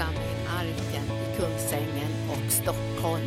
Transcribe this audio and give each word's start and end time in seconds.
församling 0.00 0.46
Arken 0.48 1.04
i 1.04 1.36
Kungsängen 1.36 2.30
och 2.30 2.52
Stockholm. 2.52 3.26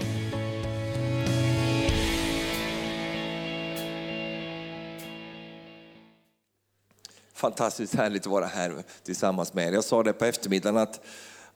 Fantastiskt 7.33 7.96
härligt 7.96 8.21
att 8.21 8.31
vara 8.31 8.46
här 8.46 8.83
tillsammans 9.04 9.54
med 9.54 9.67
er. 9.67 9.72
Jag 9.72 9.83
sa 9.83 10.04
det 10.04 10.13
på 10.13 10.26
eftermiddagen 10.26 10.78
att, 10.78 11.05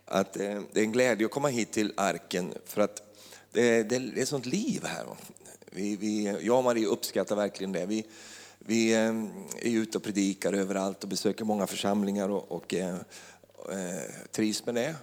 att 0.05 0.37
eh, 0.37 0.61
det 0.73 0.79
är 0.79 0.83
en 0.83 0.91
glädje 0.91 1.25
att 1.25 1.31
komma 1.31 1.47
hit 1.47 1.71
till 1.71 1.93
Arken 1.97 2.53
för 2.65 2.81
att 2.81 3.01
det, 3.51 3.83
det, 3.83 3.99
det 3.99 4.21
är 4.21 4.25
sånt 4.25 4.45
liv 4.45 4.83
här. 4.85 5.05
Vi, 5.71 5.95
vi, 5.95 6.37
jag 6.41 6.57
och 6.57 6.63
Marie 6.63 6.87
uppskattar 6.87 7.35
verkligen 7.35 7.71
det. 7.71 7.85
Vi, 7.85 8.05
vi 8.59 8.93
eh, 8.93 9.09
är 9.61 9.77
ute 9.77 9.97
och 9.97 10.03
predikar 10.03 10.53
överallt 10.53 11.03
och 11.03 11.09
besöker 11.09 11.45
många 11.45 11.67
församlingar 11.67 12.29
och, 12.29 12.51
och 12.51 12.73
eh, 12.73 12.97
eh, 13.71 14.11
trivs 14.31 14.65
med 14.65 14.75
det. 14.75 14.95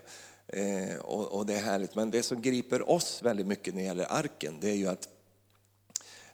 Eh, 0.46 0.96
och, 0.96 1.38
och, 1.38 1.46
det 1.46 1.54
är 1.54 1.62
härligt. 1.62 1.94
Men 1.94 2.10
det 2.10 2.22
som 2.22 2.42
griper 2.42 2.90
oss 2.90 3.22
väldigt 3.22 3.46
mycket 3.46 3.74
när 3.74 3.80
det 3.80 3.86
gäller 3.86 4.12
arken, 4.12 4.60
det 4.60 4.70
är 4.70 4.74
ju 4.74 4.88
att 4.88 5.08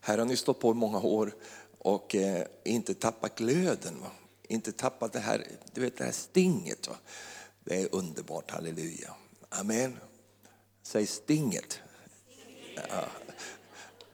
här 0.00 0.18
har 0.18 0.24
ni 0.24 0.36
stått 0.36 0.60
på 0.60 0.70
i 0.70 0.74
många 0.74 1.00
år 1.00 1.34
och 1.78 2.14
eh, 2.14 2.46
inte 2.64 2.94
tappat 2.94 3.38
glöden. 3.38 4.00
Va? 4.00 4.10
Inte 4.42 4.72
tappat 4.72 5.12
det 5.12 5.20
här, 5.20 5.46
du 5.72 5.80
vet, 5.80 5.96
det 5.96 6.04
här 6.04 6.12
stinget. 6.12 6.88
Va? 6.88 6.96
Det 7.64 7.82
är 7.82 7.94
underbart, 7.94 8.50
halleluja. 8.50 9.14
Amen. 9.48 9.96
Säg 10.82 11.06
stinget. 11.06 11.80
Ja. 12.74 13.04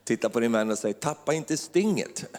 Titta 0.03 0.29
på 0.29 0.39
din 0.39 0.51
vän 0.51 0.71
och 0.71 0.79
säg, 0.79 0.93
tappa 0.93 1.33
inte 1.33 1.57
stinget. 1.57 2.25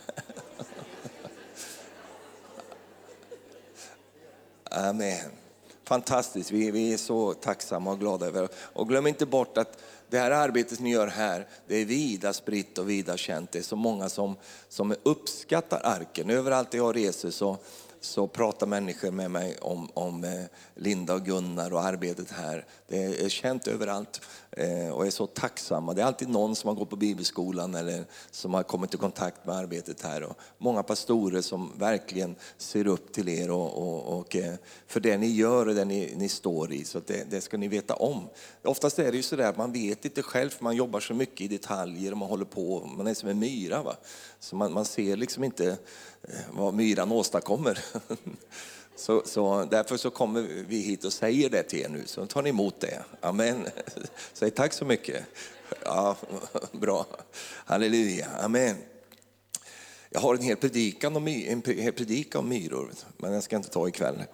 Amen. 4.65 5.31
Fantastiskt, 5.89 6.51
vi, 6.51 6.71
vi 6.71 6.93
är 6.93 6.97
så 6.97 7.35
tacksamma 7.35 7.91
och 7.91 8.01
glada 8.01 8.27
över 8.27 8.49
Och 8.55 8.89
glöm 8.89 9.07
inte 9.07 9.27
bort 9.27 9.59
att 9.59 9.79
det 10.09 10.19
här 10.19 10.31
arbetet 10.31 10.81
ni 10.81 10.91
gör 10.91 11.07
här, 11.07 11.47
det 11.67 11.77
är 11.77 11.85
vida 11.85 12.33
spritt 12.33 12.79
och 12.79 12.91
vida 12.91 13.17
känt. 13.17 13.53
Det 13.53 13.59
är 13.59 13.63
så 13.63 13.77
många 13.77 14.09
som, 14.09 14.37
som 14.69 14.95
uppskattar 15.03 15.81
arken. 15.85 16.31
Överallt 16.31 16.71
där 16.71 16.79
jag 16.79 16.97
reser 16.97 17.31
så 17.31 17.59
så 18.01 18.27
pratar 18.27 18.67
människor 18.67 19.11
med 19.11 19.31
mig 19.31 19.57
om, 19.61 19.89
om 19.95 20.25
eh, 20.25 20.45
Linda 20.75 21.15
och 21.15 21.25
Gunnar 21.25 21.73
och 21.73 21.85
arbetet 21.85 22.31
här. 22.31 22.65
Det 22.89 23.25
är 23.25 23.29
känt 23.29 23.67
överallt 23.67 24.21
eh, 24.51 24.89
och 24.89 25.07
är 25.07 25.11
så 25.11 25.27
tacksamma. 25.27 25.95
Det 25.95 26.03
är 26.03 26.07
alltid 26.07 26.29
någon 26.29 26.57
som 26.57 26.69
har 26.69 26.75
gått 26.75 26.91
på 26.91 26.97
bibelskolan 26.97 27.75
eller 27.75 28.05
som 28.31 28.55
har 28.55 28.63
kommit 28.63 28.95
i 28.95 28.97
kontakt 28.97 29.47
med 29.47 29.57
arbetet 29.57 30.03
här. 30.03 30.23
Och 30.23 30.39
många 30.59 30.83
pastorer 30.83 31.41
som 31.41 31.73
verkligen 31.79 32.37
ser 32.57 32.87
upp 32.87 33.13
till 33.13 33.29
er 33.29 33.51
och, 33.51 33.79
och, 33.79 34.19
och 34.19 34.37
eh, 34.37 34.55
för 34.87 35.01
det 35.01 35.17
ni 35.17 35.27
gör 35.27 35.69
och 35.69 35.75
det 35.75 35.85
ni, 35.85 36.15
ni 36.17 36.29
står 36.29 36.73
i. 36.73 36.85
Så 36.85 37.01
det, 37.07 37.31
det, 37.31 37.41
ska 37.41 37.57
ni 37.57 37.69
veta 37.69 37.95
om. 37.95 38.29
Oftast 38.65 38.99
är 38.99 39.11
det 39.11 39.17
ju 39.17 39.23
så 39.23 39.37
där 39.37 39.49
att 39.49 39.57
man 39.57 39.73
vet 39.73 40.05
inte 40.05 40.23
själv, 40.23 40.51
för 40.51 40.65
man 40.65 40.77
jobbar 40.77 41.01
så 41.01 41.15
mycket 41.15 41.41
i 41.41 41.49
detaljer 41.49 42.13
och 42.13 42.19
man 42.19 42.29
håller 42.29 42.45
på, 42.45 42.91
man 42.97 43.07
är 43.07 43.15
som 43.15 43.29
en 43.29 43.39
myra. 43.39 43.83
Va? 43.83 43.97
Så 44.41 44.57
man, 44.57 44.73
man 44.73 44.85
ser 44.85 45.17
liksom 45.17 45.45
inte 45.45 45.77
vad 46.51 46.75
myran 46.75 47.13
åstadkommer. 47.13 47.85
Så, 48.97 49.23
så, 49.25 49.65
därför 49.71 49.97
så 49.97 50.11
kommer 50.11 50.43
vi 50.69 50.81
hit 50.81 51.05
och 51.05 51.13
säger 51.13 51.51
det 51.51 51.63
till 51.63 51.79
er 51.79 51.89
nu, 51.89 52.03
så 52.07 52.27
tar 52.27 52.43
ni 52.43 52.51
emot 52.51 52.81
det. 52.81 53.05
Amen. 53.21 53.67
Säg 54.33 54.51
tack 54.51 54.73
så 54.73 54.85
mycket. 54.85 55.25
Ja, 55.85 56.17
bra. 56.73 57.07
Halleluja. 57.65 58.27
Amen. 58.41 58.77
Jag 60.11 60.21
har 60.21 60.35
en 60.35 60.43
hel 60.43 60.57
predikan 60.57 61.17
om, 61.17 61.29
en 61.29 61.63
hel 61.67 61.93
predikan 61.93 62.41
om 62.41 62.49
myror, 62.49 62.91
men 63.17 63.33
den 63.33 63.43
ska 63.43 63.55
jag 63.55 63.59
inte 63.59 63.71
ta 63.71 63.89
ikväll. 63.89 64.25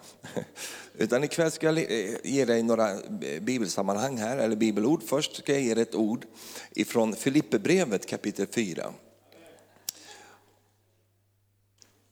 Utan 0.97 1.23
ikväll 1.23 1.51
ska 1.51 1.65
jag 1.65 1.77
eh, 1.77 2.15
ge 2.23 2.45
dig 2.45 2.63
några 2.63 2.91
eh, 2.91 3.41
bibelsammanhang 3.41 4.17
här, 4.17 4.37
eller 4.37 4.55
bibelord. 4.55 5.03
Först 5.03 5.35
ska 5.35 5.53
jag 5.53 5.61
ge 5.61 5.73
dig 5.73 5.81
ett 5.81 5.95
ord 5.95 6.25
ifrån 6.71 7.15
Filipperbrevet 7.15 8.05
kapitel 8.05 8.47
4. 8.47 8.93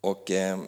Och 0.02 0.32
eh, 0.32 0.60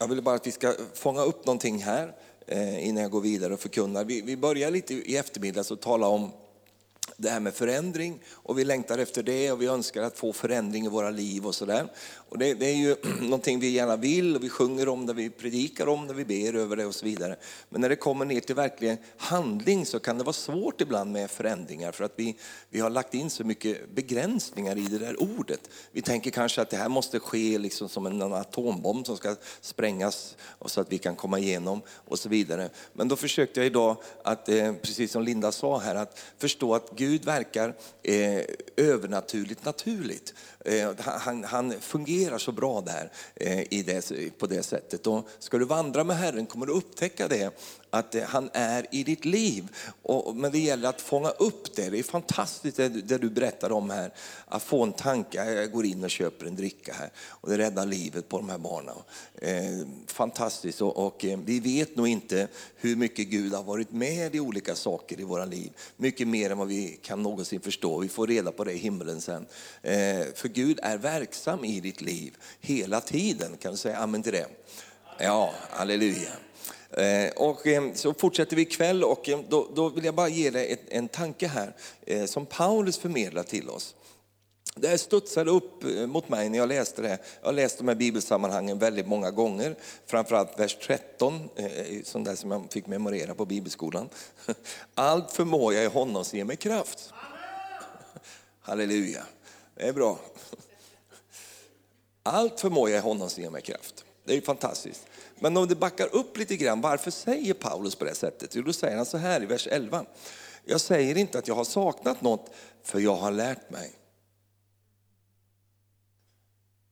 jag 0.00 0.08
vill 0.08 0.22
bara 0.22 0.34
att 0.34 0.46
vi 0.46 0.52
ska 0.52 0.74
fånga 0.94 1.22
upp 1.22 1.46
någonting 1.46 1.82
här 1.82 2.14
eh, 2.46 2.88
innan 2.88 3.02
jag 3.02 3.10
går 3.10 3.20
vidare 3.20 3.54
och 3.54 3.60
förkunnar. 3.60 4.04
Vi, 4.04 4.20
vi 4.20 4.36
börjar 4.36 4.70
lite 4.70 4.94
i 4.94 5.16
eftermiddag 5.16 5.70
och 5.70 5.80
tala 5.80 6.06
om 6.06 6.30
det 7.16 7.30
här 7.30 7.40
med 7.40 7.54
förändring 7.54 8.20
och 8.28 8.58
vi 8.58 8.64
längtar 8.64 8.98
efter 8.98 9.22
det 9.22 9.52
och 9.52 9.62
vi 9.62 9.66
önskar 9.66 10.02
att 10.02 10.18
få 10.18 10.32
förändring 10.32 10.84
i 10.84 10.88
våra 10.88 11.10
liv 11.10 11.46
och 11.46 11.54
sådär. 11.54 11.88
Och 12.30 12.38
det, 12.38 12.54
det, 12.54 12.66
är 12.66 12.74
ju 12.74 12.96
någonting 13.20 13.60
vi 13.60 13.70
gärna 13.70 13.96
vill 13.96 14.36
och 14.36 14.44
vi 14.44 14.48
sjunger 14.48 14.88
om 14.88 15.06
det, 15.06 15.12
vi 15.12 15.30
predikar 15.30 15.86
om 15.86 16.06
det, 16.06 16.14
vi 16.14 16.24
ber 16.24 16.54
över 16.58 16.76
det 16.76 16.86
och 16.86 16.94
så 16.94 17.04
vidare. 17.04 17.36
Men 17.68 17.80
när 17.80 17.88
det 17.88 17.96
kommer 17.96 18.24
ner 18.24 18.40
till 18.40 18.54
verklig 18.54 18.98
handling 19.16 19.86
så 19.86 19.98
kan 19.98 20.18
det 20.18 20.24
vara 20.24 20.32
svårt 20.32 20.80
ibland 20.80 21.12
med 21.12 21.30
förändringar 21.30 21.92
för 21.92 22.04
att 22.04 22.12
vi, 22.16 22.36
vi 22.68 22.80
har 22.80 22.90
lagt 22.90 23.14
in 23.14 23.30
så 23.30 23.44
mycket 23.44 23.90
begränsningar 23.90 24.78
i 24.78 24.86
det 24.86 24.98
där 24.98 25.22
ordet. 25.22 25.70
Vi 25.92 26.02
tänker 26.02 26.30
kanske 26.30 26.62
att 26.62 26.70
det 26.70 26.76
här 26.76 26.88
måste 26.88 27.20
ske 27.20 27.58
liksom 27.58 27.88
som 27.88 28.06
en 28.06 28.22
atombomb 28.22 29.06
som 29.06 29.16
ska 29.16 29.36
sprängas 29.60 30.36
och 30.42 30.70
så 30.70 30.80
att 30.80 30.92
vi 30.92 30.98
kan 30.98 31.16
komma 31.16 31.38
igenom 31.38 31.82
och 31.88 32.18
så 32.18 32.28
vidare. 32.28 32.70
Men 32.92 33.08
då 33.08 33.16
försökte 33.16 33.60
jag 33.60 33.66
idag 33.66 33.96
att, 34.24 34.48
eh, 34.48 34.72
precis 34.72 35.12
som 35.12 35.22
Linda 35.22 35.52
sa 35.52 35.78
här, 35.78 35.94
att 35.94 36.18
förstå 36.38 36.74
att 36.74 36.90
Gud 36.96 37.24
verkar 37.24 37.74
eh, 38.02 38.44
övernaturligt 38.76 39.64
naturligt. 39.64 40.34
Eh, 40.64 40.90
han, 40.98 41.44
han, 41.44 41.80
fungerar 41.80 42.38
så 42.38 42.52
bra 42.52 42.80
där 42.80 43.10
eh, 43.34 43.60
i 43.70 43.82
det, 43.82 44.12
på 44.38 44.46
det 44.46 44.62
sättet. 44.62 45.06
Och 45.06 45.28
ska 45.38 45.58
du 45.58 45.64
vandra 45.64 46.04
med 46.04 46.16
Herren 46.16 46.46
kommer 46.46 46.66
du 46.66 46.72
upptäcka 46.72 47.28
det 47.28 47.50
att 47.90 48.14
eh, 48.14 48.22
han 48.22 48.50
är 48.52 48.86
i 48.90 49.04
ditt 49.04 49.24
liv. 49.24 49.68
Och, 50.02 50.36
men 50.36 50.52
det 50.52 50.58
gäller 50.58 50.88
att 50.88 51.00
fånga 51.00 51.28
upp 51.28 51.76
det. 51.76 51.90
Det 51.90 51.98
är 51.98 52.02
fantastiskt 52.02 52.76
det, 52.76 52.88
det 52.88 53.18
du 53.18 53.30
berättar 53.30 53.72
om 53.72 53.90
här. 53.90 54.12
Att 54.46 54.62
få 54.62 54.82
en 54.82 54.92
tanke, 54.92 55.44
jag 55.52 55.72
går 55.72 55.84
in 55.84 56.04
och 56.04 56.10
köper 56.10 56.46
en 56.46 56.56
dricka 56.56 56.92
här 56.92 57.10
och 57.18 57.50
det 57.50 57.58
räddar 57.58 57.86
livet 57.86 58.28
på 58.28 58.36
de 58.36 58.48
här 58.48 58.58
barnen. 58.58 58.94
Eh, 59.34 59.86
fantastiskt 60.06 60.82
och, 60.82 61.06
och 61.06 61.24
eh, 61.24 61.38
vi 61.44 61.60
vet 61.60 61.96
nog 61.96 62.08
inte 62.08 62.48
hur 62.76 62.96
mycket 62.96 63.28
Gud 63.28 63.54
har 63.54 63.62
varit 63.62 63.92
med 63.92 64.34
i 64.34 64.40
olika 64.40 64.74
saker 64.74 65.20
i 65.20 65.24
våra 65.24 65.44
liv. 65.44 65.72
Mycket 65.96 66.28
mer 66.28 66.50
än 66.50 66.58
vad 66.58 66.68
vi 66.68 66.98
kan 67.02 67.22
någonsin 67.22 67.60
förstå. 67.60 67.98
Vi 67.98 68.08
får 68.08 68.26
reda 68.26 68.52
på 68.52 68.64
det 68.64 68.72
i 68.72 68.78
himlen 68.78 69.20
sen. 69.20 69.46
Eh, 69.82 70.26
för 70.34 70.48
Gud 70.48 70.78
är 70.82 70.98
verksam 70.98 71.64
i 71.64 71.80
ditt 71.80 72.00
liv 72.00 72.36
hela 72.60 73.00
tiden. 73.00 73.56
Kan 73.56 73.72
du 73.72 73.78
säga 73.78 73.98
amen 73.98 74.22
till 74.22 74.32
det? 74.32 74.46
Ja, 75.18 75.54
halleluja. 75.70 76.30
Eh, 76.96 77.30
och 77.36 77.66
eh, 77.66 77.92
så 77.94 78.14
fortsätter 78.14 78.56
vi 78.56 78.62
ikväll 78.62 79.04
och 79.04 79.28
eh, 79.28 79.40
då, 79.48 79.68
då 79.74 79.88
vill 79.88 80.04
jag 80.04 80.14
bara 80.14 80.28
ge 80.28 80.50
dig 80.50 80.76
en 80.88 81.08
tanke 81.08 81.46
här 81.46 81.74
som 82.26 82.46
Paulus 82.46 82.98
förmedlar 82.98 83.42
till 83.42 83.68
oss. 83.68 83.94
Det 84.74 84.88
här 84.88 84.96
studsade 84.96 85.50
upp 85.50 85.82
mot 86.06 86.28
mig 86.28 86.48
när 86.48 86.58
jag 86.58 86.68
läste 86.68 87.02
det. 87.02 87.18
Jag 87.40 87.48
har 87.48 87.52
läst 87.52 87.78
de 87.78 87.88
här 87.88 87.94
bibelsammanhangen 87.94 88.78
väldigt 88.78 89.06
många 89.06 89.30
gånger. 89.30 89.76
Framförallt 90.06 90.58
vers 90.58 90.76
13, 90.86 91.48
sånt 92.04 92.24
där 92.24 92.34
som 92.34 92.50
jag 92.50 92.72
fick 92.72 92.86
memorera 92.86 93.34
på 93.34 93.44
bibelskolan. 93.44 94.08
Allt 94.94 95.32
förmår 95.32 95.74
jag 95.74 95.84
i 95.84 95.86
honom 95.86 96.24
som 96.24 96.38
ger 96.38 96.44
mig 96.44 96.56
kraft. 96.56 97.12
Halleluja, 98.60 99.22
det 99.74 99.88
är 99.88 99.92
bra. 99.92 100.18
Allt 102.22 102.60
förmår 102.60 102.90
jag 102.90 102.98
i 102.98 103.02
honom 103.02 103.30
som 103.30 103.42
ger 103.42 103.50
mig 103.50 103.62
kraft. 103.62 104.04
Det 104.24 104.36
är 104.36 104.40
fantastiskt. 104.40 105.06
Men 105.40 105.56
om 105.56 105.68
det 105.68 105.76
backar 105.76 106.14
upp 106.14 106.36
lite 106.36 106.56
grann, 106.56 106.80
varför 106.80 107.10
säger 107.10 107.54
Paulus 107.54 107.94
på 107.94 108.04
det 108.04 108.14
sättet? 108.14 108.54
Jo, 108.54 108.62
då 108.62 108.72
säger 108.72 108.96
han 108.96 109.06
så 109.06 109.18
här 109.18 109.42
i 109.42 109.46
vers 109.46 109.66
11. 109.70 110.04
Jag 110.64 110.80
säger 110.80 111.16
inte 111.16 111.38
att 111.38 111.48
jag 111.48 111.54
har 111.54 111.64
saknat 111.64 112.22
något, 112.22 112.50
för 112.82 113.00
jag 113.00 113.16
har 113.16 113.30
lärt 113.30 113.70
mig. 113.70 113.92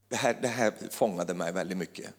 Det 0.09 0.17
här, 0.17 0.39
det 0.43 0.49
här 0.49 0.73
fångade 0.91 1.35
mig 1.35 1.53
väldigt 1.53 1.79
mycket. 1.79 2.11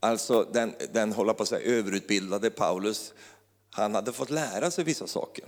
Alltså 0.00 0.48
den, 0.52 0.74
den 0.92 1.12
håller 1.12 1.32
på 1.32 1.42
att 1.42 1.48
säga 1.48 1.78
överutbildade 1.78 2.50
Paulus, 2.50 3.14
han 3.70 3.94
hade 3.94 4.12
fått 4.12 4.30
lära 4.30 4.70
sig 4.70 4.84
vissa 4.84 5.06
saker. 5.06 5.44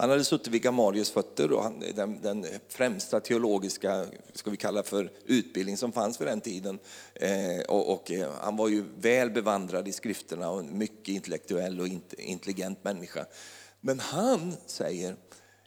Han 0.00 0.10
hade 0.10 0.24
suttit 0.24 0.48
vid 0.48 0.62
Gamalius 0.62 1.10
fötter 1.10 1.52
och 1.52 1.62
han, 1.62 1.84
den, 1.94 2.22
den, 2.22 2.46
främsta 2.68 3.20
teologiska, 3.20 4.06
ska 4.32 4.50
vi 4.50 4.56
kalla 4.56 4.82
för 4.82 5.12
utbildning 5.24 5.76
som 5.76 5.92
fanns 5.92 6.18
för 6.18 6.24
den 6.24 6.40
tiden. 6.40 6.78
Eh, 7.14 7.60
och, 7.68 7.92
och 7.92 8.10
eh, 8.10 8.30
han 8.40 8.56
var 8.56 8.68
ju 8.68 8.84
väl 9.00 9.30
bevandrad 9.30 9.88
i 9.88 9.92
skrifterna 9.92 10.50
och 10.50 10.60
en 10.60 10.78
mycket 10.78 11.08
intellektuell 11.08 11.80
och 11.80 11.88
intelligent 12.18 12.84
människa. 12.84 13.26
Men 13.80 14.00
han 14.00 14.56
säger, 14.66 15.16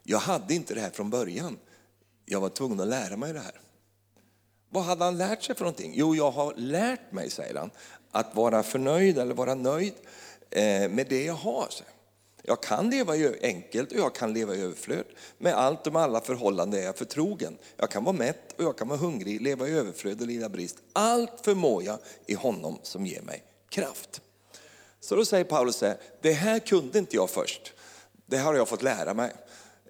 jag 0.03 0.19
hade 0.19 0.53
inte 0.53 0.73
det 0.73 0.81
här 0.81 0.89
från 0.89 1.09
början. 1.09 1.57
Jag 2.25 2.39
var 2.41 2.49
tvungen 2.49 2.79
att 2.79 2.87
lära 2.87 3.17
mig 3.17 3.33
det 3.33 3.39
här. 3.39 3.59
Vad 4.69 4.83
hade 4.83 5.03
han 5.03 5.17
lärt 5.17 5.43
sig 5.43 5.55
för 5.55 5.63
någonting? 5.63 5.93
Jo, 5.95 6.15
jag 6.15 6.31
har 6.31 6.53
lärt 6.55 7.11
mig, 7.11 7.29
säger 7.29 7.55
han, 7.55 7.71
att 8.11 8.35
vara 8.35 8.63
förnöjd 8.63 9.17
eller 9.17 9.33
vara 9.33 9.55
nöjd 9.55 9.93
eh, 10.49 10.89
med 10.89 11.05
det 11.09 11.23
jag 11.23 11.33
har. 11.33 11.67
Jag 12.45 12.63
kan 12.63 12.89
leva 12.89 13.13
enkelt 13.41 13.91
och 13.91 13.97
jag 13.97 14.15
kan 14.15 14.33
leva 14.33 14.55
i 14.55 14.61
överflöd. 14.61 15.05
Med 15.37 15.53
allt 15.53 15.87
och 15.87 15.93
med 15.93 16.01
alla 16.01 16.21
förhållanden 16.21 16.79
är 16.79 16.85
jag 16.85 16.97
förtrogen. 16.97 17.57
Jag 17.77 17.91
kan 17.91 18.03
vara 18.03 18.15
mätt 18.15 18.53
och 18.57 18.63
jag 18.63 18.77
kan 18.77 18.87
vara 18.87 18.99
hungrig, 18.99 19.41
leva 19.41 19.67
i 19.67 19.71
överflöd 19.71 20.21
och 20.21 20.27
lida 20.27 20.49
brist. 20.49 20.77
Allt 20.93 21.31
förmår 21.41 21.83
jag 21.83 21.99
i 22.25 22.33
honom 22.33 22.79
som 22.83 23.05
ger 23.05 23.21
mig 23.21 23.43
kraft. 23.69 24.21
Så 24.99 25.15
då 25.15 25.25
säger 25.25 25.43
Paulus 25.43 25.75
så 25.75 25.85
här, 25.85 25.97
det 26.21 26.33
här 26.33 26.59
kunde 26.59 26.99
inte 26.99 27.15
jag 27.15 27.29
först. 27.29 27.73
Det 28.25 28.37
här 28.37 28.45
har 28.45 28.55
jag 28.55 28.67
fått 28.67 28.83
lära 28.83 29.13
mig. 29.13 29.31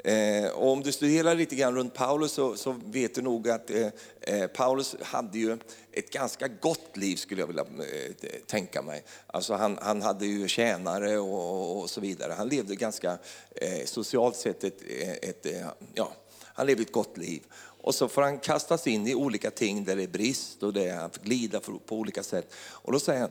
Eh, 0.03 0.49
och 0.49 0.71
om 0.71 0.83
du 0.83 0.91
studerar 0.91 1.35
lite 1.35 1.55
grann 1.55 1.75
runt 1.75 1.93
Paulus 1.93 2.31
så, 2.31 2.55
så 2.55 2.75
vet 2.85 3.15
du 3.15 3.21
nog 3.21 3.49
att 3.49 3.69
eh, 3.69 3.87
eh, 4.21 4.47
Paulus 4.47 4.95
hade 5.01 5.39
ju 5.39 5.57
ett 5.91 6.09
ganska 6.09 6.47
gott 6.47 6.97
liv 6.97 7.15
skulle 7.15 7.41
jag 7.41 7.47
vilja 7.47 7.61
eh, 7.63 8.29
tänka 8.47 8.81
mig. 8.81 9.03
Alltså 9.27 9.53
han, 9.53 9.79
han 9.81 10.01
hade 10.01 10.25
ju 10.25 10.47
tjänare 10.47 11.17
och, 11.17 11.81
och 11.81 11.89
så 11.89 12.01
vidare. 12.01 12.33
Han 12.33 12.47
levde 12.47 12.75
ganska 12.75 13.17
eh, 13.55 13.85
socialt 13.85 14.35
sett 14.35 14.63
ett, 14.63 14.81
eh, 14.99 15.11
ett, 15.11 15.45
ett, 15.45 15.65
ja, 15.93 16.11
han 16.41 16.67
levde 16.67 16.83
ett 16.83 16.91
gott 16.91 17.17
liv. 17.17 17.43
Och 17.83 17.95
så 17.95 18.07
får 18.07 18.21
han 18.21 18.39
kastas 18.39 18.87
in 18.87 19.07
i 19.07 19.15
olika 19.15 19.51
ting 19.51 19.83
där 19.83 19.95
det 19.95 20.03
är 20.03 20.07
brist 20.07 20.63
och 20.63 20.73
det 20.73 20.85
är, 20.89 20.95
han 20.95 21.11
får 21.11 21.21
glida 21.21 21.59
på 21.59 21.95
olika 21.95 22.23
sätt. 22.23 22.53
Och 22.55 22.91
då 22.91 22.99
säger 22.99 23.21
han, 23.21 23.29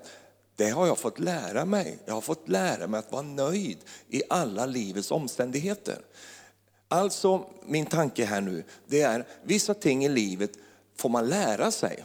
det 0.56 0.70
har 0.70 0.86
jag 0.86 0.98
fått 0.98 1.18
lära 1.18 1.64
mig. 1.64 1.98
Jag 2.06 2.14
har 2.14 2.20
fått 2.20 2.48
lära 2.48 2.86
mig 2.86 2.98
att 2.98 3.12
vara 3.12 3.22
nöjd 3.22 3.78
i 4.08 4.22
alla 4.28 4.66
livets 4.66 5.10
omständigheter. 5.10 5.98
Alltså, 6.92 7.44
min 7.66 7.86
tanke 7.86 8.24
här 8.24 8.40
nu, 8.40 8.64
det 8.86 9.02
är 9.02 9.26
vissa 9.42 9.74
ting 9.74 10.04
i 10.04 10.08
livet 10.08 10.50
får 10.96 11.08
man 11.08 11.28
lära 11.28 11.70
sig 11.70 12.04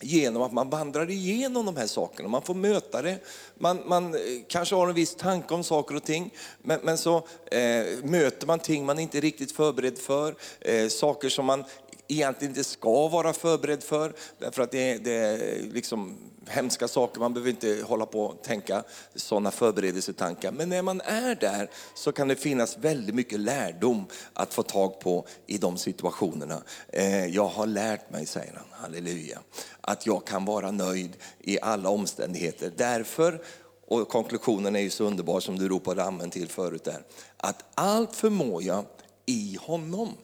genom 0.00 0.42
att 0.42 0.52
man 0.52 0.70
vandrar 0.70 1.10
igenom 1.10 1.66
de 1.66 1.76
här 1.76 1.86
sakerna. 1.86 2.28
Man 2.28 2.42
får 2.42 2.54
möta 2.54 3.02
det, 3.02 3.18
man, 3.54 3.82
man 3.86 4.14
eh, 4.14 4.20
kanske 4.48 4.74
har 4.74 4.88
en 4.88 4.94
viss 4.94 5.14
tanke 5.14 5.54
om 5.54 5.64
saker 5.64 5.96
och 5.96 6.04
ting, 6.04 6.34
men, 6.62 6.80
men 6.82 6.98
så 6.98 7.16
eh, 7.50 8.04
möter 8.04 8.46
man 8.46 8.58
ting 8.58 8.86
man 8.86 8.98
inte 8.98 9.18
är 9.18 9.22
riktigt 9.22 9.52
förberedd 9.52 9.98
för, 9.98 10.34
eh, 10.60 10.88
saker 10.88 11.28
som 11.28 11.46
man 11.46 11.64
egentligen 12.08 12.50
inte 12.50 12.64
ska 12.64 13.08
vara 13.08 13.32
förberedd 13.32 13.82
för, 13.82 14.12
därför 14.38 14.62
att 14.62 14.70
det, 14.70 14.98
det 14.98 15.12
är 15.12 15.62
liksom 15.72 16.16
hemska 16.50 16.88
saker, 16.88 17.20
man 17.20 17.34
behöver 17.34 17.50
inte 17.50 17.84
hålla 17.86 18.06
på 18.06 18.24
och 18.24 18.42
tänka 18.42 18.82
sådana 19.14 19.50
förberedelsetankar. 19.50 20.52
Men 20.52 20.68
när 20.68 20.82
man 20.82 21.00
är 21.00 21.34
där 21.34 21.70
så 21.94 22.12
kan 22.12 22.28
det 22.28 22.36
finnas 22.36 22.78
väldigt 22.78 23.14
mycket 23.14 23.40
lärdom 23.40 24.06
att 24.32 24.54
få 24.54 24.62
tag 24.62 25.00
på 25.00 25.26
i 25.46 25.58
de 25.58 25.76
situationerna. 25.76 26.62
Eh, 26.88 27.26
jag 27.26 27.46
har 27.46 27.66
lärt 27.66 28.10
mig, 28.10 28.26
säger 28.26 28.54
han, 28.54 28.66
halleluja, 28.82 29.38
att 29.80 30.06
jag 30.06 30.26
kan 30.26 30.44
vara 30.44 30.70
nöjd 30.70 31.16
i 31.38 31.60
alla 31.60 31.88
omständigheter. 31.88 32.72
Därför 32.76 33.42
och 33.90 34.08
konklusionen 34.08 34.76
är 34.76 34.80
ju 34.80 34.90
så 34.90 35.04
underbar 35.04 35.40
som 35.40 35.58
du 35.58 35.68
ropade 35.68 36.04
amen 36.04 36.30
till 36.30 36.48
förut 36.48 36.84
där. 36.84 37.02
Att 37.36 37.64
allt 37.74 38.14
förmår 38.14 38.62
jag 38.62 38.84
i 39.26 39.58
honom. 39.60 40.14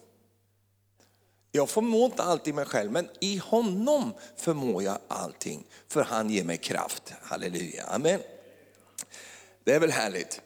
Jag 1.57 1.71
förmår 1.71 2.05
inte 2.05 2.23
alltid 2.23 2.55
mig 2.55 2.65
själv, 2.65 2.93
men 2.93 3.09
i 3.21 3.37
honom 3.37 4.15
förmår 4.37 4.83
jag 4.83 4.99
allting. 5.09 5.67
För 5.89 6.03
han 6.03 6.31
ger 6.31 6.45
mig 6.45 6.57
kraft. 6.57 7.15
Halleluja, 7.23 7.85
amen. 7.85 8.21
Det 9.65 9.73
är 9.73 9.81
väl 9.81 9.91
härligt. 9.91 10.41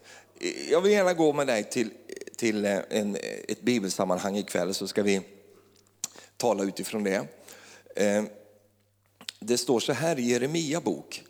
Jag 0.70 0.80
vill 0.80 0.92
gärna 0.92 1.14
gå 1.14 1.32
med 1.32 1.46
dig 1.46 1.70
till, 1.70 1.90
till 2.36 2.64
eh, 2.64 2.78
en, 2.90 3.16
eh, 3.16 3.38
ett 3.48 3.60
bibelsammanhang 3.60 4.36
ikväll 4.36 4.74
så 4.74 4.88
ska 4.88 5.02
vi 5.02 5.20
tala 6.36 6.62
utifrån 6.62 7.04
det. 7.04 7.26
Eh, 7.96 8.24
det 9.40 9.58
står 9.58 9.80
så 9.80 9.92
här 9.92 10.18
i 10.18 10.22
Jeremia 10.22 10.80
bok, 10.80 11.24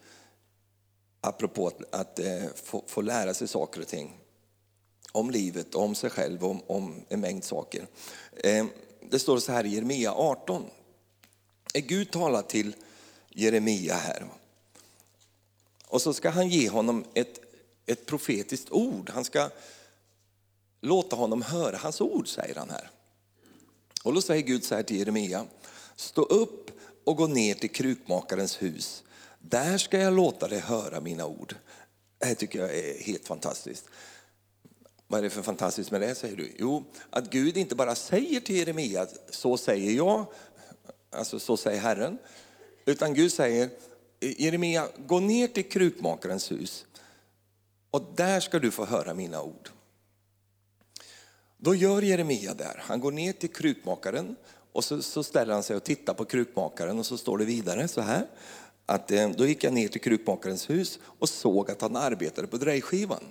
apropå 1.21 1.67
att, 1.67 1.95
att 1.95 2.21
få, 2.65 2.85
få 2.87 3.01
lära 3.01 3.35
sig 3.35 3.49
saker 3.49 3.81
och 3.81 3.89
ting 3.89 4.19
om 5.13 5.31
livet, 5.31 5.75
om 5.75 5.95
sig 5.95 6.11
själv, 6.11 6.45
om, 6.45 6.63
om 6.67 7.05
en 7.09 7.21
mängd 7.21 7.45
saker. 7.45 7.87
Det 9.11 9.19
står 9.19 9.39
så 9.39 9.53
här 9.53 9.67
i 9.67 9.69
Jeremia 9.69 10.13
18. 10.13 10.67
Gud 11.73 12.11
talar 12.11 12.43
till 12.43 12.77
Jeremia 13.29 13.95
här. 13.95 14.25
Och 15.87 16.03
så 16.03 16.13
ska 16.13 16.31
han 16.31 16.49
ge 16.49 16.69
honom 16.69 17.05
ett, 17.15 17.41
ett 17.87 18.07
profetiskt 18.07 18.71
ord. 18.71 19.11
Han 19.11 19.25
ska 19.25 19.51
låta 20.81 21.17
honom 21.17 21.43
höra 21.43 21.77
hans 21.77 22.01
ord, 22.01 22.29
säger 22.29 22.55
han 22.55 22.71
här. 22.71 22.91
Och 24.03 24.15
då 24.15 24.23
säger 24.23 24.43
Gud 24.43 24.65
så 24.65 24.75
här 24.75 24.83
till 24.83 24.99
Jeremia. 24.99 25.47
Stå 25.97 26.23
upp 26.23 26.71
och 27.05 27.17
gå 27.17 27.27
ner 27.27 27.55
till 27.55 27.71
krukmakarens 27.71 28.63
hus. 28.63 29.03
Där 29.39 29.79
ska 29.79 29.99
jag 29.99 30.15
låta 30.15 30.49
dig 30.49 30.61
höra 30.61 31.01
mina 31.01 31.27
ord. 31.27 31.55
Det 32.19 32.27
här 32.27 32.35
tycker 32.35 32.59
jag 32.59 32.77
är 32.77 33.03
helt 33.03 33.27
fantastiskt. 33.27 33.85
Vad 35.11 35.19
är 35.19 35.23
det 35.23 35.31
för 35.31 35.43
fantastiskt 35.43 35.91
med 35.91 36.01
det 36.01 36.15
säger 36.15 36.37
du? 36.37 36.53
Jo, 36.59 36.85
att 37.11 37.31
Gud 37.31 37.57
inte 37.57 37.75
bara 37.75 37.95
säger 37.95 38.41
till 38.41 38.57
Jeremia, 38.57 39.07
så 39.31 39.57
säger 39.57 39.93
jag, 39.93 40.27
alltså 41.11 41.39
så 41.39 41.57
säger 41.57 41.81
Herren. 41.81 42.19
Utan 42.85 43.15
Gud 43.15 43.33
säger, 43.33 43.71
Jeremia, 44.21 44.89
gå 45.07 45.21
ner 45.21 45.47
till 45.47 45.69
krukmakarens 45.69 46.51
hus 46.53 46.87
och 47.91 48.13
där 48.17 48.41
ska 48.41 48.59
du 48.59 48.71
få 48.71 48.85
höra 48.85 49.15
mina 49.15 49.43
ord. 49.43 49.71
Då 51.57 51.75
gör 51.75 52.03
Jeremia 52.03 52.55
där, 52.55 52.83
han 52.83 53.01
går 53.01 53.13
ner 53.13 53.33
till 53.33 53.53
krukmakaren 53.53 54.37
och 54.73 54.85
så, 54.85 55.03
så 55.03 55.23
ställer 55.23 55.55
han 55.55 55.63
sig 55.63 55.77
och 55.77 55.85
tittar 55.85 56.15
på 56.15 56.25
krukmakaren 56.25 56.99
och 56.99 57.07
så 57.07 57.19
står 57.19 57.39
det 57.39 57.45
vidare 57.45 57.89
så 57.89 58.01
här. 58.01 58.27
Att, 58.87 59.11
eh, 59.11 59.31
då 59.31 59.47
gick 59.47 59.65
jag 59.65 59.73
ner 59.73 59.89
till 59.89 60.01
krukmakarens 60.01 60.71
hus 60.71 60.99
och 61.03 61.29
såg 61.29 61.71
att 61.71 61.83
han 61.83 61.97
arbetade 61.97 62.49
på 62.49 62.57
drejskivan. 62.57 63.25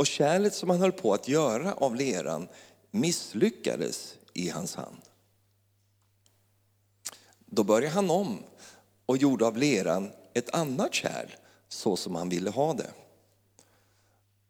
Och 0.00 0.06
kärlet 0.06 0.54
som 0.54 0.70
han 0.70 0.80
höll 0.80 0.92
på 0.92 1.14
att 1.14 1.28
göra 1.28 1.72
av 1.72 1.96
leran 1.96 2.48
misslyckades 2.90 4.14
i 4.32 4.48
hans 4.48 4.74
hand. 4.74 5.00
Då 7.46 7.64
började 7.64 7.94
han 7.94 8.10
om 8.10 8.38
och 9.06 9.16
gjorde 9.16 9.46
av 9.46 9.56
leran 9.56 10.10
ett 10.34 10.54
annat 10.54 10.94
kärl 10.94 11.30
så 11.68 11.96
som 11.96 12.14
han 12.14 12.28
ville 12.28 12.50
ha 12.50 12.74
det. 12.74 12.90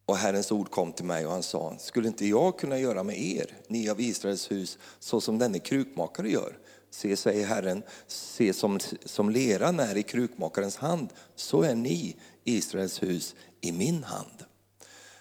Och 0.06 0.16
Herrens 0.16 0.52
ord 0.52 0.70
kom 0.70 0.92
till 0.92 1.04
mig 1.04 1.26
och 1.26 1.32
han 1.32 1.42
sa, 1.42 1.76
skulle 1.78 2.08
inte 2.08 2.26
jag 2.26 2.58
kunna 2.58 2.78
göra 2.78 3.02
med 3.02 3.20
er, 3.20 3.56
ni 3.68 3.88
av 3.88 4.00
Israels 4.00 4.50
hus, 4.50 4.78
så 4.98 5.20
som 5.20 5.38
denne 5.38 5.58
krukmakare 5.58 6.30
gör? 6.30 6.58
Se, 6.90 7.16
säger 7.16 7.46
Herren, 7.46 7.82
se 8.06 8.52
som, 8.52 8.80
som 9.04 9.30
leran 9.30 9.80
är 9.80 9.96
i 9.96 10.02
krukmakarens 10.02 10.76
hand, 10.76 11.08
så 11.34 11.62
är 11.62 11.74
ni, 11.74 12.16
Israels 12.44 13.02
hus, 13.02 13.34
i 13.60 13.72
min 13.72 14.04
hand. 14.04 14.39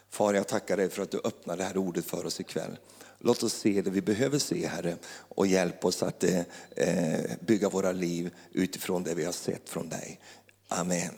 Far, 0.10 0.34
jag 0.34 0.48
tackar 0.48 0.78
dig 0.78 0.90
för 0.90 1.04
att 1.04 1.12
du 1.12 1.22
öppnar 1.24 1.58
det 1.58 1.64
här 1.64 1.78
ordet 1.78 2.06
för 2.06 2.26
oss 2.26 2.40
ikväll. 2.40 2.78
Låt 3.20 3.44
oss 3.44 3.54
se 3.54 3.82
det 3.82 3.90
vi 3.90 4.02
behöver 4.02 4.40
se, 4.40 4.68
Herre, 4.68 4.98
och 5.12 5.48
hjälp 5.48 5.86
oss 5.86 6.04
att 6.04 6.24
eh, 6.24 6.42
eh, 6.76 7.32
bygga 7.40 7.70
våra 7.70 7.92
liv 7.92 8.36
utifrån 8.52 9.04
det 9.04 9.16
vi 9.16 9.26
har 9.26 9.32
sett 9.32 9.70
från 9.70 9.90
dig. 9.90 10.20
Amen. 10.68 11.14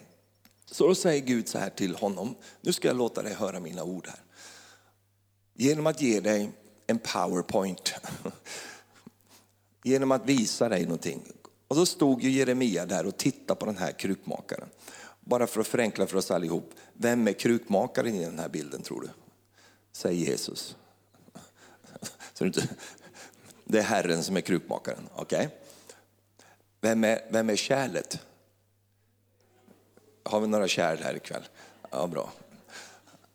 Så 0.65 0.87
då 0.87 0.95
säger 0.95 1.21
Gud 1.21 1.47
så 1.47 1.57
här 1.57 1.69
till 1.69 1.95
honom, 1.95 2.35
nu 2.61 2.73
ska 2.73 2.87
jag 2.87 2.97
låta 2.97 3.21
dig 3.21 3.33
höra 3.33 3.59
mina 3.59 3.83
ord 3.83 4.07
här. 4.07 4.19
Genom 5.53 5.87
att 5.87 6.01
ge 6.01 6.19
dig 6.19 6.51
en 6.87 6.99
powerpoint, 6.99 7.93
genom 9.83 10.11
att 10.11 10.25
visa 10.25 10.69
dig 10.69 10.83
någonting. 10.83 11.21
Och 11.67 11.75
så 11.75 11.85
stod 11.85 12.23
ju 12.23 12.29
Jeremia 12.29 12.85
där 12.85 13.05
och 13.05 13.17
tittade 13.17 13.59
på 13.59 13.65
den 13.65 13.77
här 13.77 13.91
krukmakaren. 13.91 14.69
Bara 15.21 15.47
för 15.47 15.61
att 15.61 15.67
förenkla 15.67 16.07
för 16.07 16.17
oss 16.17 16.31
allihop. 16.31 16.73
Vem 16.93 17.27
är 17.27 17.33
krukmakaren 17.33 18.15
i 18.15 18.25
den 18.25 18.39
här 18.39 18.49
bilden 18.49 18.81
tror 18.81 19.01
du? 19.01 19.09
Säg 19.91 20.15
Jesus. 20.15 20.75
Det 23.65 23.79
är 23.79 23.83
Herren 23.83 24.23
som 24.23 24.37
är 24.37 24.41
krukmakaren. 24.41 25.09
Okay? 25.15 25.47
Vem, 26.81 27.03
är, 27.03 27.21
vem 27.29 27.49
är 27.49 27.55
kärlet? 27.55 28.19
Har 30.23 30.39
vi 30.39 30.47
några 30.47 30.67
kärl 30.67 30.97
här 31.03 31.15
ikväll? 31.15 31.43
Ja, 31.91 32.07
bra. 32.07 32.31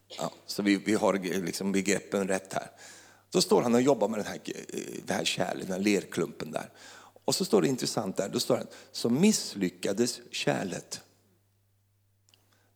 Ja, 0.09 0.33
så 0.47 0.62
vi, 0.62 0.76
vi 0.76 0.95
har 0.95 1.14
liksom 1.45 1.73
begreppen 1.73 2.28
rätt 2.28 2.52
här. 2.52 2.71
Så 3.31 3.43
står 3.43 3.62
han 3.62 3.75
och 3.75 3.83
jobbar 3.83 4.09
med 4.09 4.19
den 4.19 4.26
här, 4.26 4.40
det 5.07 5.14
här 5.14 5.25
kärlet, 5.25 5.66
den 5.66 5.73
här 5.73 5.83
lerklumpen 5.83 6.50
där. 6.50 6.71
Och 7.25 7.35
så 7.35 7.45
står 7.45 7.62
det 7.62 7.69
intressant 7.69 8.16
där, 8.16 8.28
då 8.28 8.40
står 8.40 8.57
det, 8.57 8.66
så 8.93 9.11
misslyckades 9.11 10.21
kärlet. 10.31 11.00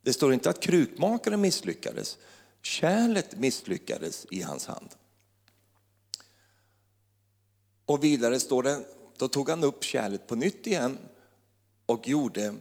Det 0.02 0.12
står 0.12 0.33
inte 0.33 0.50
att 0.50 0.61
krukmakaren 0.61 1.40
misslyckades. 1.40 2.19
Kärlet 2.62 3.38
misslyckades 3.38 4.26
i 4.30 4.42
hans 4.42 4.66
hand. 4.66 4.95
Och 7.85 8.04
vidare 8.04 8.40
står 8.40 8.62
det, 8.62 8.85
då 9.16 9.28
tog 9.28 9.49
han 9.49 9.64
upp 9.64 9.85
kärlet 9.85 10.26
på 10.26 10.35
nytt 10.35 10.66
igen 10.66 10.99
och 11.87 12.09
gjorde 12.09 12.54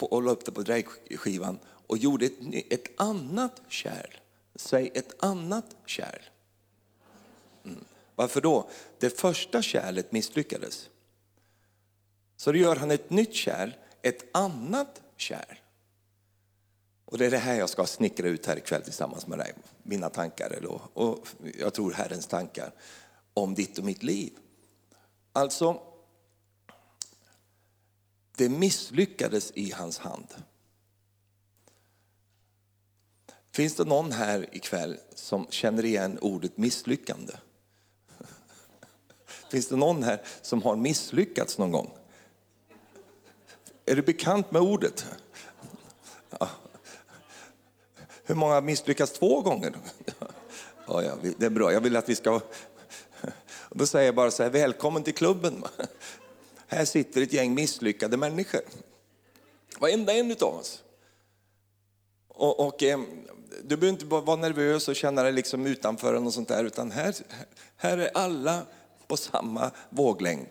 och 0.00 0.22
la 0.22 0.30
upp 0.30 0.44
det 0.44 0.52
på 0.52 0.62
drejskivan 0.62 1.58
och 1.66 1.98
gjorde 1.98 2.26
ett, 2.26 2.38
ett 2.70 3.00
annat 3.00 3.62
kärl. 3.68 4.16
Säg 4.54 4.90
ett 4.94 5.22
annat 5.24 5.76
kärl. 5.86 6.22
Mm. 7.64 7.84
Varför 8.14 8.40
då? 8.40 8.70
Det 8.98 9.20
första 9.20 9.62
kärlet 9.62 10.12
misslyckades. 10.12 10.88
Så 12.36 12.52
då 12.52 12.58
gör 12.58 12.76
han 12.76 12.90
ett 12.90 13.10
nytt 13.10 13.34
kärl, 13.34 13.70
ett 14.02 14.36
annat 14.36 15.02
kärl. 15.16 15.56
Och 17.10 17.18
det 17.18 17.26
är 17.26 17.30
det 17.30 17.38
här 17.38 17.54
jag 17.54 17.70
ska 17.70 17.86
snickra 17.86 18.28
ut 18.28 18.46
här 18.46 18.56
ikväll 18.56 18.82
tillsammans 18.82 19.26
med 19.26 19.38
dig. 19.38 19.54
Mina 19.82 20.10
tankar, 20.10 20.50
eller, 20.50 20.98
och 20.98 21.28
jag 21.58 21.74
tror 21.74 21.92
Herrens 21.92 22.26
tankar 22.26 22.72
om 23.34 23.54
ditt 23.54 23.78
och 23.78 23.84
mitt 23.84 24.02
liv. 24.02 24.32
Alltså, 25.32 25.82
det 28.36 28.48
misslyckades 28.48 29.52
i 29.54 29.70
hans 29.70 29.98
hand. 29.98 30.26
Finns 33.52 33.74
det 33.74 33.84
någon 33.84 34.12
här 34.12 34.48
ikväll 34.52 34.98
som 35.14 35.46
känner 35.50 35.84
igen 35.84 36.18
ordet 36.20 36.56
misslyckande? 36.56 37.32
Finns 39.50 39.68
det 39.68 39.76
någon 39.76 40.02
här 40.02 40.22
som 40.42 40.62
har 40.62 40.76
misslyckats 40.76 41.58
någon 41.58 41.72
gång? 41.72 41.90
Är 43.86 43.96
du 43.96 44.02
bekant 44.02 44.50
med 44.50 44.62
ordet? 44.62 45.06
Ja. 46.40 46.48
Hur 48.30 48.34
många 48.34 48.54
har 48.54 48.62
misslyckats 48.62 49.12
två 49.12 49.40
gånger? 49.40 49.72
Ja, 50.86 51.02
ja, 51.02 51.12
det 51.38 51.46
är 51.46 51.50
bra, 51.50 51.72
jag 51.72 51.80
vill 51.80 51.96
att 51.96 52.08
vi 52.08 52.14
ska... 52.14 52.40
Då 53.70 53.86
säger 53.86 54.06
jag 54.06 54.14
bara 54.14 54.30
så 54.30 54.42
här, 54.42 54.50
välkommen 54.50 55.02
till 55.02 55.14
klubben. 55.14 55.64
Här 56.66 56.84
sitter 56.84 57.22
ett 57.22 57.32
gäng 57.32 57.54
misslyckade 57.54 58.16
människor. 58.16 58.60
Varenda 59.78 60.12
en 60.12 60.30
utav 60.30 60.54
oss. 60.54 60.82
Och, 62.28 62.66
och 62.66 62.82
eh, 62.82 63.00
du 63.62 63.76
behöver 63.76 63.88
inte 63.88 64.06
bara 64.06 64.20
vara 64.20 64.36
nervös 64.36 64.88
och 64.88 64.96
känna 64.96 65.22
dig 65.22 65.32
liksom 65.32 65.66
utanför 65.66 66.14
och 66.14 66.34
sånt 66.34 66.48
där, 66.48 66.64
utan 66.64 66.90
här, 66.90 67.14
här 67.76 67.98
är 67.98 68.10
alla 68.14 68.62
på 69.06 69.16
samma 69.16 69.70
våglängd. 69.90 70.46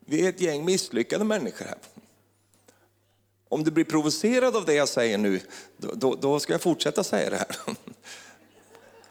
Vi 0.00 0.24
är 0.24 0.28
ett 0.28 0.40
gäng 0.40 0.64
misslyckade 0.64 1.24
människor 1.24 1.64
här. 1.64 1.78
Om 3.48 3.64
du 3.64 3.70
blir 3.70 3.84
provocerad 3.84 4.56
av 4.56 4.64
det 4.64 4.74
jag 4.74 4.88
säger 4.88 5.18
nu, 5.18 5.40
då, 5.76 5.92
då, 5.94 6.14
då 6.14 6.40
ska 6.40 6.52
jag 6.52 6.62
fortsätta 6.62 7.04
säga 7.04 7.30
det 7.30 7.36
här. 7.36 7.56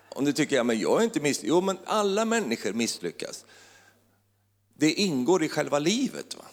Om 0.10 0.26
du 0.26 0.34
tycker, 0.34 0.56
ja, 0.56 0.64
men 0.64 0.80
jag 0.80 1.00
är 1.00 1.04
inte 1.04 1.20
misslyckad. 1.20 1.50
Jo, 1.50 1.62
men 1.62 1.78
alla 1.86 2.26
människor 2.26 2.74
misslyckas. 2.74 3.46
Det 4.74 4.94
ingår 4.94 5.44
i 5.44 5.50
själva 5.50 5.80
livet. 5.80 6.36
Va? 6.38 6.46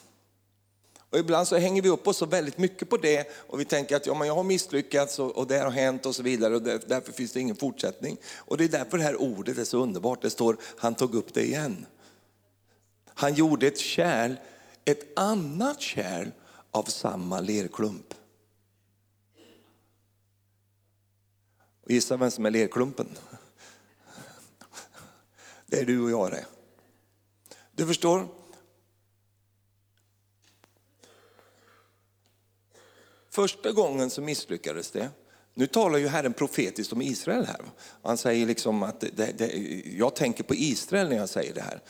Och 1.13 1.19
ibland 1.19 1.49
så 1.49 1.57
hänger 1.57 1.83
vi 1.83 1.89
upp 1.89 2.07
oss 2.07 2.17
så 2.17 2.27
väldigt 2.27 2.59
mycket 2.59 2.89
på 2.89 2.97
det 2.97 3.29
och 3.33 3.61
vi 3.61 3.65
tänker 3.65 3.97
att 3.97 4.07
ja, 4.07 4.15
men 4.15 4.29
jag 4.29 4.35
har 4.35 4.43
misslyckats 4.43 5.19
och, 5.19 5.37
och 5.37 5.47
det 5.47 5.59
har 5.59 5.71
hänt 5.71 6.07
och 6.07 6.15
så 6.15 6.23
vidare 6.23 6.55
och 6.55 6.63
därför 6.63 7.13
finns 7.13 7.33
det 7.33 7.41
ingen 7.41 7.57
fortsättning. 7.57 8.17
Och 8.37 8.57
det 8.57 8.65
är 8.65 8.69
därför 8.69 8.99
det 8.99 9.05
här 9.05 9.21
ordet 9.21 9.59
är 9.59 9.65
så 9.65 9.79
underbart. 9.79 10.23
Det 10.23 10.31
står, 10.31 10.57
han 10.77 10.95
tog 10.95 11.15
upp 11.15 11.35
det 11.35 11.45
igen. 11.45 11.87
Han 13.15 13.35
gjorde 13.35 13.67
ett 13.67 13.79
kärl, 13.79 14.35
ett 14.85 15.19
annat 15.19 15.81
kärl 15.81 16.29
av 16.73 16.83
samma 16.85 17.41
lerklump. 17.41 18.15
Och 21.83 21.91
gissa 21.91 22.17
vem 22.17 22.31
som 22.31 22.47
är 22.47 22.51
lerklumpen? 22.51 23.09
Det 25.67 25.81
är 25.81 25.85
du 25.85 26.01
och 26.01 26.11
jag 26.11 26.31
det. 26.31 26.47
Du 27.73 27.87
förstår? 27.87 28.29
Första 33.31 33.73
gången 33.73 34.11
så 34.11 34.23
misslyckades 34.23 34.91
det. 34.91 35.11
Nu 35.55 35.67
talar 35.67 35.99
ju 35.99 36.09
Herren 36.09 36.33
profetiskt 36.33 36.93
om 36.93 37.03
Israel 37.03 37.45
här. 37.45 37.61
Han 38.03 38.17
säger 38.17 38.47
liksom 38.47 38.83
att 38.83 39.01
det, 39.01 39.39
det, 39.39 39.53
jag 39.97 40.17
tänker 40.17 40.45
på 40.45 40.55
Israel 40.55 41.09
när 41.09 41.17
jag 41.17 41.29
säger 41.29 41.55
det 41.55 41.61
här. 41.61 41.81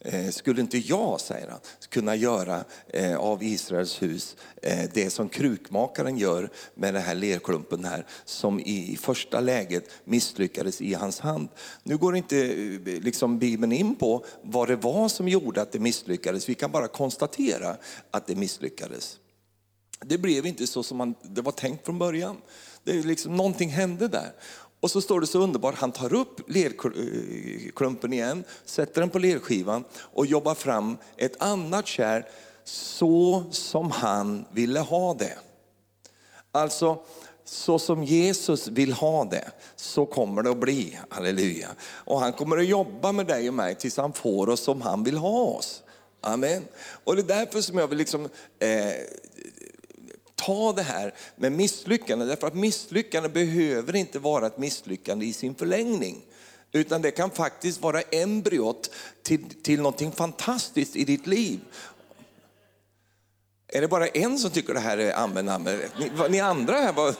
Eh, 0.00 0.30
skulle 0.30 0.60
inte 0.60 0.78
jag, 0.78 1.20
säger 1.20 1.48
han, 1.48 1.60
kunna 1.88 2.16
göra 2.16 2.64
eh, 2.88 3.16
av 3.16 3.42
Israels 3.42 4.02
hus 4.02 4.36
eh, 4.62 4.90
det 4.94 5.10
som 5.10 5.28
krukmakaren 5.28 6.18
gör 6.18 6.50
med 6.74 6.94
den 6.94 7.02
här 7.02 7.14
lerklumpen 7.14 7.84
här, 7.84 8.06
som 8.24 8.60
i 8.60 8.98
första 9.00 9.40
läget 9.40 9.90
misslyckades 10.04 10.80
i 10.80 10.94
hans 10.94 11.20
hand. 11.20 11.48
Nu 11.82 11.96
går 11.96 12.16
inte 12.16 12.44
liksom 12.84 13.38
Bibeln 13.38 13.72
in 13.72 13.94
på 13.96 14.24
vad 14.42 14.68
det 14.68 14.76
var 14.76 15.08
som 15.08 15.28
gjorde 15.28 15.62
att 15.62 15.72
det 15.72 15.78
misslyckades, 15.78 16.48
vi 16.48 16.54
kan 16.54 16.70
bara 16.70 16.88
konstatera 16.88 17.76
att 18.10 18.26
det 18.26 18.34
misslyckades. 18.34 19.18
Det 20.04 20.18
blev 20.18 20.46
inte 20.46 20.66
så 20.66 20.82
som 20.82 20.98
man, 20.98 21.14
det 21.22 21.40
var 21.40 21.52
tänkt 21.52 21.84
från 21.84 21.98
början. 21.98 22.36
Det 22.84 22.98
är 22.98 23.02
liksom, 23.02 23.36
någonting 23.36 23.70
hände 23.70 24.08
där. 24.08 24.32
Och 24.80 24.90
så 24.90 25.00
står 25.00 25.20
det 25.20 25.26
så 25.26 25.38
underbart, 25.38 25.74
han 25.74 25.92
tar 25.92 26.14
upp 26.14 26.50
lerklumpen 26.50 28.12
igen, 28.12 28.44
sätter 28.64 29.00
den 29.00 29.10
på 29.10 29.18
lerskivan 29.18 29.84
och 29.94 30.26
jobbar 30.26 30.54
fram 30.54 30.96
ett 31.16 31.42
annat 31.42 31.86
kärl 31.86 32.22
så 32.64 33.44
som 33.50 33.90
han 33.90 34.44
ville 34.52 34.80
ha 34.80 35.14
det. 35.14 35.38
Alltså, 36.52 36.98
så 37.44 37.78
som 37.78 38.04
Jesus 38.04 38.68
vill 38.68 38.92
ha 38.92 39.24
det, 39.24 39.50
så 39.76 40.06
kommer 40.06 40.42
det 40.42 40.50
att 40.50 40.60
bli. 40.60 40.98
Halleluja. 41.08 41.68
Och 41.80 42.20
han 42.20 42.32
kommer 42.32 42.58
att 42.58 42.66
jobba 42.66 43.12
med 43.12 43.26
dig 43.26 43.48
och 43.48 43.54
mig 43.54 43.74
tills 43.74 43.96
han 43.96 44.12
får 44.12 44.48
oss 44.48 44.60
som 44.60 44.82
han 44.82 45.04
vill 45.04 45.16
ha 45.16 45.40
oss. 45.40 45.82
Amen. 46.20 46.64
Och 47.04 47.16
det 47.16 47.22
är 47.22 47.38
därför 47.38 47.60
som 47.60 47.78
jag 47.78 47.88
vill 47.88 47.98
liksom, 47.98 48.28
eh, 48.58 48.92
ta 50.38 50.72
det 50.72 50.82
här 50.82 51.14
med 51.36 51.52
misslyckande, 51.52 52.24
därför 52.24 52.46
att 52.46 52.54
misslyckande 52.54 53.28
behöver 53.28 53.96
inte 53.96 54.18
vara 54.18 54.46
ett 54.46 54.58
misslyckande 54.58 55.26
i 55.26 55.32
sin 55.32 55.54
förlängning. 55.54 56.24
Utan 56.72 57.02
det 57.02 57.10
kan 57.10 57.30
faktiskt 57.30 57.80
vara 57.80 58.00
embryot 58.00 58.90
till, 59.22 59.62
till 59.62 59.78
någonting 59.78 60.12
fantastiskt 60.12 60.96
i 60.96 61.04
ditt 61.04 61.26
liv. 61.26 61.60
Är 63.68 63.80
det 63.80 63.88
bara 63.88 64.06
en 64.06 64.38
som 64.38 64.50
tycker 64.50 64.74
det 64.74 64.80
här 64.80 64.98
är 64.98 65.12
amen, 65.12 65.48
amen? 65.48 65.80
Ni, 65.98 66.10
ni 66.28 66.40
andra 66.40 66.76
här 66.76 66.92
var... 66.92 67.14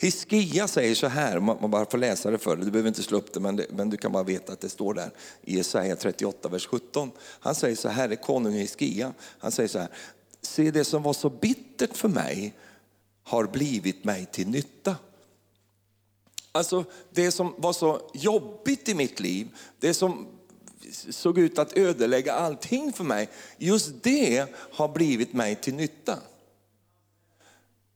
Hiskia 0.00 0.68
säger 0.68 0.94
så 0.94 1.06
här, 1.06 1.40
man 1.40 1.70
bara 1.70 1.86
får 1.86 1.98
läsa 1.98 2.30
det 2.30 2.38
för 2.38 2.56
dig, 2.56 2.64
du 2.64 2.70
behöver 2.70 2.88
inte 2.88 3.02
slå 3.02 3.18
upp 3.18 3.32
det 3.32 3.40
men, 3.40 3.56
det, 3.56 3.66
men 3.70 3.90
du 3.90 3.96
kan 3.96 4.12
bara 4.12 4.22
veta 4.22 4.52
att 4.52 4.60
det 4.60 4.68
står 4.68 4.94
där 4.94 5.10
i 5.42 5.56
Jesaja 5.56 5.96
38, 5.96 6.48
vers 6.48 6.66
17. 6.66 7.10
Han 7.20 7.54
säger 7.54 7.76
så 7.76 7.88
här, 7.88 8.08
det 8.08 8.14
är 8.14 8.22
konungen 8.22 8.58
Hiskia, 8.58 9.12
han 9.38 9.52
säger 9.52 9.68
så 9.68 9.78
här, 9.78 9.88
se 10.42 10.70
det 10.70 10.84
som 10.84 11.02
var 11.02 11.12
så 11.12 11.30
bittert 11.30 11.96
för 11.96 12.08
mig 12.08 12.54
har 13.22 13.44
blivit 13.44 14.04
mig 14.04 14.26
till 14.26 14.48
nytta. 14.48 14.96
Alltså 16.52 16.84
det 17.10 17.30
som 17.30 17.54
var 17.58 17.72
så 17.72 18.10
jobbigt 18.14 18.88
i 18.88 18.94
mitt 18.94 19.20
liv, 19.20 19.48
det 19.80 19.94
som 19.94 20.26
såg 21.10 21.38
ut 21.38 21.58
att 21.58 21.76
ödelägga 21.76 22.32
allting 22.32 22.92
för 22.92 23.04
mig, 23.04 23.28
just 23.56 24.02
det 24.02 24.46
har 24.54 24.88
blivit 24.88 25.32
mig 25.32 25.56
till 25.56 25.74
nytta. 25.74 26.18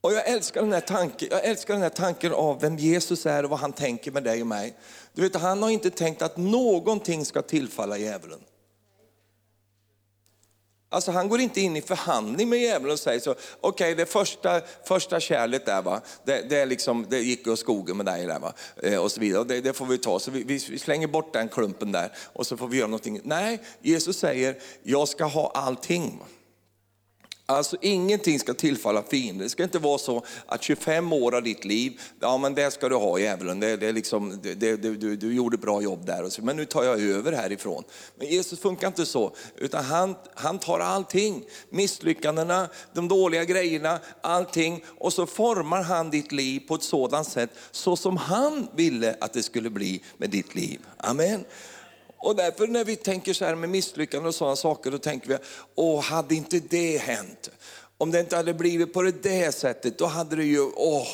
Och 0.02 0.12
jag 0.12 0.28
älskar, 0.28 0.62
den 0.62 0.72
här 0.72 0.80
tanken, 0.80 1.28
jag 1.30 1.44
älskar 1.44 1.74
den 1.74 1.82
här 1.82 1.90
tanken 1.90 2.32
av 2.32 2.60
vem 2.60 2.76
Jesus 2.76 3.26
är 3.26 3.44
och 3.44 3.50
vad 3.50 3.58
han 3.58 3.72
tänker 3.72 4.10
med 4.10 4.24
dig 4.24 4.40
och 4.40 4.46
mig. 4.46 4.76
Du 5.12 5.22
vet, 5.22 5.36
han 5.36 5.62
har 5.62 5.70
inte 5.70 5.90
tänkt 5.90 6.22
att 6.22 6.36
någonting 6.36 7.24
ska 7.24 7.42
tillfalla 7.42 7.98
djävulen. 7.98 8.40
Alltså 10.88 11.10
han 11.10 11.28
går 11.28 11.40
inte 11.40 11.60
in 11.60 11.76
i 11.76 11.82
förhandling 11.82 12.48
med 12.48 12.58
djävulen 12.58 12.92
och 12.92 12.98
säger 12.98 13.20
så, 13.20 13.30
okej 13.30 13.38
okay, 13.60 13.94
det 13.94 14.06
första, 14.06 14.60
första 14.84 15.20
kärlet 15.20 15.66
där 15.66 15.82
va, 15.82 16.00
det, 16.24 16.48
det, 16.48 16.66
liksom, 16.66 17.06
det 17.10 17.18
gick 17.18 17.46
åt 17.46 17.58
skogen 17.58 17.96
med 17.96 18.06
dig 18.06 18.26
där 18.26 18.38
va, 18.38 18.52
eh, 18.82 19.02
och 19.02 19.12
så 19.12 19.20
vidare. 19.20 19.40
Och 19.40 19.46
det, 19.46 19.60
det, 19.60 19.72
får 19.72 19.86
vi 19.86 19.98
ta, 19.98 20.18
så 20.18 20.30
vi, 20.30 20.42
vi, 20.42 20.78
slänger 20.78 21.06
bort 21.06 21.32
den 21.32 21.48
klumpen 21.48 21.92
där 21.92 22.12
och 22.32 22.46
så 22.46 22.56
får 22.56 22.68
vi 22.68 22.76
göra 22.76 22.88
någonting. 22.88 23.20
Nej, 23.24 23.62
Jesus 23.82 24.18
säger, 24.18 24.58
jag 24.82 25.08
ska 25.08 25.24
ha 25.24 25.50
allting. 25.54 26.22
Alltså 27.56 27.76
ingenting 27.80 28.38
ska 28.38 28.54
tillfalla 28.54 29.02
fienden. 29.02 29.38
Det 29.38 29.48
ska 29.48 29.62
inte 29.62 29.78
vara 29.78 29.98
så 29.98 30.24
att 30.46 30.62
25 30.62 31.12
år 31.12 31.34
av 31.34 31.42
ditt 31.42 31.64
liv, 31.64 32.00
ja 32.20 32.38
men 32.38 32.54
det 32.54 32.70
ska 32.70 32.88
du 32.88 32.94
ha 32.94 33.18
djävulen, 33.18 33.60
det, 33.60 33.76
det 33.76 33.92
liksom, 33.92 34.40
det, 34.42 34.54
det, 34.54 34.76
du, 34.76 35.16
du 35.16 35.34
gjorde 35.34 35.56
bra 35.56 35.82
jobb 35.82 36.06
där, 36.06 36.22
och 36.22 36.32
så, 36.32 36.42
men 36.42 36.56
nu 36.56 36.64
tar 36.64 36.84
jag 36.84 37.00
över 37.00 37.32
härifrån. 37.32 37.84
Men 38.18 38.28
Jesus 38.28 38.60
funkar 38.60 38.86
inte 38.86 39.06
så, 39.06 39.34
utan 39.56 39.84
han, 39.84 40.14
han 40.34 40.58
tar 40.58 40.80
allting, 40.80 41.44
misslyckandena, 41.70 42.68
de 42.92 43.08
dåliga 43.08 43.44
grejerna, 43.44 43.98
allting, 44.20 44.84
och 44.98 45.12
så 45.12 45.26
formar 45.26 45.82
han 45.82 46.10
ditt 46.10 46.32
liv 46.32 46.60
på 46.68 46.74
ett 46.74 46.82
sådant 46.82 47.28
sätt, 47.28 47.50
så 47.70 47.96
som 47.96 48.16
han 48.16 48.68
ville 48.76 49.16
att 49.20 49.32
det 49.32 49.42
skulle 49.42 49.70
bli 49.70 50.02
med 50.16 50.30
ditt 50.30 50.54
liv. 50.54 50.80
Amen. 50.96 51.44
Och 52.22 52.36
därför 52.36 52.66
när 52.66 52.84
vi 52.84 52.96
tänker 52.96 53.32
så 53.32 53.44
här 53.44 53.54
med 53.54 53.68
misslyckanden 53.68 54.28
och 54.28 54.34
sådana 54.34 54.56
saker, 54.56 54.90
då 54.90 54.98
tänker 54.98 55.28
vi, 55.28 55.36
åh 55.74 56.02
hade 56.02 56.34
inte 56.34 56.60
det 56.70 56.98
hänt? 56.98 57.50
Om 57.98 58.10
det 58.10 58.20
inte 58.20 58.36
hade 58.36 58.54
blivit 58.54 58.92
på 58.92 59.02
det 59.02 59.22
där 59.22 59.50
sättet, 59.50 59.98
då 59.98 60.06
hade 60.06 60.36
det 60.36 60.44
ju, 60.44 60.60
åh, 60.76 61.08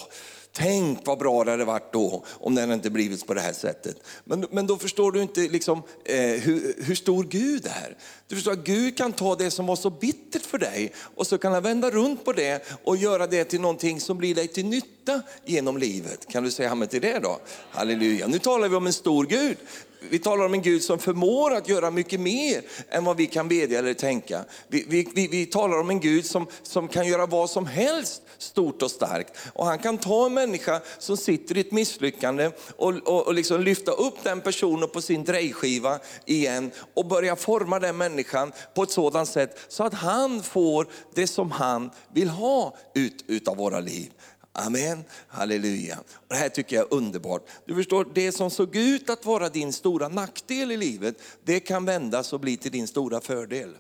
Tänk 0.52 1.06
vad 1.06 1.18
bra 1.18 1.44
det 1.44 1.50
hade 1.50 1.64
varit 1.64 1.92
då 1.92 2.24
om 2.28 2.54
den 2.54 2.72
inte 2.72 2.90
blivit 2.90 3.26
på 3.26 3.34
det 3.34 3.40
här 3.40 3.52
sättet. 3.52 3.96
Men, 4.24 4.46
men 4.50 4.66
då 4.66 4.76
förstår 4.76 5.12
du 5.12 5.22
inte 5.22 5.40
liksom, 5.40 5.82
eh, 6.04 6.16
hur, 6.18 6.74
hur, 6.84 6.94
stor 6.94 7.24
Gud 7.24 7.66
är. 7.66 7.96
Du 8.26 8.34
förstår 8.34 8.52
att 8.52 8.64
Gud 8.64 8.96
kan 8.96 9.12
ta 9.12 9.34
det 9.34 9.50
som 9.50 9.66
var 9.66 9.76
så 9.76 9.90
bittert 9.90 10.42
för 10.42 10.58
dig 10.58 10.92
och 10.96 11.26
så 11.26 11.38
kan 11.38 11.52
han 11.52 11.62
vända 11.62 11.90
runt 11.90 12.24
på 12.24 12.32
det 12.32 12.64
och 12.84 12.96
göra 12.96 13.26
det 13.26 13.44
till 13.44 13.60
någonting 13.60 14.00
som 14.00 14.18
blir 14.18 14.34
dig 14.34 14.48
till 14.48 14.66
nytta 14.66 14.98
nytta 15.08 15.22
genom 15.44 15.78
livet. 15.78 16.28
Kan 16.28 16.44
du 16.44 16.50
säga 16.50 16.70
amen 16.70 16.88
till 16.88 17.00
det 17.00 17.18
då? 17.18 17.40
Halleluja. 17.70 18.26
Nu 18.26 18.38
talar 18.38 18.68
vi 18.68 18.76
om 18.76 18.86
en 18.86 18.92
stor 18.92 19.26
Gud. 19.26 19.56
Vi 20.00 20.19
talar 20.19 20.45
om 20.45 20.55
en 20.55 20.62
Gud 20.62 20.83
som 20.83 20.99
förmår 20.99 21.55
att 21.55 21.69
göra 21.69 21.90
mycket 21.90 22.21
mer 22.21 22.62
än 22.88 23.05
vad 23.05 23.17
vi 23.17 23.26
kan 23.26 23.49
bedja 23.49 23.78
eller 23.78 23.95
tänka. 23.95 24.45
Vi, 24.69 24.85
vi, 24.88 25.09
vi, 25.14 25.28
vi, 25.28 25.47
talar 25.47 25.81
om 25.81 25.90
en 25.90 26.00
Gud 26.00 26.26
som, 26.26 26.47
som 26.62 26.88
kan 26.88 27.07
göra 27.07 27.26
vad 27.26 27.50
som 27.50 27.67
helst 27.67 28.23
stort 28.38 28.83
och 28.83 28.90
starkt. 28.90 29.38
Och 29.52 29.67
han 29.67 29.78
kan 29.78 29.99
ta 29.99 30.26
en 30.26 30.35
människa 30.35 30.81
som 30.99 31.17
sitter 31.17 31.57
i 31.57 31.61
ett 31.61 31.73
misslyckande 31.73 32.50
och, 32.76 32.95
och, 32.95 33.26
och 33.26 33.35
liksom 33.35 33.61
lyfta 33.61 33.93
upp 33.93 34.14
den 34.23 34.40
personen 34.40 34.88
på 34.88 35.02
sin 35.02 35.25
drejskiva 35.25 35.99
igen 36.26 36.71
och 36.95 37.07
börja 37.07 37.37
forma 37.37 37.78
den 37.78 37.97
människan 37.97 38.52
på 38.75 38.83
ett 38.83 38.90
sådant 38.90 39.28
sätt 39.28 39.59
så 39.69 39.85
att 39.85 39.95
han 39.95 40.43
får 40.43 40.87
det 41.14 41.26
som 41.26 41.50
han 41.50 41.90
vill 42.12 42.28
ha 42.28 42.76
ut 42.95 43.25
utav 43.26 43.57
våra 43.57 43.81
liv. 43.81 44.11
Amen, 44.58 45.04
halleluja. 45.28 45.98
Och 45.98 46.28
det 46.28 46.34
här 46.34 46.48
tycker 46.48 46.76
jag 46.76 46.86
är 46.92 46.94
underbart. 46.94 47.48
Du 47.64 47.74
förstår, 47.74 48.08
det 48.14 48.32
som 48.32 48.50
såg 48.50 48.76
ut 48.76 49.10
att 49.10 49.24
vara 49.24 49.48
din 49.48 49.72
stora 49.72 50.08
nackdel 50.08 50.72
i 50.72 50.76
livet, 50.76 51.16
det 51.44 51.60
kan 51.60 51.84
vändas 51.84 52.32
och 52.32 52.40
bli 52.40 52.56
till 52.56 52.72
din 52.72 52.88
stora 52.88 53.20
fördel. 53.20 53.76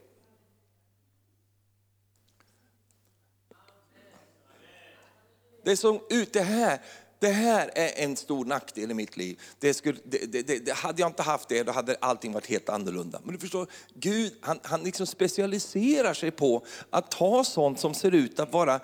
Det 5.64 5.76
som 5.76 6.00
ut 6.10 6.32
det 6.32 6.42
här, 6.42 6.80
det 7.18 7.28
här 7.28 7.70
är 7.74 8.04
en 8.04 8.16
stor 8.16 8.44
nackdel 8.44 8.90
i 8.90 8.94
mitt 8.94 9.16
liv. 9.16 9.40
Det 9.58 9.74
skulle, 9.74 9.98
det, 10.04 10.32
det, 10.32 10.58
det, 10.58 10.72
hade 10.72 11.00
jag 11.00 11.08
inte 11.08 11.22
haft 11.22 11.48
det, 11.48 11.62
då 11.62 11.72
hade 11.72 11.96
allting 12.00 12.32
varit 12.32 12.46
helt 12.46 12.68
annorlunda. 12.68 13.20
Men 13.24 13.34
du 13.34 13.40
förstår, 13.40 13.66
Gud 13.94 14.32
han, 14.40 14.60
han 14.62 14.82
liksom 14.82 15.06
specialiserar 15.06 16.14
sig 16.14 16.30
på 16.30 16.64
att 16.90 17.10
ta 17.10 17.44
sånt 17.44 17.80
som 17.80 17.94
ser 17.94 18.14
ut 18.14 18.40
att 18.40 18.52
vara 18.52 18.80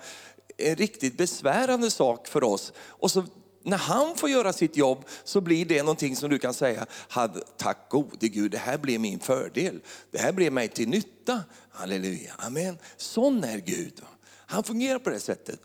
en 0.57 0.75
riktigt 0.75 1.17
besvärande 1.17 1.91
sak 1.91 2.27
för 2.27 2.43
oss. 2.43 2.73
Och 2.77 3.11
så 3.11 3.23
när 3.63 3.77
han 3.77 4.15
får 4.15 4.29
göra 4.29 4.53
sitt 4.53 4.77
jobb 4.77 5.05
så 5.23 5.41
blir 5.41 5.65
det 5.65 5.83
någonting 5.83 6.15
som 6.15 6.29
du 6.29 6.39
kan 6.39 6.53
säga, 6.53 6.85
tack 7.57 7.89
gode 7.89 8.27
Gud, 8.27 8.51
det 8.51 8.57
här 8.57 8.77
blev 8.77 8.99
min 8.99 9.19
fördel. 9.19 9.79
Det 10.11 10.17
här 10.17 10.31
blev 10.31 10.53
mig 10.53 10.67
till 10.67 10.89
nytta. 10.89 11.43
Halleluja, 11.69 12.33
amen. 12.37 12.77
Sån 12.97 13.43
är 13.43 13.57
Gud. 13.57 14.01
Han 14.25 14.63
fungerar 14.63 14.99
på 14.99 15.09
det 15.09 15.19
sättet. 15.19 15.59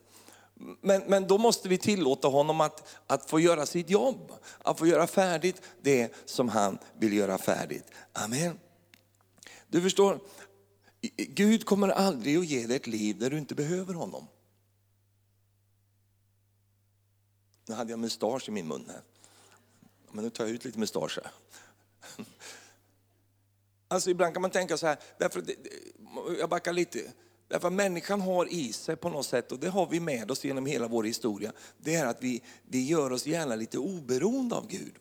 Men, 0.80 1.02
men 1.06 1.26
då 1.26 1.38
måste 1.38 1.68
vi 1.68 1.78
tillåta 1.78 2.28
honom 2.28 2.60
att, 2.60 2.88
att 3.06 3.30
få 3.30 3.40
göra 3.40 3.66
sitt 3.66 3.90
jobb, 3.90 4.32
att 4.58 4.78
få 4.78 4.86
göra 4.86 5.06
färdigt 5.06 5.62
det 5.82 6.12
som 6.24 6.48
han 6.48 6.78
vill 6.98 7.12
göra 7.12 7.38
färdigt. 7.38 7.84
Amen. 8.12 8.58
Du 9.68 9.82
förstår, 9.82 10.20
Gud 11.16 11.64
kommer 11.64 11.88
aldrig 11.88 12.38
att 12.38 12.46
ge 12.46 12.66
dig 12.66 12.76
ett 12.76 12.86
liv 12.86 13.18
där 13.18 13.30
du 13.30 13.38
inte 13.38 13.54
behöver 13.54 13.94
honom. 13.94 14.26
Nu 17.66 17.74
hade 17.74 17.90
jag 17.90 17.98
mustasch 17.98 18.48
i 18.48 18.50
min 18.50 18.68
mun 18.68 18.84
här. 18.88 19.02
Men 20.12 20.24
nu 20.24 20.30
tar 20.30 20.44
jag 20.44 20.54
ut 20.54 20.64
lite 20.64 20.78
mustasch 20.78 21.18
här. 21.22 21.32
Alltså 23.88 24.10
ibland 24.10 24.34
kan 24.34 24.42
man 24.42 24.50
tänka 24.50 24.76
så 24.76 24.86
här, 24.86 24.98
därför, 25.18 25.44
jag 26.38 26.48
backar 26.48 26.72
lite. 26.72 27.12
Därför 27.48 27.68
att 27.68 27.74
människan 27.74 28.20
har 28.20 28.52
i 28.52 28.72
sig 28.72 28.96
på 28.96 29.08
något 29.08 29.26
sätt, 29.26 29.52
och 29.52 29.58
det 29.58 29.68
har 29.68 29.86
vi 29.86 30.00
med 30.00 30.30
oss 30.30 30.44
genom 30.44 30.66
hela 30.66 30.88
vår 30.88 31.04
historia, 31.04 31.52
det 31.78 31.94
är 31.94 32.06
att 32.06 32.22
vi, 32.22 32.42
vi 32.62 32.86
gör 32.86 33.12
oss 33.12 33.26
gärna 33.26 33.56
lite 33.56 33.78
oberoende 33.78 34.54
av 34.56 34.66
Gud. 34.66 34.94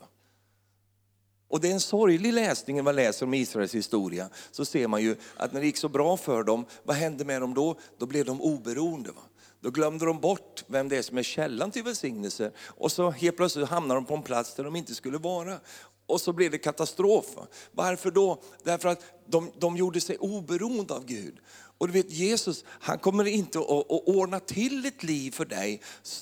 Och 1.48 1.62
det 1.62 1.70
är 1.70 1.74
en 1.74 1.80
sorglig 1.80 2.34
läsning 2.34 2.76
när 2.76 2.84
man 2.84 2.96
läser 2.96 3.26
om 3.26 3.34
Israels 3.34 3.76
historia. 3.76 4.30
Så 4.52 4.66
ser 4.66 4.88
man 4.88 5.02
ju 5.02 5.16
att 5.36 5.54
när 5.54 5.60
det 5.60 5.66
gick 5.66 5.78
så 5.78 5.90
bra 5.90 6.18
för 6.18 6.44
dem, 6.44 6.66
vad 6.84 6.96
hände 6.96 7.26
med 7.26 7.42
dem 7.42 7.54
då? 7.54 7.80
Då 7.98 8.06
blev 8.06 8.26
de 8.26 8.42
oberoende. 8.42 9.12
Va? 9.12 9.22
Då 9.62 9.70
glömde 9.70 10.06
de 10.06 10.20
bort 10.20 10.64
vem 10.68 10.90
det 10.90 10.98
är 10.98 11.02
som 11.02 11.18
är 11.18 11.24
källan 11.24 11.72
till 11.72 11.84
välsignelse. 11.84 12.52
Och 12.60 12.92
så 12.92 13.10
helt 13.10 13.38
plötsligt 13.38 13.70
hamnar 13.70 13.96
de 13.96 14.06
på 14.06 14.14
en 14.14 14.24
plats 14.24 14.56
där 14.56 14.64
de 14.64 14.76
inte 14.76 14.96
skulle 14.96 15.18
vara. 15.18 15.60
Och 16.06 16.22
så 16.22 16.34
blev 16.34 16.52
det 16.52 16.58
katastrof. 16.58 17.26
Varför 17.72 18.12
då? 18.12 18.42
Därför 18.64 18.90
att 18.90 19.04
de, 19.28 19.52
de 19.58 19.78
gjorde 19.78 20.02
sig 20.02 20.18
oberoende 20.18 20.94
av 20.94 21.06
Gud. 21.06 21.40
Och 21.78 21.88
du 21.88 21.94
vet 21.94 22.12
Jesus, 22.12 22.66
han 22.68 23.00
kommer 23.00 23.28
inte 23.28 23.60
att, 23.60 23.70
att 23.70 24.08
ordna 24.08 24.40
till 24.40 24.86
ett 24.86 25.04
liv 25.04 25.32
för 25.32 25.46
dig 25.46 25.82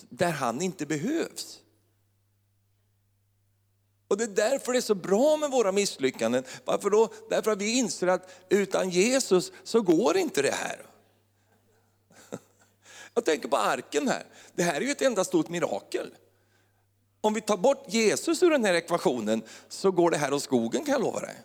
där 0.10 0.32
han 0.32 0.62
inte 0.62 0.86
behövs. 0.86 1.60
Och 4.08 4.18
det 4.18 4.24
är 4.24 4.28
därför 4.28 4.72
det 4.72 4.80
är 4.80 4.82
så 4.82 4.96
bra 4.96 5.38
med 5.38 5.52
våra 5.52 5.72
misslyckanden. 5.72 6.44
Varför 6.66 6.90
då? 6.90 7.10
Därför 7.30 7.52
att 7.52 7.62
vi 7.62 7.78
inser 7.78 8.08
att 8.08 8.30
utan 8.50 8.90
Jesus 8.90 9.52
så 9.64 9.82
går 9.82 10.18
inte 10.18 10.42
det 10.42 10.54
här. 10.54 10.86
Jag 13.18 13.26
tänker 13.26 13.48
på 13.48 13.58
arken 13.58 14.08
här. 14.08 14.24
Det 14.56 14.64
här 14.64 14.76
är 14.76 14.82
ju 14.82 14.92
ett 14.92 15.02
enda 15.02 15.24
stort 15.24 15.50
mirakel. 15.50 16.10
Om 17.22 17.34
vi 17.34 17.42
tar 17.42 17.58
bort 17.58 17.86
Jesus 17.88 18.44
ur 18.44 18.50
den 18.50 18.66
här 18.66 18.74
ekvationen 18.74 19.42
så 19.70 19.92
går 19.92 20.12
det 20.12 20.18
här 20.18 20.34
åt 20.34 20.44
skogen 20.44 20.86
kan 20.86 20.92
jag 20.92 21.02
lova 21.02 21.20
dig. 21.20 21.36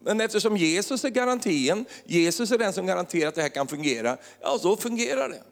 Men 0.00 0.20
eftersom 0.20 0.56
Jesus 0.56 1.04
är 1.04 1.08
garantin, 1.08 1.84
Jesus 2.04 2.50
är 2.50 2.58
den 2.58 2.72
som 2.72 2.86
garanterar 2.86 3.28
att 3.28 3.34
det 3.34 3.42
här 3.42 3.48
kan 3.48 3.66
fungera, 3.66 4.16
ja 4.40 4.58
så 4.58 4.76
fungerar 4.76 5.28
det. 5.28 5.42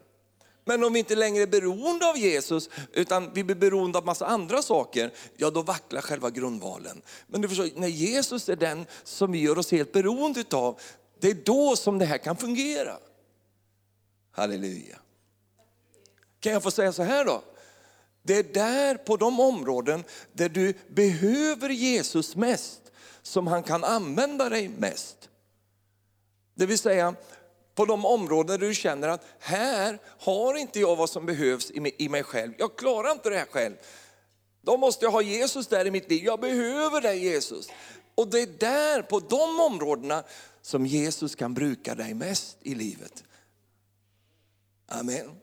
Men 0.65 0.83
om 0.83 0.93
vi 0.93 0.99
inte 0.99 1.15
längre 1.15 1.43
är 1.43 1.47
beroende 1.47 2.09
av 2.09 2.17
Jesus, 2.17 2.69
utan 2.93 3.33
vi 3.33 3.43
blir 3.43 3.55
beroende 3.55 3.97
av 3.97 4.05
massa 4.05 4.25
andra 4.25 4.61
saker, 4.61 5.11
ja 5.37 5.49
då 5.49 5.61
vacklar 5.61 6.01
själva 6.01 6.29
grundvalen. 6.29 7.01
Men 7.27 7.41
du 7.41 7.49
förstår, 7.49 7.69
när 7.75 7.87
Jesus 7.87 8.49
är 8.49 8.55
den 8.55 8.85
som 9.03 9.31
vi 9.31 9.39
gör 9.39 9.57
oss 9.57 9.71
helt 9.71 9.91
beroende 9.91 10.43
av, 10.51 10.79
det 11.19 11.29
är 11.29 11.37
då 11.45 11.75
som 11.75 11.99
det 11.99 12.05
här 12.05 12.17
kan 12.17 12.37
fungera. 12.37 12.97
Halleluja. 14.31 15.02
Kan 16.43 16.53
jag 16.53 16.63
få 16.63 16.71
säga 16.71 16.93
så 16.93 17.03
här 17.03 17.25
då? 17.25 17.43
Det 18.23 18.37
är 18.37 18.43
där 18.43 18.95
på 18.95 19.17
de 19.17 19.39
områden 19.39 20.03
där 20.33 20.49
du 20.49 20.73
behöver 20.87 21.69
Jesus 21.69 22.35
mest 22.35 22.81
som 23.21 23.47
han 23.47 23.63
kan 23.63 23.83
använda 23.83 24.49
dig 24.49 24.69
mest. 24.69 25.29
Det 26.55 26.65
vill 26.65 26.77
säga 26.77 27.15
på 27.75 27.85
de 27.85 28.05
områden 28.05 28.59
där 28.59 28.67
du 28.67 28.73
känner 28.73 29.07
att 29.07 29.25
här 29.39 29.99
har 30.19 30.57
inte 30.57 30.79
jag 30.79 30.95
vad 30.95 31.09
som 31.09 31.25
behövs 31.25 31.71
i 31.97 32.09
mig 32.09 32.23
själv. 32.23 32.53
Jag 32.57 32.75
klarar 32.75 33.11
inte 33.11 33.29
det 33.29 33.37
här 33.37 33.45
själv. 33.45 33.75
Då 34.61 34.77
måste 34.77 35.05
jag 35.05 35.11
ha 35.11 35.21
Jesus 35.21 35.67
där 35.67 35.87
i 35.87 35.91
mitt 35.91 36.09
liv. 36.09 36.23
Jag 36.23 36.39
behöver 36.39 37.01
dig 37.01 37.23
Jesus. 37.23 37.69
Och 38.15 38.27
det 38.27 38.39
är 38.39 38.47
där, 38.47 39.01
på 39.01 39.19
de 39.19 39.59
områdena, 39.59 40.23
som 40.61 40.85
Jesus 40.85 41.35
kan 41.35 41.53
bruka 41.53 41.95
dig 41.95 42.13
mest 42.13 42.57
i 42.61 42.75
livet. 42.75 43.23
Amen. 44.87 45.42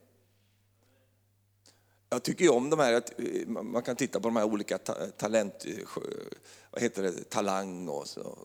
Jag 2.13 2.23
tycker 2.23 2.45
ju 2.45 2.51
om 2.51 2.71
de 2.71 2.79
här, 2.79 3.03
eh, 3.19 3.47
man 3.49 3.83
kan 3.83 3.97
titta 3.97 4.21
på 4.21 4.29
de 4.29 4.37
här 4.37 4.45
olika 4.45 4.79
talent, 5.17 5.65
eh, 5.67 6.03
vad 6.71 6.83
heter 6.83 7.03
det, 7.03 7.31
talang 7.31 7.89
och 7.89 8.09
så, 8.09 8.39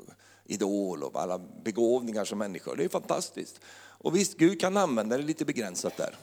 idol 0.46 1.04
och 1.04 1.22
alla 1.22 1.40
begåvningar 1.40 2.26
som 2.26 2.38
människor. 2.38 2.76
Det 2.76 2.84
är 2.84 2.90
fantastiskt. 2.90 3.60
Och 3.76 4.16
visst, 4.16 4.38
Gud 4.38 4.60
kan 4.60 4.78
använda 4.78 5.18
det 5.18 5.24
lite 5.24 5.46
begränsat 5.46 5.98
där. 5.98 6.16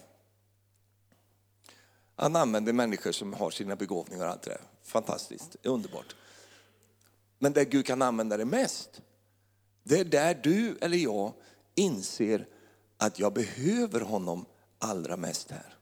Han 2.16 2.37
använder 2.37 2.72
människor 2.72 3.12
som 3.12 3.33
har 3.33 3.50
sina 3.50 3.76
begåvningar 3.76 4.24
och 4.24 4.31
allt 4.31 4.42
det 4.42 4.50
där. 4.50 4.61
Fantastiskt, 4.83 5.57
underbart. 5.62 6.16
Men 7.38 7.52
där 7.52 7.64
Gud 7.64 7.87
kan 7.87 8.02
använda 8.02 8.37
det 8.37 8.44
mest, 8.44 9.02
det 9.83 9.98
är 9.98 10.05
där 10.05 10.40
du 10.42 10.78
eller 10.81 10.98
jag 10.98 11.33
inser 11.74 12.48
att 12.96 13.18
jag 13.18 13.33
behöver 13.33 14.00
honom 14.00 14.44
allra 14.78 15.16
mest 15.16 15.50
här. 15.50 15.78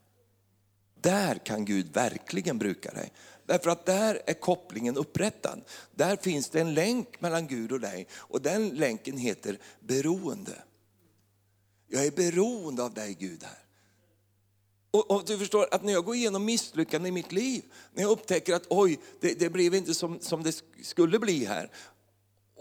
Där 1.01 1.35
kan 1.35 1.65
Gud 1.65 1.93
verkligen 1.93 2.57
bruka 2.57 2.91
dig. 2.91 3.11
Därför 3.45 3.69
att 3.69 3.85
där 3.85 4.21
är 4.25 4.33
kopplingen 4.33 4.97
upprättad. 4.97 5.61
Där 5.95 6.15
finns 6.15 6.49
det 6.49 6.61
en 6.61 6.73
länk 6.73 7.21
mellan 7.21 7.47
Gud 7.47 7.71
och 7.71 7.79
dig 7.79 8.07
och 8.13 8.41
den 8.41 8.69
länken 8.69 9.17
heter 9.17 9.59
beroende. 9.79 10.63
Jag 11.87 12.05
är 12.05 12.11
beroende 12.11 12.83
av 12.83 12.93
dig 12.93 13.17
Gud 13.19 13.43
här. 13.43 13.57
Och, 14.91 15.11
och, 15.11 15.23
du 15.25 15.37
förstår 15.37 15.67
att 15.71 15.83
när 15.83 15.93
jag 15.93 16.05
går 16.05 16.15
igenom 16.15 16.45
misslyckanden 16.45 17.07
i 17.07 17.11
mitt 17.11 17.31
liv, 17.31 17.63
när 17.93 18.03
jag 18.03 18.11
upptäcker 18.11 18.53
att 18.53 18.65
oj, 18.69 18.99
det, 19.19 19.39
det 19.39 19.49
blev 19.49 19.75
inte 19.75 19.93
som, 19.93 20.19
som 20.19 20.43
det 20.43 20.63
skulle 20.81 21.19
bli 21.19 21.45
här 21.45 21.71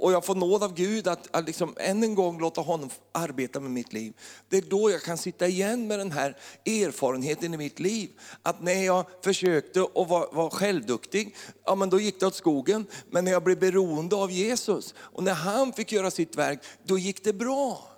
och 0.00 0.12
jag 0.12 0.24
får 0.24 0.34
nåd 0.34 0.62
av 0.62 0.74
Gud 0.74 1.08
att, 1.08 1.36
att 1.36 1.46
liksom 1.46 1.74
än 1.76 2.02
en 2.02 2.14
gång 2.14 2.40
låta 2.40 2.60
honom 2.60 2.90
arbeta 3.12 3.60
med 3.60 3.70
mitt 3.70 3.92
liv. 3.92 4.12
Det 4.48 4.56
är 4.56 4.62
då 4.62 4.90
jag 4.90 5.02
kan 5.02 5.18
sitta 5.18 5.46
igen 5.46 5.86
med 5.86 5.98
den 5.98 6.12
här 6.12 6.36
erfarenheten 6.66 7.54
i 7.54 7.56
mitt 7.56 7.80
liv. 7.80 8.10
Att 8.42 8.62
när 8.62 8.84
jag 8.84 9.04
försökte 9.24 9.82
och 9.82 10.08
var, 10.08 10.28
var 10.32 10.50
självduktig, 10.50 11.36
ja 11.64 11.74
men 11.74 11.90
då 11.90 12.00
gick 12.00 12.20
det 12.20 12.26
åt 12.26 12.34
skogen. 12.34 12.86
Men 13.10 13.24
när 13.24 13.32
jag 13.32 13.44
blev 13.44 13.58
beroende 13.58 14.16
av 14.16 14.30
Jesus 14.30 14.94
och 14.98 15.22
när 15.22 15.34
han 15.34 15.72
fick 15.72 15.92
göra 15.92 16.10
sitt 16.10 16.36
verk, 16.36 16.60
då 16.84 16.98
gick 16.98 17.24
det 17.24 17.32
bra. 17.32 17.88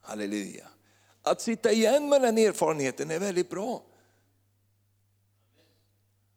Halleluja. 0.00 0.66
Att 1.22 1.40
sitta 1.40 1.72
igen 1.72 2.08
med 2.08 2.22
den 2.22 2.38
erfarenheten 2.38 3.10
är 3.10 3.18
väldigt 3.18 3.50
bra. 3.50 3.82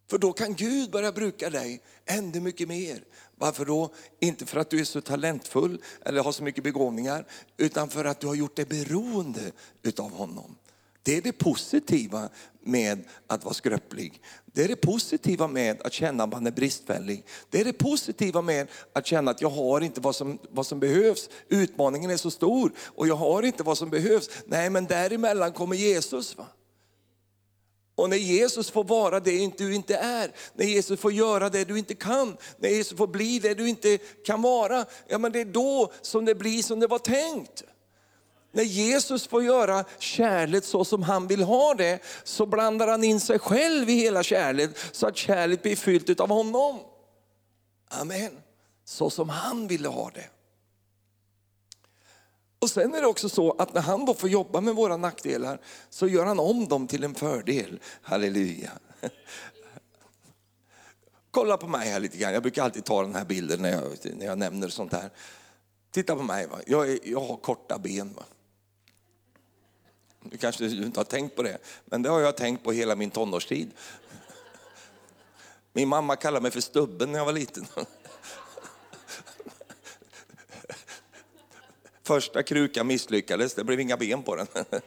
För 0.08 0.18
då 0.18 0.34
kan 0.34 0.56
Gud 0.56 0.92
börja 0.92 1.12
bruka 1.12 1.50
dig 1.50 1.82
ännu 2.06 2.40
mycket 2.40 2.68
mer. 2.68 3.04
Varför 3.36 3.66
då? 3.66 3.94
Inte 4.20 4.46
för 4.46 4.60
att 4.60 4.70
du 4.70 4.80
är 4.80 4.84
så 4.84 5.02
talentfull 5.02 5.82
eller 6.06 6.24
har 6.24 6.32
så 6.32 6.44
mycket 6.44 6.64
begåvningar, 6.64 7.26
utan 7.58 7.90
för 7.90 8.06
att 8.06 8.20
du 8.20 8.28
har 8.28 8.36
gjort 8.36 8.56
dig 8.56 8.66
beroende 8.66 9.52
utav 9.84 10.12
honom. 10.12 10.56
Det 11.04 11.18
är 11.18 11.22
det 11.22 11.32
positiva 11.32 12.30
med 12.62 13.04
att 13.28 13.44
vara 13.44 13.54
skröplig. 13.54 14.22
Det 14.46 14.64
är 14.64 14.68
det 14.68 14.76
positiva 14.76 15.48
med 15.48 15.82
att 15.82 15.94
känna 15.94 16.24
att 16.24 16.32
man 16.32 16.48
är 16.48 16.52
bristfällig. 16.52 17.26
Det 17.50 17.62
är 17.62 17.66
det 17.66 17.74
positiva 17.74 18.42
med 18.42 18.68
att 18.94 19.06
känna 19.06 19.32
att 19.32 19.42
jag 19.42 19.50
har 19.50 19.82
inte 19.82 20.02
vad 20.02 20.16
som, 20.16 20.40
vad 20.50 20.68
som 20.68 20.80
behövs. 20.80 21.30
Utmaningen 21.50 22.10
är 22.12 22.18
så 22.18 22.32
stor 22.32 22.72
och 22.80 23.08
jag 23.08 23.16
har 23.16 23.44
inte 23.44 23.64
vad 23.64 23.78
som 23.78 23.90
behövs. 23.90 24.30
Nej, 24.46 24.70
men 24.70 24.86
däremellan 24.86 25.54
kommer 25.54 25.76
Jesus. 25.76 26.38
Va? 26.38 26.48
Och 27.96 28.10
när 28.10 28.18
Jesus 28.18 28.72
får 28.72 28.84
vara 28.84 29.20
det 29.20 29.58
du 29.58 29.76
inte 29.76 29.96
är, 29.96 30.32
när 30.54 30.66
Jesus 30.66 31.00
får 31.00 31.12
göra 31.12 31.50
det 31.50 31.66
du 31.66 31.78
inte 31.80 31.96
kan, 31.96 32.38
när 32.58 32.70
Jesus 32.70 32.98
får 32.98 33.08
bli 33.08 33.40
det 33.40 33.54
du 33.54 33.70
inte 33.70 33.98
kan 34.26 34.42
vara, 34.42 34.86
ja 35.08 35.18
men 35.18 35.32
det 35.32 35.42
är 35.42 35.46
då 35.46 35.92
som 36.02 36.26
det 36.26 36.36
blir 36.36 36.64
som 36.64 36.80
det 36.80 36.88
var 36.88 37.00
tänkt. 37.00 37.64
När 38.52 38.64
Jesus 38.64 39.28
får 39.28 39.44
göra 39.44 39.86
kärlek 40.00 40.64
så 40.64 40.86
som 40.86 41.04
han 41.04 41.28
vill 41.28 41.44
ha 41.44 41.74
det, 41.74 42.00
så 42.24 42.46
blandar 42.46 42.88
han 42.88 43.04
in 43.04 43.20
sig 43.20 43.40
själv 43.40 43.90
i 43.90 43.94
hela 43.94 44.24
kärlet, 44.24 44.78
så 44.92 45.08
att 45.08 45.18
kärlet 45.18 45.62
blir 45.62 45.76
fyllt 45.76 46.20
av 46.20 46.30
honom. 46.30 46.80
Amen. 47.90 48.32
Så 48.86 49.10
som 49.10 49.30
han 49.30 49.68
ville 49.68 49.88
ha 49.88 50.12
det. 50.14 50.30
Och 52.66 52.72
sen 52.72 52.96
är 52.96 53.02
det 53.02 53.08
också 53.08 53.30
så 53.30 53.52
att 53.52 53.74
när 53.74 53.82
han 53.82 54.06
då 54.06 54.14
får 54.14 54.30
jobba 54.30 54.62
med 54.62 54.76
våra 54.76 54.98
nackdelar 54.98 55.60
så 55.90 56.08
gör 56.08 56.26
han 56.26 56.40
om 56.40 56.68
dem 56.68 56.88
till 56.88 57.04
en 57.04 57.16
fördel. 57.16 57.80
Halleluja. 58.02 58.72
Kolla 61.32 61.58
på 61.58 61.68
mig 61.68 61.90
här 61.90 62.00
lite 62.00 62.18
grann. 62.18 62.34
Jag 62.34 62.42
brukar 62.42 62.64
alltid 62.64 62.86
ta 62.86 63.02
den 63.02 63.16
här 63.16 63.26
bilden 63.26 63.62
när 63.62 63.72
jag, 63.72 64.16
när 64.16 64.26
jag 64.26 64.38
nämner 64.38 64.70
sånt 64.70 64.94
här. 64.94 65.10
Titta 65.92 66.16
på 66.16 66.24
mig. 66.24 66.48
Va? 66.48 66.60
Jag, 66.68 66.92
är, 66.92 67.00
jag 67.04 67.20
har 67.20 67.38
korta 67.38 67.78
ben. 67.78 68.14
Va? 68.14 68.24
Du 70.24 70.38
kanske 70.38 70.66
inte 70.66 71.00
har 71.00 71.06
tänkt 71.06 71.36
på 71.36 71.44
det, 71.44 71.58
men 71.86 72.02
det 72.02 72.10
har 72.10 72.20
jag 72.20 72.38
tänkt 72.38 72.64
på 72.64 72.72
hela 72.72 72.96
min 72.96 73.12
tonårstid. 73.12 73.72
Min 75.74 75.88
mamma 75.88 76.16
kallade 76.16 76.42
mig 76.42 76.52
för 76.52 76.62
stubben 76.62 77.12
när 77.12 77.20
jag 77.20 77.26
var 77.26 77.34
liten. 77.34 77.66
Första 82.06 82.44
krukan 82.44 82.88
misslyckades, 82.88 83.54
det 83.54 83.64
blev 83.64 83.80
inga 83.80 83.98
ben 83.98 84.24
på 84.24 84.36
den. 84.36 84.48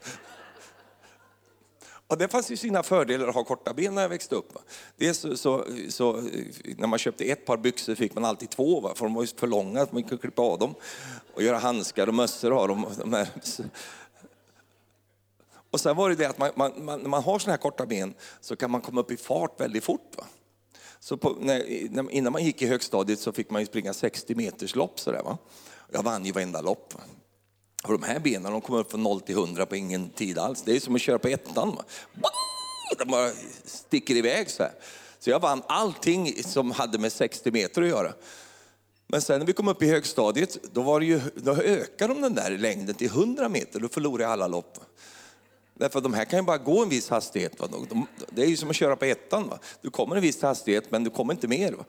Och 2.06 2.18
det 2.18 2.28
fanns 2.28 2.50
ju 2.50 2.56
sina 2.56 2.82
fördelar 2.82 3.28
att 3.28 3.34
ha 3.34 3.44
korta 3.44 3.74
ben 3.74 3.94
när 3.94 4.02
jag 4.02 4.08
växte 4.08 4.34
upp. 4.34 4.52
Dels 4.96 5.18
så, 5.18 5.36
så, 5.36 5.64
så, 5.88 6.12
när 6.76 6.86
man 6.86 6.98
köpte 6.98 7.24
ett 7.24 7.46
par 7.46 7.56
byxor 7.56 7.94
fick 7.94 8.14
man 8.14 8.24
alltid 8.24 8.50
två, 8.50 8.80
va? 8.80 8.94
för 8.94 9.04
de 9.04 9.14
var 9.14 9.22
ju 9.22 9.28
för 9.28 9.46
långa, 9.46 9.86
man 9.90 10.02
kunde 10.02 10.20
klippa 10.20 10.42
av 10.42 10.58
dem 10.58 10.74
och 11.34 11.42
göra 11.42 11.58
handskar 11.58 12.06
och 12.06 12.14
mössor 12.14 12.62
av 12.62 12.68
dem. 12.68 12.86
De 12.98 13.26
och 15.70 15.80
sen 15.80 15.96
var 15.96 16.08
det 16.08 16.16
det 16.16 16.26
att 16.26 16.38
man, 16.38 16.50
man, 16.54 16.84
man, 16.84 17.00
när 17.00 17.08
man 17.08 17.22
har 17.22 17.38
såna 17.38 17.52
här 17.52 17.58
korta 17.58 17.86
ben 17.86 18.14
så 18.40 18.56
kan 18.56 18.70
man 18.70 18.80
komma 18.80 19.00
upp 19.00 19.10
i 19.10 19.16
fart 19.16 19.60
väldigt 19.60 19.84
fort. 19.84 20.14
Va? 20.16 20.24
Så 21.00 21.16
på, 21.16 21.36
när, 21.40 21.70
innan 22.10 22.32
man 22.32 22.44
gick 22.44 22.62
i 22.62 22.66
högstadiet 22.66 23.20
så 23.20 23.32
fick 23.32 23.50
man 23.50 23.62
ju 23.62 23.66
springa 23.66 23.92
60 23.92 24.34
meters 24.34 24.74
lopp. 24.74 25.00
Sådär, 25.00 25.22
va? 25.22 25.38
Jag 25.92 26.02
vann 26.02 26.24
ju 26.24 26.32
varenda 26.32 26.60
lopp. 26.60 26.94
Och 27.84 27.92
de 27.92 28.02
här 28.02 28.18
benen 28.18 28.52
de 28.52 28.60
kom 28.60 28.76
upp 28.76 28.90
från 28.90 29.02
0 29.02 29.20
till 29.20 29.34
100 29.34 29.66
på 29.66 29.76
ingen 29.76 30.10
tid 30.10 30.38
alls. 30.38 30.62
Det 30.62 30.76
är 30.76 30.80
som 30.80 30.94
att 30.94 31.00
köra 31.00 31.18
på 31.18 31.28
ettan. 31.28 31.76
Va? 32.14 32.30
De 32.98 33.04
bara 33.08 33.30
sticker 33.64 34.16
iväg 34.16 34.50
så 34.50 34.62
här. 34.62 34.72
Så 35.18 35.30
jag 35.30 35.40
vann 35.40 35.62
allting 35.66 36.42
som 36.42 36.70
hade 36.70 36.98
med 36.98 37.12
60 37.12 37.50
meter 37.50 37.82
att 37.82 37.88
göra. 37.88 38.12
Men 39.06 39.22
sen 39.22 39.38
när 39.38 39.46
vi 39.46 39.52
kom 39.52 39.68
upp 39.68 39.82
i 39.82 39.88
högstadiet, 39.88 40.58
då, 40.72 40.82
var 40.82 41.00
det 41.00 41.06
ju, 41.06 41.20
då 41.34 41.52
ökade 41.52 42.14
de 42.14 42.22
den 42.22 42.34
där 42.34 42.50
längden 42.50 42.94
till 42.94 43.06
100 43.06 43.48
meter. 43.48 43.80
Då 43.80 43.88
förlorade 43.88 44.24
jag 44.24 44.32
alla 44.32 44.46
lopp. 44.46 44.78
Därför 45.78 45.98
att 45.98 46.02
de 46.02 46.14
här 46.14 46.24
kan 46.24 46.38
ju 46.38 46.44
bara 46.44 46.58
gå 46.58 46.82
en 46.82 46.88
viss 46.88 47.08
hastighet. 47.08 47.60
Va? 47.60 47.68
det 48.30 48.42
är 48.42 48.46
ju 48.46 48.56
som 48.56 48.70
att 48.70 48.76
köra 48.76 48.96
på 48.96 49.04
ettan. 49.04 49.48
Va? 49.48 49.58
Du 49.82 49.90
kommer 49.90 50.16
en 50.16 50.22
viss 50.22 50.42
hastighet 50.42 50.90
men 50.90 51.04
du 51.04 51.10
kommer 51.10 51.34
inte 51.34 51.48
mer. 51.48 51.72
Va? 51.72 51.84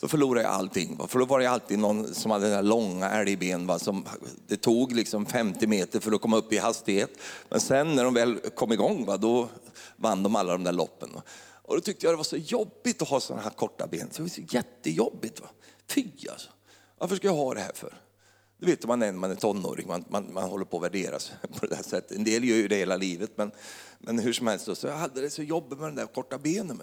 Då 0.00 0.08
förlorade 0.08 0.42
jag 0.46 0.52
allting. 0.52 0.96
Va? 0.96 1.06
För 1.06 1.18
då 1.18 1.24
var 1.24 1.40
det 1.40 1.46
alltid 1.46 1.78
någon 1.78 2.14
som 2.14 2.30
hade 2.30 2.50
där 2.50 2.62
långa 2.62 3.10
älgben. 3.10 3.66
Va? 3.66 3.78
Som, 3.78 4.04
det 4.46 4.56
tog 4.56 4.92
liksom 4.92 5.26
50 5.26 5.66
meter 5.66 6.00
för 6.00 6.12
att 6.12 6.20
komma 6.20 6.36
upp 6.36 6.52
i 6.52 6.58
hastighet. 6.58 7.10
Men 7.48 7.60
sen 7.60 7.94
när 7.94 8.04
de 8.04 8.14
väl 8.14 8.38
kom 8.54 8.72
igång, 8.72 9.04
va? 9.04 9.16
då 9.16 9.48
vann 9.96 10.22
de 10.22 10.36
alla 10.36 10.52
de 10.52 10.64
där 10.64 10.72
loppen. 10.72 11.10
Va? 11.14 11.22
Och 11.62 11.74
då 11.74 11.80
tyckte 11.80 12.06
jag 12.06 12.12
det 12.12 12.16
var 12.16 12.24
så 12.24 12.36
jobbigt 12.36 13.02
att 13.02 13.08
ha 13.08 13.20
sådana 13.20 13.42
här 13.42 13.50
korta 13.50 13.86
ben. 13.86 14.08
Så 14.10 14.16
det 14.16 14.22
var 14.22 14.28
så 14.28 14.56
jättejobbigt. 14.56 15.40
Va? 15.40 15.46
Fy 15.88 16.04
alltså. 16.30 16.50
Varför 16.98 17.16
ska 17.16 17.26
jag 17.26 17.34
ha 17.34 17.54
det 17.54 17.60
här 17.60 17.72
för? 17.74 18.01
Det 18.62 18.66
vet 18.66 18.86
man 18.86 18.98
när 18.98 19.12
man 19.12 19.30
är 19.30 19.34
tonåring, 19.34 19.88
man, 19.88 20.04
man, 20.08 20.32
man 20.32 20.50
håller 20.50 20.64
på 20.64 20.76
att 20.76 20.82
värderas 20.82 21.32
på 21.58 21.66
det 21.66 21.74
där 21.74 21.82
sättet. 21.82 22.16
En 22.16 22.24
del 22.24 22.44
gör 22.44 22.56
ju 22.56 22.68
det 22.68 22.76
hela 22.76 22.96
livet, 22.96 23.30
men, 23.36 23.52
men 23.98 24.18
hur 24.18 24.32
som 24.32 24.46
helst, 24.46 24.76
så 24.76 24.86
jag 24.86 24.96
hade 24.96 25.20
det 25.20 25.30
så 25.30 25.42
jobbigt 25.42 25.78
med 25.78 25.88
den 25.88 25.94
där 25.94 26.06
korta 26.06 26.38
benen. 26.38 26.82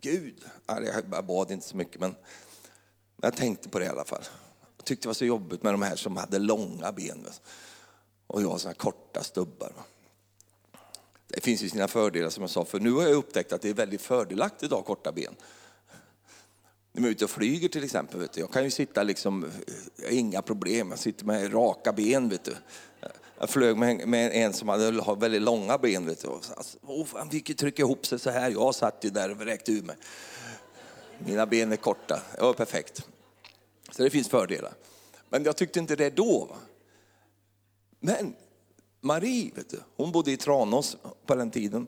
Gud, 0.00 0.44
jag 0.66 1.24
bad 1.26 1.50
inte 1.50 1.66
så 1.66 1.76
mycket, 1.76 2.00
men 2.00 2.14
jag 3.22 3.36
tänkte 3.36 3.68
på 3.68 3.78
det 3.78 3.84
i 3.84 3.88
alla 3.88 4.04
fall. 4.04 4.22
Jag 4.76 4.84
tyckte 4.84 5.04
det 5.04 5.08
var 5.08 5.14
så 5.14 5.24
jobbigt 5.24 5.62
med 5.62 5.74
de 5.74 5.82
här 5.82 5.96
som 5.96 6.16
hade 6.16 6.38
långa 6.38 6.92
ben. 6.92 7.26
Och 8.26 8.42
jag 8.42 8.48
har 8.48 8.58
såna 8.58 8.74
korta 8.74 9.22
stubbar. 9.22 9.72
Det 11.26 11.40
finns 11.40 11.62
ju 11.62 11.68
sina 11.68 11.88
fördelar 11.88 12.30
som 12.30 12.42
jag 12.42 12.50
sa, 12.50 12.64
för 12.64 12.80
nu 12.80 12.92
har 12.92 13.02
jag 13.02 13.14
upptäckt 13.14 13.52
att 13.52 13.62
det 13.62 13.68
är 13.68 13.74
väldigt 13.74 14.02
fördelaktigt 14.02 14.72
att 14.72 14.78
ha 14.78 14.82
korta 14.82 15.12
ben. 15.12 15.36
När 16.98 17.02
man 17.02 17.08
är 17.08 17.12
ute 17.12 17.24
och 17.24 17.30
flyger 17.30 17.68
till 17.68 17.84
exempel, 17.84 18.20
vet 18.20 18.32
du, 18.32 18.40
jag 18.40 18.50
kan 18.50 18.64
ju 18.64 18.70
sitta 18.70 19.02
liksom, 19.02 19.46
inga 20.10 20.42
problem, 20.42 20.90
jag 20.90 20.98
sitter 20.98 21.24
med 21.24 21.54
raka 21.54 21.92
ben. 21.92 22.28
Vet 22.28 22.44
du. 22.44 22.56
Jag 23.38 23.50
flög 23.50 23.76
med, 23.76 24.08
med 24.08 24.30
en 24.32 24.52
som 24.52 24.68
hade 24.68 24.90
väldigt 25.16 25.42
långa 25.42 25.78
ben. 25.78 26.06
Vet 26.06 26.22
du. 26.22 26.28
Alltså, 26.28 26.78
oh, 26.82 27.06
han 27.12 27.30
fick 27.30 27.48
ju 27.48 27.54
trycka 27.54 27.82
ihop 27.82 28.06
sig 28.06 28.18
så 28.18 28.30
här. 28.30 28.50
Jag 28.50 28.74
satt 28.74 29.04
ju 29.04 29.10
där 29.10 29.30
och 29.30 29.36
vräkte 29.36 29.72
ur 29.72 29.82
mig. 29.82 29.96
Mina 31.18 31.46
ben 31.46 31.72
är 31.72 31.76
korta. 31.76 32.22
Det 32.36 32.42
var 32.42 32.52
perfekt. 32.52 33.06
Så 33.90 34.02
det 34.02 34.10
finns 34.10 34.28
fördelar. 34.28 34.72
Men 35.28 35.44
jag 35.44 35.56
tyckte 35.56 35.78
inte 35.78 35.96
det 35.96 36.10
då. 36.10 36.46
Va? 36.50 36.56
Men 38.00 38.34
Marie, 39.00 39.50
vet 39.54 39.70
du, 39.70 39.80
hon 39.96 40.12
bodde 40.12 40.32
i 40.32 40.36
Tranås 40.36 40.96
på 41.26 41.34
den 41.34 41.50
tiden. 41.50 41.86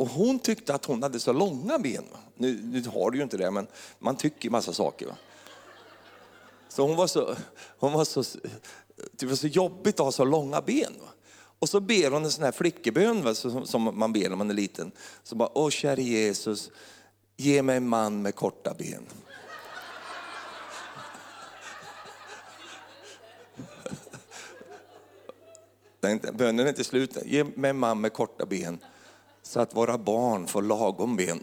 Och 0.00 0.08
hon 0.08 0.38
tyckte 0.38 0.74
att 0.74 0.84
hon 0.84 1.02
hade 1.02 1.20
så 1.20 1.32
långa 1.32 1.78
ben. 1.78 2.04
Nu, 2.34 2.60
nu 2.62 2.82
har 2.88 3.10
du 3.10 3.18
ju 3.18 3.22
inte 3.22 3.36
det, 3.36 3.50
men 3.50 3.66
man 3.98 4.16
tycker 4.16 4.50
massa 4.50 4.72
saker. 4.72 5.06
Va? 5.06 5.16
Så 6.68 6.86
hon 6.86 6.96
var 6.96 7.06
så, 7.06 7.36
hon 7.78 7.92
var 7.92 8.04
så, 8.04 8.24
det 9.12 9.26
var 9.26 9.34
så 9.34 9.46
jobbigt 9.46 10.00
att 10.00 10.04
ha 10.04 10.12
så 10.12 10.24
långa 10.24 10.60
ben. 10.60 10.94
Va? 11.00 11.08
Och 11.58 11.68
så 11.68 11.80
ber 11.80 12.10
hon 12.10 12.24
en 12.24 12.30
sån 12.30 12.44
här 12.44 12.52
flickebön 12.52 13.22
va? 13.22 13.34
Som, 13.34 13.66
som 13.66 13.98
man 13.98 14.12
ber 14.12 14.28
när 14.28 14.36
man 14.36 14.50
är 14.50 14.54
liten. 14.54 14.92
Så 15.22 15.34
bara, 15.34 15.58
åh 15.58 15.70
käre 15.70 16.02
Jesus, 16.02 16.70
ge 17.36 17.62
mig 17.62 17.76
en 17.76 17.88
man 17.88 18.22
med 18.22 18.34
korta 18.34 18.74
ben. 18.78 19.06
bönen 26.32 26.66
är 26.66 26.68
inte 26.68 26.84
slut. 26.84 27.16
Ge 27.24 27.44
mig 27.44 27.70
en 27.70 27.78
man 27.78 28.00
med 28.00 28.12
korta 28.12 28.46
ben 28.46 28.78
så 29.50 29.60
att 29.60 29.76
våra 29.76 29.98
barn 29.98 30.46
får 30.46 30.62
lagom 30.62 31.16
ben. 31.16 31.40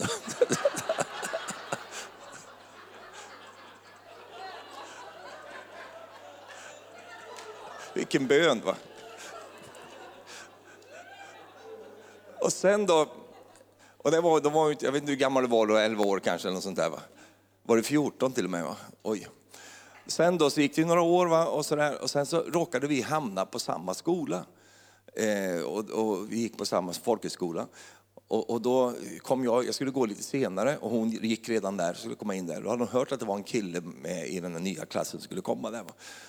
Vilken 7.93 8.27
bön 8.27 8.61
va? 8.65 8.75
Och 12.41 12.53
sen 12.53 12.85
då, 12.85 13.07
och 13.97 14.11
det 14.11 14.21
var, 14.21 14.41
de 14.41 14.53
var, 14.53 14.75
jag 14.79 14.91
vet 14.91 15.01
inte 15.01 15.11
hur 15.11 15.19
gammal 15.19 15.43
du 15.43 15.49
var 15.49 15.67
då, 15.67 15.75
11 15.75 16.03
år 16.03 16.19
kanske 16.19 16.47
eller 16.47 16.55
något 16.55 16.63
sånt 16.63 16.77
där 16.77 16.89
va? 16.89 16.99
Var 17.63 17.75
det 17.75 17.83
14 17.83 18.31
till 18.31 18.45
och 18.45 18.51
med 18.51 18.63
va? 18.63 18.75
Oj. 19.03 19.27
Sen 20.05 20.37
då 20.37 20.49
så 20.49 20.61
gick 20.61 20.75
det 20.75 20.85
några 20.85 21.01
år 21.01 21.27
va? 21.27 21.45
Och, 21.45 21.65
så 21.65 21.75
där, 21.75 22.01
och 22.01 22.09
sen 22.09 22.25
så 22.25 22.39
råkade 22.41 22.87
vi 22.87 23.01
hamna 23.01 23.45
på 23.45 23.59
samma 23.59 23.93
skola. 23.93 24.45
Eh, 25.17 25.61
och, 25.61 25.89
och, 25.89 26.31
vi 26.31 26.39
gick 26.39 26.57
på 26.57 26.65
samma 26.65 26.93
folkhögskola. 26.93 27.67
Och, 28.27 28.49
och, 28.49 28.61
då 28.61 28.93
kom 29.21 29.43
jag, 29.43 29.65
jag 29.65 29.75
skulle 29.75 29.91
gå 29.91 30.05
lite 30.05 30.23
senare 30.23 30.77
och 30.77 30.91
hon 30.91 31.09
gick 31.09 31.49
redan 31.49 31.77
där, 31.77 31.93
skulle 31.93 32.15
komma 32.15 32.35
in 32.35 32.45
där. 32.45 32.61
Då 32.61 32.69
hade 32.69 32.83
hon 32.83 32.91
hört 32.91 33.11
att 33.11 33.19
det 33.19 33.25
var 33.25 33.35
en 33.35 33.43
kille 33.43 33.81
med 33.81 34.27
i 34.27 34.39
den 34.39 34.53
nya 34.53 34.85
klassen 34.85 35.11
som 35.11 35.21
skulle 35.21 35.41
komma 35.41 35.71
där. 35.71 35.83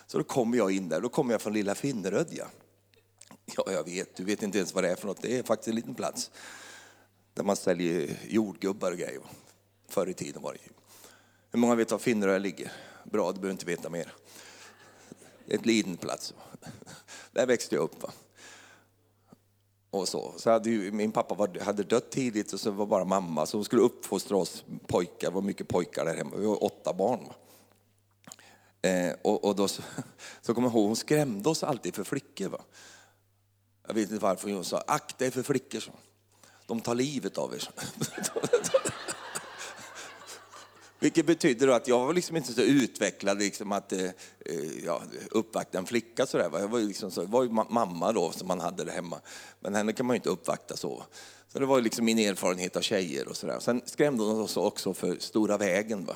Så 0.06 0.18
då 0.18 0.24
kom 0.24 0.54
jag 0.54 0.72
in 0.72 0.88
där, 0.88 1.00
då 1.00 1.08
kom 1.08 1.30
jag 1.30 1.42
från 1.42 1.52
lilla 1.52 1.74
Finnerödja. 1.74 2.46
Ja, 3.56 3.64
jag 3.72 3.84
vet, 3.84 4.16
du 4.16 4.24
vet 4.24 4.42
inte 4.42 4.58
ens 4.58 4.74
vad 4.74 4.84
det 4.84 4.90
är 4.90 4.96
för 4.96 5.06
något. 5.06 5.22
Det 5.22 5.38
är 5.38 5.42
faktiskt 5.42 5.68
en 5.68 5.74
liten 5.74 5.94
plats 5.94 6.30
där 7.34 7.44
man 7.44 7.56
säljer 7.56 8.18
jordgubbar 8.28 8.92
och 8.92 8.98
grejer. 8.98 9.20
Förr 9.88 10.06
i 10.06 10.14
tiden 10.14 10.42
var 10.42 10.52
det 10.52 10.58
ju. 10.64 10.72
Hur 11.50 11.58
många 11.58 11.74
vet 11.74 11.90
var 11.90 11.98
Finnerödja 11.98 12.38
ligger? 12.38 12.72
Bra, 13.04 13.32
du 13.32 13.40
behöver 13.40 13.52
inte 13.52 13.66
veta 13.66 13.90
mer. 13.90 14.12
Det 15.46 15.54
är 15.54 15.58
en 15.58 15.64
liten 15.64 15.96
plats. 15.96 16.34
Där 17.32 17.46
växte 17.46 17.74
jag 17.74 17.82
upp. 17.82 18.02
Va? 18.02 18.12
Och 19.90 20.08
så. 20.08 20.34
så 20.36 20.50
hade 20.50 20.70
ju, 20.70 20.92
min 20.92 21.12
pappa 21.12 21.34
var, 21.34 21.60
hade 21.60 21.82
dött 21.82 22.10
tidigt 22.10 22.52
och 22.52 22.60
så 22.60 22.70
var 22.70 22.86
bara 22.86 23.04
mamma, 23.04 23.46
så 23.46 23.56
hon 23.56 23.64
skulle 23.64 23.82
uppfostra 23.82 24.36
oss 24.36 24.64
pojkar, 24.86 25.28
det 25.28 25.34
var 25.34 25.42
mycket 25.42 25.68
pojkar 25.68 26.04
där 26.04 26.16
hemma, 26.16 26.36
vi 26.36 26.46
var 26.46 26.64
åtta 26.64 26.92
barn. 26.92 27.20
Eh, 28.82 29.14
och, 29.22 29.44
och, 29.44 29.56
då 29.56 29.68
så, 29.68 29.82
så 30.40 30.54
kommer 30.54 30.68
jag 30.68 30.74
ihåg, 30.74 30.86
hon 30.86 30.96
skrämde 30.96 31.48
oss 31.48 31.62
alltid 31.62 31.94
för 31.94 32.04
flickor. 32.04 32.48
Va? 32.48 32.60
Jag 33.86 33.94
vet 33.94 34.10
inte 34.10 34.22
varför 34.22 34.50
hon 34.50 34.64
sa, 34.64 34.84
akta 34.86 35.26
er 35.26 35.30
för 35.30 35.42
flickor. 35.42 35.80
Så. 35.80 35.92
De 36.66 36.80
tar 36.80 36.94
livet 36.94 37.38
av 37.38 37.54
er. 37.54 37.68
Vilket 41.00 41.26
betyder 41.26 41.68
att 41.68 41.88
jag 41.88 42.06
var 42.06 42.14
liksom 42.14 42.36
inte 42.36 42.52
så 42.52 42.60
utvecklad 42.60 43.38
liksom 43.38 43.72
att 43.72 43.92
eh, 43.92 44.04
eh 44.04 44.84
ja, 44.84 45.02
uppvakta 45.30 45.78
en 45.78 45.86
flicka 45.86 46.26
sådär. 46.26 46.50
Jag 46.52 46.68
var, 46.68 46.80
liksom 46.80 47.10
så, 47.10 47.24
var 47.24 47.42
ju 47.42 47.50
mamma 47.50 48.12
då 48.12 48.32
som 48.32 48.48
man 48.48 48.60
hade 48.60 48.84
det 48.84 48.92
hemma. 48.92 49.20
Men 49.60 49.74
henne 49.74 49.92
kan 49.92 50.06
man 50.06 50.14
ju 50.14 50.16
inte 50.16 50.28
uppvakta 50.28 50.76
så. 50.76 51.02
Så 51.52 51.58
det 51.58 51.66
var 51.66 51.80
liksom 51.80 52.04
min 52.04 52.18
erfarenhet 52.18 52.76
av 52.76 52.80
tjejer 52.80 53.28
och 53.28 53.36
sådär. 53.36 53.58
Sen 53.60 53.82
skrämde 53.84 54.24
hon 54.24 54.40
oss 54.40 54.56
också 54.56 54.94
för 54.94 55.16
stora 55.18 55.56
vägen. 55.56 56.04
Va? 56.04 56.14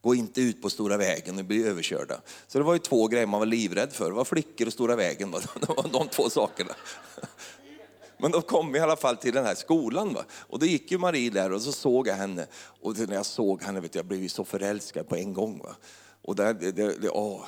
Gå 0.00 0.14
inte 0.14 0.40
ut 0.40 0.62
på 0.62 0.70
stora 0.70 0.96
vägen 0.96 1.38
och 1.38 1.44
bli 1.44 1.64
överkörda. 1.64 2.20
Så 2.46 2.58
det 2.58 2.64
var 2.64 2.72
ju 2.72 2.78
två 2.78 3.06
grejer 3.06 3.26
man 3.26 3.40
var 3.40 3.46
livrädd 3.46 3.92
för. 3.92 4.04
Det 4.04 4.16
var 4.16 4.24
flickor 4.24 4.66
och 4.66 4.72
stora 4.72 4.96
vägen. 4.96 5.30
Va? 5.30 5.40
Det 5.60 5.68
var 5.68 5.88
de 5.92 6.08
två 6.08 6.30
sakerna. 6.30 6.74
Men 8.22 8.30
då 8.30 8.42
kom 8.42 8.72
vi 8.72 8.78
i 8.78 8.82
alla 8.82 8.96
fall 8.96 9.16
till 9.16 9.34
den 9.34 9.44
här 9.44 9.54
skolan. 9.54 10.14
Va? 10.14 10.24
Och 10.32 10.58
då 10.58 10.66
gick 10.66 10.90
ju 10.90 10.98
Marie 10.98 11.30
där 11.30 11.52
och 11.52 11.62
så 11.62 11.72
såg 11.72 12.08
jag 12.08 12.14
henne. 12.14 12.46
Och 12.80 12.98
när 12.98 13.14
jag 13.14 13.26
såg 13.26 13.62
henne 13.62 13.80
vet 13.80 13.94
jag, 13.94 14.02
jag 14.02 14.08
blev 14.08 14.28
så 14.28 14.44
förälskad 14.44 15.08
på 15.08 15.16
en 15.16 15.32
gång. 15.32 15.58
Va? 15.58 15.76
Och 16.22 16.36
där, 16.36 16.54
det, 16.54 16.72
det, 16.72 16.98
det, 16.98 17.10
åh, 17.10 17.44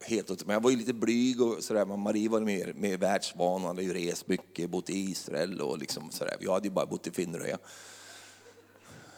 helt, 0.00 0.46
men 0.46 0.54
jag 0.54 0.62
var 0.62 0.70
ju 0.70 0.76
lite 0.76 0.92
blyg 0.92 1.42
och 1.42 1.64
sådär. 1.64 1.84
Men 1.84 2.00
Marie 2.00 2.28
var 2.28 2.40
mer, 2.40 2.72
mer 2.76 2.96
världsvan. 2.96 3.52
Hon 3.52 3.64
hade 3.64 3.82
ju 3.82 3.94
rest 3.94 4.28
mycket, 4.28 4.70
bott 4.70 4.90
i 4.90 5.10
Israel 5.10 5.60
och 5.60 5.78
liksom 5.78 6.10
sådär. 6.10 6.36
Jag 6.40 6.52
hade 6.52 6.68
ju 6.68 6.74
bara 6.74 6.86
bott 6.86 7.06
i 7.06 7.10
Finnröja. 7.10 7.58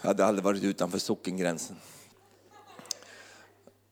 Jag 0.00 0.08
hade 0.08 0.24
aldrig 0.24 0.44
varit 0.44 0.64
utanför 0.64 0.98
sockengränsen. 0.98 1.76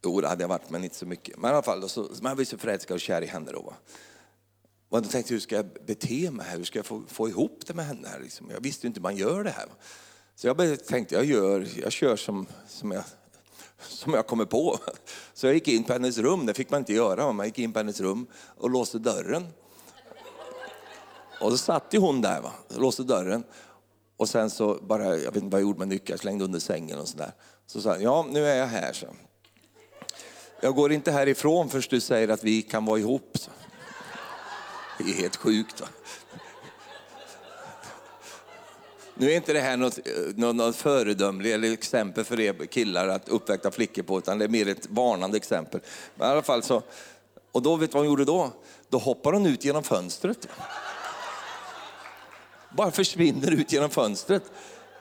Jo, 0.04 0.20
det 0.20 0.28
hade 0.28 0.42
jag 0.42 0.48
varit, 0.48 0.70
men 0.70 0.84
inte 0.84 0.96
så 0.96 1.06
mycket. 1.06 1.38
Men 1.38 1.50
i 1.50 1.54
alla 1.54 1.62
fall, 1.62 1.88
så, 1.88 2.08
man 2.22 2.36
var 2.36 2.44
så 2.44 2.58
förälskad 2.58 2.94
och 2.94 3.00
kär 3.00 3.22
i 3.22 3.26
henne 3.26 3.52
då. 3.52 3.62
Va? 3.62 3.74
Och 4.94 5.00
jag 5.00 5.10
tänkte, 5.10 5.34
hur 5.34 5.40
ska 5.40 5.56
jag 5.56 5.66
bete 5.86 6.30
mig 6.30 6.46
här? 6.46 6.56
Hur 6.56 6.64
ska 6.64 6.78
jag 6.78 6.86
få, 6.86 7.02
få 7.08 7.28
ihop 7.28 7.62
det 7.66 7.74
med 7.74 7.86
henne? 7.86 8.08
Här, 8.08 8.20
liksom? 8.20 8.50
Jag 8.50 8.60
visste 8.60 8.86
ju 8.86 8.88
inte 8.88 9.00
hur 9.00 9.02
man 9.02 9.16
gör 9.16 9.44
det 9.44 9.50
här. 9.50 9.66
Så 10.34 10.46
jag 10.46 10.86
tänkte, 10.86 11.14
jag, 11.14 11.24
gör, 11.24 11.68
jag 11.76 11.92
kör 11.92 12.16
som, 12.16 12.46
som, 12.68 12.90
jag, 12.90 13.04
som 13.78 14.14
jag 14.14 14.26
kommer 14.26 14.44
på. 14.44 14.78
Så 15.34 15.46
jag 15.46 15.54
gick 15.54 15.68
in 15.68 15.84
på 15.84 15.92
hennes 15.92 16.18
rum, 16.18 16.46
det 16.46 16.54
fick 16.54 16.70
man 16.70 16.78
inte 16.78 16.92
göra. 16.92 17.32
Man 17.32 17.46
gick 17.46 17.58
in 17.58 17.72
på 17.72 17.78
hennes 17.78 18.00
rum 18.00 18.26
och 18.58 18.70
låste 18.70 18.98
dörren. 18.98 19.46
Och 21.40 21.50
så 21.50 21.58
satt 21.58 21.86
ju 21.90 21.98
hon 21.98 22.20
där, 22.20 22.40
va? 22.40 22.52
låste 22.68 23.02
dörren. 23.02 23.44
Och 24.16 24.28
sen 24.28 24.50
så 24.50 24.78
bara, 24.82 25.04
jag 25.04 25.32
vet 25.32 25.36
inte 25.36 25.52
vad 25.52 25.60
jag 25.60 25.66
gjorde 25.66 25.78
med 25.78 25.88
nyckeln, 25.88 26.12
jag 26.12 26.20
slängde 26.20 26.44
under 26.44 26.60
sängen 26.60 26.98
och 26.98 27.08
sådär. 27.08 27.32
Så 27.66 27.80
sa 27.80 27.96
ja 27.98 28.26
nu 28.30 28.46
är 28.46 28.56
jag 28.56 28.66
här. 28.66 28.92
Så. 28.92 29.06
Jag 30.60 30.74
går 30.74 30.92
inte 30.92 31.12
härifrån 31.12 31.68
först 31.68 31.90
du 31.90 32.00
säger 32.00 32.28
att 32.28 32.44
vi 32.44 32.62
kan 32.62 32.84
vara 32.84 32.98
ihop. 32.98 33.30
Så. 33.34 33.50
Det 34.98 35.04
är 35.04 35.14
helt 35.14 35.36
sjukt. 35.36 35.80
Va? 35.80 35.86
Nu 39.14 39.30
är 39.30 39.36
inte 39.36 39.52
det 39.52 39.60
här 39.60 39.76
något, 39.76 39.98
något, 40.36 40.56
något 40.56 40.76
föredömligt 40.76 41.54
eller 41.54 41.72
exempel 41.72 42.24
för 42.24 42.40
er 42.40 42.66
killar 42.66 43.08
att 43.08 43.28
uppväcka 43.28 43.70
flickor 43.70 44.02
på, 44.02 44.18
utan 44.18 44.38
det 44.38 44.44
är 44.44 44.48
mer 44.48 44.68
ett 44.68 44.86
varnande 44.90 45.36
exempel. 45.36 45.80
Men 46.14 46.28
i 46.28 46.32
alla 46.32 46.42
fall 46.42 46.62
så, 46.62 46.82
och 47.52 47.62
då 47.62 47.76
vet 47.76 47.90
du 47.90 47.94
vad 47.94 48.02
hon 48.02 48.06
gjorde 48.06 48.24
då? 48.24 48.52
Då 48.88 48.98
hoppar 48.98 49.32
hon 49.32 49.46
ut 49.46 49.64
genom 49.64 49.82
fönstret. 49.82 50.48
Bara 52.76 52.90
försvinner 52.90 53.50
ut 53.50 53.72
genom 53.72 53.90
fönstret. 53.90 54.42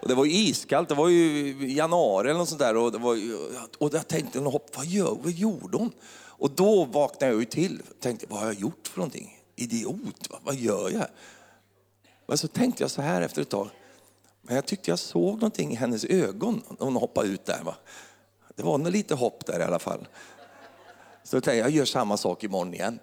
Och 0.02 0.08
det 0.08 0.16
var 0.16 0.26
ju 0.26 0.32
iskallt, 0.32 0.90
det 0.90 0.96
var 0.96 1.10
ju 1.10 1.56
januari 1.74 2.30
eller 2.30 2.40
något 2.40 2.50
sånt 2.50 2.62
där. 2.62 2.78
Och, 2.78 2.92
det 2.92 2.98
var, 2.98 3.18
och 3.78 3.94
jag 3.94 4.08
tänkte, 4.08 4.40
vad, 4.40 4.86
gör, 4.86 5.18
vad 5.22 5.32
gjorde 5.32 5.78
hon? 5.78 5.92
Och 6.28 6.52
då 6.52 6.86
vaknade 6.86 7.34
jag 7.34 7.40
ju 7.40 7.46
till. 7.46 7.82
Tänkte, 8.00 8.26
vad 8.30 8.40
har 8.40 8.48
jag 8.48 8.60
gjort 8.60 8.88
för 8.88 8.98
någonting? 8.98 9.43
Idiot, 9.56 10.30
va? 10.30 10.40
vad 10.44 10.56
gör 10.56 10.90
jag? 10.90 11.08
Men 12.28 12.38
så 12.38 12.48
tänkte 12.48 12.84
jag 12.84 12.92
så 12.92 13.02
här 13.02 13.22
efter 13.22 13.42
ett 13.42 13.50
tag, 13.50 13.70
men 14.42 14.56
jag 14.56 14.66
tyckte 14.66 14.92
jag 14.92 15.00
såg 15.00 15.34
någonting 15.34 15.72
i 15.72 15.76
hennes 15.76 16.06
ögon 16.06 16.62
när 16.70 16.86
hon 16.86 16.96
hoppade 16.96 17.28
ut 17.28 17.46
där. 17.46 17.64
Va? 17.64 17.76
Det 18.56 18.64
var 18.64 18.78
nog 18.78 18.92
lite 18.92 19.16
hopp 19.16 19.46
där 19.46 19.60
i 19.60 19.64
alla 19.64 19.80
fall. 19.80 20.08
Så 21.24 21.36
jag 21.36 21.44
tänkte 21.44 21.60
jag 21.60 21.70
gör 21.70 21.86
samma 21.86 22.18
sak 22.18 22.44
imorgon 22.44 22.74
igen. 22.74 23.00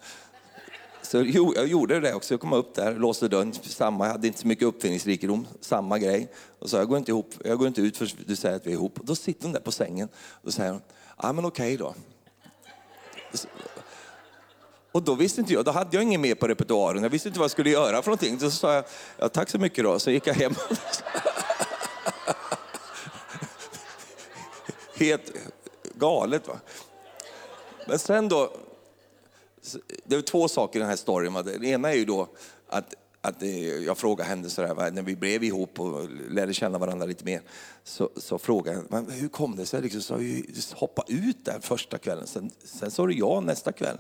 Så 1.02 1.16
jag 1.16 1.68
gjorde 1.68 2.00
det 2.00 2.14
också. 2.14 2.34
Jag 2.34 2.40
kom 2.40 2.52
upp 2.52 2.74
där, 2.74 2.94
låste 2.94 3.28
dörren, 3.28 3.52
samma, 3.52 4.04
jag 4.06 4.12
hade 4.12 4.26
inte 4.26 4.38
så 4.38 4.46
mycket 4.46 4.64
uppfinningsrikedom, 4.64 5.46
samma 5.60 5.98
grej. 5.98 6.32
Och 6.58 6.70
så 6.70 6.76
jag 6.76 6.88
går 6.88 6.98
inte, 6.98 7.10
ihop, 7.10 7.34
jag 7.44 7.58
går 7.58 7.68
inte 7.68 7.80
ut 7.80 7.96
för 7.96 8.12
du 8.26 8.36
säger 8.36 8.56
att 8.56 8.66
vi 8.66 8.70
är 8.70 8.74
ihop. 8.74 8.98
Och 8.98 9.06
då 9.06 9.14
sitter 9.14 9.42
hon 9.42 9.52
där 9.52 9.60
på 9.60 9.72
sängen 9.72 10.08
och 10.16 10.54
säger, 10.54 10.80
ja 11.22 11.32
men 11.32 11.44
okej 11.44 11.76
då. 11.76 11.94
Och 14.92 15.02
då 15.02 15.14
visste 15.14 15.40
inte 15.40 15.52
jag, 15.52 15.64
då 15.64 15.70
hade 15.70 15.96
jag 15.96 16.02
ingen 16.02 16.20
mer 16.20 16.34
på 16.34 16.48
repertoaren. 16.48 17.02
Jag 17.02 17.10
visste 17.10 17.28
inte 17.28 17.38
vad 17.40 17.44
jag 17.44 17.50
skulle 17.50 17.70
göra 17.70 18.02
för 18.02 18.10
någonting. 18.10 18.40
Så 18.40 18.50
sa 18.50 18.74
jag, 18.74 18.84
ja, 19.18 19.28
tack 19.28 19.50
så 19.50 19.58
mycket 19.58 19.84
då. 19.84 19.98
Så 19.98 20.10
gick 20.10 20.26
jag 20.26 20.34
hem. 20.34 20.54
Helt 24.94 25.32
galet 25.94 26.48
va. 26.48 26.56
Men 27.86 27.98
sen 27.98 28.28
då, 28.28 28.52
det 30.04 30.16
är 30.16 30.22
två 30.22 30.48
saker 30.48 30.78
i 30.78 30.80
den 30.80 30.88
här 30.88 30.96
storyn. 30.96 31.32
Den 31.32 31.64
ena 31.64 31.90
är 31.90 31.96
ju 31.96 32.04
då 32.04 32.28
att, 32.68 32.94
att 33.20 33.42
eh, 33.42 33.66
jag 33.66 33.98
frågade 33.98 34.28
henne 34.28 34.50
sådär, 34.50 34.90
när 34.90 35.02
vi 35.02 35.16
blev 35.16 35.44
ihop 35.44 35.80
och 35.80 36.10
lärde 36.30 36.54
känna 36.54 36.78
varandra 36.78 37.06
lite 37.06 37.24
mer. 37.24 37.42
Så, 37.84 38.10
så 38.16 38.38
frågade 38.38 38.82
jag, 38.90 39.10
hur 39.10 39.28
kom 39.28 39.56
det 39.56 39.66
sig? 39.66 39.82
Liksom, 39.82 40.02
så 40.02 40.76
hoppa 40.76 41.04
ut 41.08 41.44
där 41.44 41.60
första 41.60 41.98
kvällen, 41.98 42.26
sen, 42.26 42.50
sen 42.64 42.90
sa 42.90 43.06
du 43.06 43.14
ja 43.14 43.40
nästa 43.40 43.72
kväll. 43.72 43.98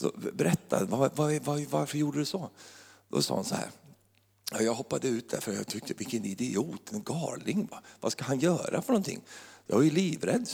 Så 0.00 0.12
berätta, 0.32 0.84
var, 0.84 1.10
var, 1.14 1.40
var, 1.40 1.66
varför 1.70 1.98
gjorde 1.98 2.18
du 2.18 2.24
så? 2.24 2.50
Då 3.08 3.22
sa 3.22 3.34
hon 3.34 3.44
så 3.44 3.54
här, 3.54 3.70
jag 4.60 4.74
hoppade 4.74 5.08
ut 5.08 5.30
där 5.30 5.40
för 5.40 5.52
jag 5.52 5.66
tyckte 5.66 5.94
vilken 5.94 6.24
idiot, 6.24 6.92
en 6.92 7.02
galning. 7.02 7.68
Va? 7.70 7.82
Vad 8.00 8.12
ska 8.12 8.24
han 8.24 8.38
göra 8.38 8.82
för 8.82 8.92
någonting? 8.92 9.22
Jag 9.66 9.80
är 9.80 9.84
ju 9.84 9.90
livrädd. 9.90 10.48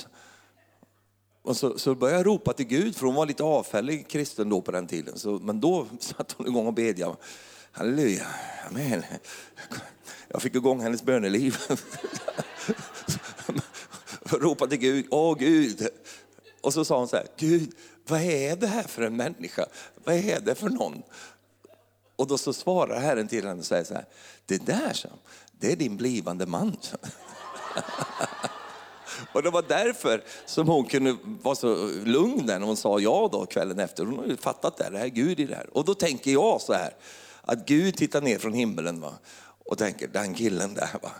Och 1.42 1.56
så, 1.56 1.78
så 1.78 1.94
började 1.94 2.18
jag 2.18 2.26
ropa 2.26 2.52
till 2.52 2.66
Gud, 2.66 2.96
för 2.96 3.06
hon 3.06 3.14
var 3.14 3.26
lite 3.26 3.42
avfällig 3.42 4.08
kristen 4.08 4.48
då 4.48 4.60
på 4.60 4.70
den 4.70 4.86
tiden. 4.86 5.18
Så, 5.18 5.38
men 5.38 5.60
då 5.60 5.86
satte 6.00 6.34
hon 6.36 6.46
igång 6.46 6.66
och 6.66 6.74
bedjade. 6.74 7.16
Halleluja, 7.72 8.26
amen. 8.68 9.02
Jag 10.28 10.42
fick 10.42 10.54
igång 10.54 10.80
hennes 10.80 11.02
böneliv. 11.02 11.56
Ropade 14.22 14.70
till 14.70 14.78
Gud, 14.78 15.06
åh 15.10 15.38
Gud. 15.38 15.88
Och 16.60 16.74
så 16.74 16.84
sa 16.84 16.98
hon 16.98 17.08
så 17.08 17.16
här, 17.16 17.26
Gud, 17.36 17.74
vad 18.10 18.20
är 18.20 18.56
det 18.56 18.66
här 18.66 18.82
för 18.82 19.02
en 19.02 19.16
människa? 19.16 19.66
Vad 20.04 20.14
är 20.14 20.40
det 20.40 20.54
för 20.54 20.68
någon? 20.68 21.02
Och 22.16 22.26
då 22.26 22.38
så 22.38 22.52
svarar 22.52 23.00
Herren 23.00 23.28
till 23.28 23.46
henne 23.46 23.60
och 23.60 23.66
säger 23.66 23.84
så 23.84 23.94
här, 23.94 24.04
det 24.46 24.66
där 24.66 24.92
så, 24.92 25.08
det 25.52 25.72
är 25.72 25.76
din 25.76 25.96
blivande 25.96 26.46
man. 26.46 26.72
och 29.32 29.42
det 29.42 29.50
var 29.50 29.64
därför 29.68 30.24
som 30.46 30.68
hon 30.68 30.84
kunde 30.84 31.16
vara 31.22 31.54
så 31.54 31.90
lugn 32.04 32.46
när 32.46 32.60
hon 32.60 32.76
sa 32.76 33.00
ja 33.00 33.28
då 33.32 33.46
kvällen 33.46 33.78
efter. 33.78 34.04
Hon 34.04 34.18
har 34.18 34.26
ju 34.26 34.36
fattat 34.36 34.76
det, 34.76 34.88
det 34.90 34.98
här 34.98 35.04
är 35.04 35.08
Gud 35.08 35.40
i 35.40 35.44
det 35.44 35.54
här. 35.54 35.76
Och 35.76 35.84
då 35.84 35.94
tänker 35.94 36.30
jag 36.30 36.60
så 36.60 36.72
här, 36.72 36.94
att 37.42 37.66
Gud 37.66 37.96
tittar 37.96 38.20
ner 38.20 38.38
från 38.38 38.52
himlen 38.52 39.00
va? 39.00 39.12
och 39.70 39.78
tänker, 39.78 40.08
den 40.08 40.34
killen 40.34 40.74
där 40.74 40.90
va, 41.02 41.10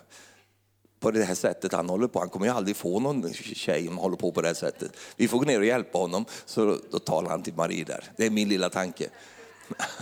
på 1.00 1.10
det 1.10 1.24
här 1.24 1.34
sättet 1.34 1.72
han 1.72 1.88
håller 1.88 2.08
på. 2.08 2.18
Han 2.18 2.28
kommer 2.28 2.46
ju 2.46 2.52
aldrig 2.52 2.76
få 2.76 3.00
någon 3.00 3.32
tjej 3.32 3.88
om 3.88 3.94
han 3.94 4.02
håller 4.02 4.16
på 4.16 4.32
på 4.32 4.40
det 4.40 4.48
här 4.48 4.54
sättet. 4.54 4.92
Vi 5.16 5.28
får 5.28 5.38
gå 5.38 5.44
ner 5.44 5.58
och 5.58 5.66
hjälpa 5.66 5.98
honom. 5.98 6.24
Så 6.44 6.78
då 6.90 6.98
talar 6.98 7.30
han 7.30 7.42
till 7.42 7.54
Marie 7.54 7.84
där. 7.84 8.04
Det 8.16 8.26
är 8.26 8.30
min 8.30 8.48
lilla 8.48 8.70
tanke. 8.70 9.10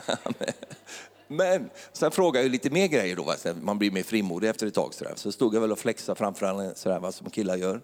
Men 1.28 1.70
sen 1.92 2.10
frågade 2.10 2.44
jag 2.44 2.52
lite 2.52 2.70
mer 2.70 2.86
grejer 2.86 3.16
då. 3.16 3.34
Man 3.62 3.78
blir 3.78 3.90
mer 3.90 4.02
frimodig 4.02 4.48
efter 4.48 4.66
ett 4.66 4.74
tag. 4.74 4.94
Så, 4.94 5.04
så 5.14 5.32
stod 5.32 5.54
jag 5.54 5.60
väl 5.60 5.72
och 5.72 5.78
flexade 5.78 6.18
framför 6.18 6.46
henne 6.46 6.74
sådär, 6.74 7.00
vad 7.00 7.14
som 7.14 7.30
killar 7.30 7.56
gör. 7.56 7.80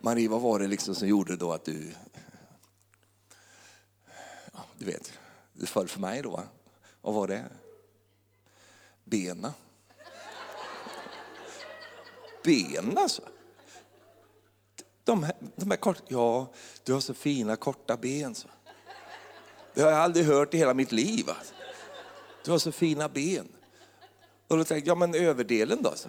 Marie, 0.00 0.28
vad 0.28 0.40
var 0.40 0.58
det 0.58 0.66
liksom 0.66 0.94
som 0.94 1.08
gjorde 1.08 1.36
då 1.36 1.52
att 1.52 1.64
du... 1.64 1.92
Ja, 4.52 4.64
du 4.78 4.84
vet, 4.84 5.12
du 5.52 5.66
föll 5.66 5.88
för 5.88 6.00
mig 6.00 6.22
då. 6.22 6.42
Vad 7.00 7.14
var 7.14 7.28
det? 7.28 7.44
Bena 9.04 9.54
ben 12.46 12.98
alltså. 12.98 13.22
De 15.04 15.22
här, 15.22 15.34
de 15.56 15.70
här 15.70 15.78
kort, 15.78 16.02
ja, 16.08 16.52
du 16.84 16.92
har 16.92 17.00
så 17.00 17.14
fina 17.14 17.56
korta 17.56 17.96
ben. 17.96 18.34
Så. 18.34 18.48
Det 19.74 19.82
har 19.82 19.90
jag 19.90 20.00
aldrig 20.00 20.26
hört 20.26 20.54
i 20.54 20.56
hela 20.58 20.74
mitt 20.74 20.92
liv. 20.92 21.28
Alltså. 21.28 21.54
Du 22.44 22.50
har 22.50 22.58
så 22.58 22.72
fina 22.72 23.08
ben. 23.08 23.48
Och 24.48 24.56
då 24.56 24.64
tänkte 24.64 24.88
jag, 24.88 24.96
ja 24.96 24.98
men 24.98 25.14
överdelen 25.14 25.82
då? 25.82 25.92
Så. 25.96 26.08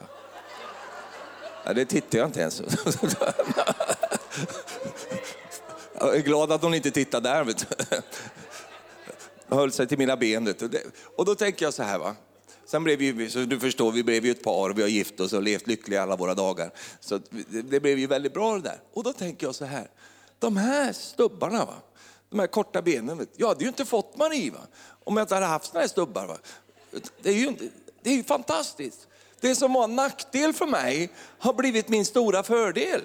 Ja, 1.66 1.74
det 1.74 1.86
tittar 1.86 2.18
jag 2.18 2.28
inte 2.28 2.40
ens. 2.40 2.62
Jag 6.00 6.16
är 6.16 6.22
glad 6.22 6.52
att 6.52 6.62
hon 6.62 6.74
inte 6.74 6.92
tittade 6.92 7.30
där. 7.30 7.44
Vet 7.44 7.68
du. 7.70 7.76
höll 9.56 9.72
sig 9.72 9.88
till 9.88 9.98
mina 9.98 10.18
ben. 10.18 10.56
Och 11.16 11.26
då 11.26 11.36
tänker 11.36 11.66
jag 11.66 11.74
så 11.74 11.84
här, 11.84 12.00
va? 12.00 12.16
Sen 12.68 12.84
blev 12.84 13.00
vi, 13.00 13.30
så 13.30 13.40
du 13.40 13.60
förstår, 13.60 13.92
vi 13.92 14.04
blev 14.04 14.26
ju 14.26 14.32
ett 14.32 14.44
par 14.44 14.70
och 14.70 14.78
vi 14.78 14.82
har 14.82 14.90
gift 14.90 15.20
oss 15.20 15.34
och 15.34 15.44
levt 15.44 15.68
lyckliga 15.68 16.02
alla 16.02 16.16
våra 16.16 16.34
dagar. 16.34 16.72
Så 17.00 17.18
det, 17.30 17.62
det 17.62 17.80
blev 17.80 18.00
ju 18.00 18.08
väldigt 18.08 18.34
bra 18.34 18.56
det 18.56 18.62
där. 18.62 18.80
Och 18.94 19.04
då 19.04 19.14
tänker 19.14 19.48
jag 19.48 19.56
så 19.56 19.66
här, 19.66 19.90
de 20.40 20.58
här 20.58 20.94
stubbarna, 20.94 21.66
va? 21.66 21.74
De 22.30 22.40
här 22.40 22.48
korta 22.48 22.82
benen. 22.82 23.18
Vet. 23.18 23.30
Jag 23.36 23.48
hade 23.48 23.64
ju 23.64 23.68
inte 23.68 23.86
fått 23.86 24.18
Marie 24.18 24.52
va? 24.52 24.60
om 25.04 25.18
jag 25.18 25.24
inte 25.24 25.34
hade 25.34 25.46
haft 25.46 25.66
såna 25.66 25.80
här 25.80 25.88
stubbar. 25.88 26.28
Va? 26.28 26.38
Det 27.22 27.30
är 27.30 27.34
ju, 27.34 27.48
inte, 27.48 27.64
det 28.02 28.10
är 28.10 28.16
ju 28.16 28.24
fantastiskt. 28.24 29.08
Det 29.40 29.56
som 29.56 29.74
var 29.74 29.84
en 29.84 29.96
nackdel 29.96 30.54
för 30.54 30.66
mig 30.66 31.10
har 31.40 31.54
blivit 31.54 31.90
min 31.90 32.06
stora 32.06 32.44
fördel. 32.44 33.02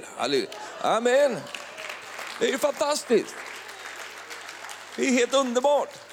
Amen. 0.81 1.37
Det 2.41 2.47
är 2.47 2.53
ju 2.53 2.59
fantastiskt. 2.59 3.35
Det 4.97 5.09
är 5.09 5.11
helt 5.11 5.35
underbart. 5.35 6.12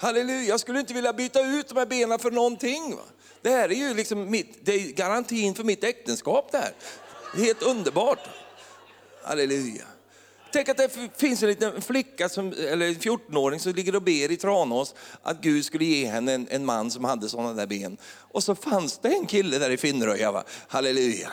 Halleluja, 0.00 0.48
jag 0.48 0.60
skulle 0.60 0.80
inte 0.80 0.94
vilja 0.94 1.12
byta 1.12 1.40
ut 1.40 1.68
de 1.68 1.78
här 1.78 1.86
benen 1.86 2.18
för 2.18 2.30
någonting. 2.30 2.96
Va? 2.96 3.02
Det 3.42 3.50
här 3.50 3.68
är 3.68 3.74
ju 3.74 3.94
liksom 3.94 4.30
mitt, 4.30 4.58
det 4.62 4.72
är 4.72 4.92
garantin 4.92 5.54
för 5.54 5.64
mitt 5.64 5.84
äktenskap 5.84 6.48
det 6.52 6.58
här. 6.58 6.72
Det 7.34 7.40
är 7.40 7.44
helt 7.44 7.62
underbart. 7.62 8.18
Halleluja. 9.22 9.84
Tänk 10.52 10.68
att 10.68 10.76
det 10.76 10.90
finns 11.16 11.42
en 11.42 11.48
liten 11.48 11.82
flicka, 11.82 12.28
som, 12.28 12.52
eller 12.52 12.88
en 12.88 12.94
14-åring 12.94 13.60
som 13.60 13.72
ligger 13.72 13.94
och 13.94 14.02
ber 14.02 14.30
i 14.30 14.36
Tranås 14.36 14.94
att 15.22 15.40
Gud 15.40 15.64
skulle 15.64 15.84
ge 15.84 16.06
henne 16.06 16.32
en, 16.32 16.48
en 16.50 16.64
man 16.64 16.90
som 16.90 17.04
hade 17.04 17.28
sådana 17.28 17.52
där 17.52 17.66
ben. 17.66 17.96
Och 18.16 18.44
så 18.44 18.54
fanns 18.54 18.98
det 18.98 19.08
en 19.08 19.26
kille 19.26 19.58
där 19.58 19.70
i 19.70 19.76
Finnröja. 19.76 20.32
Va? 20.32 20.44
Halleluja. 20.68 21.30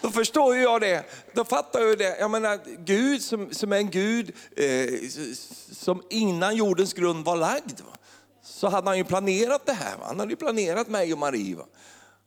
Då 0.00 0.10
förstår 0.10 0.56
ju 0.56 0.62
jag 0.62 0.80
det. 0.80 1.04
Då 1.32 1.44
fattar 1.44 1.80
jag 1.80 1.98
det. 1.98 2.18
Jag 2.18 2.30
menar, 2.30 2.60
Gud 2.84 3.22
som, 3.22 3.54
som 3.54 3.72
är 3.72 3.76
en 3.76 3.90
Gud 3.90 4.32
eh, 4.56 4.88
som 5.72 6.02
innan 6.10 6.56
jordens 6.56 6.92
grund 6.92 7.24
var 7.24 7.36
lagd. 7.36 7.80
Va? 7.80 7.96
Så 8.42 8.68
hade 8.68 8.88
han 8.88 8.98
ju 8.98 9.04
planerat 9.04 9.66
det 9.66 9.72
här. 9.72 9.96
Va? 9.96 10.04
Han 10.06 10.20
hade 10.20 10.32
ju 10.32 10.36
planerat 10.36 10.88
mig 10.88 11.12
och 11.12 11.18
Marie. 11.18 11.56
Va? 11.56 11.64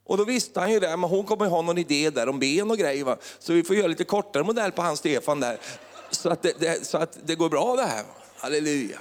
Och 0.05 0.17
då 0.17 0.23
visste 0.23 0.59
han 0.59 0.71
ju 0.71 0.79
det, 0.79 0.97
men 0.97 1.09
hon 1.09 1.25
kommer 1.25 1.45
ha 1.45 1.61
någon 1.61 1.77
idé 1.77 2.09
där 2.09 2.29
om 2.29 2.39
ben 2.39 2.71
och 2.71 2.77
grejer. 2.77 3.03
Va? 3.03 3.17
Så 3.39 3.53
vi 3.53 3.63
får 3.63 3.75
göra 3.75 3.87
lite 3.87 4.03
kortare 4.03 4.43
modell 4.43 4.71
på 4.71 4.81
hans 4.81 4.99
Stefan 4.99 5.39
där. 5.39 5.59
Så 6.11 6.29
att 6.29 6.41
det, 6.41 6.59
det, 6.59 6.87
så 6.87 6.97
att 6.97 7.17
det 7.25 7.35
går 7.35 7.49
bra 7.49 7.75
det 7.75 7.83
här. 7.83 8.03
Va? 8.03 8.13
Halleluja. 8.37 8.99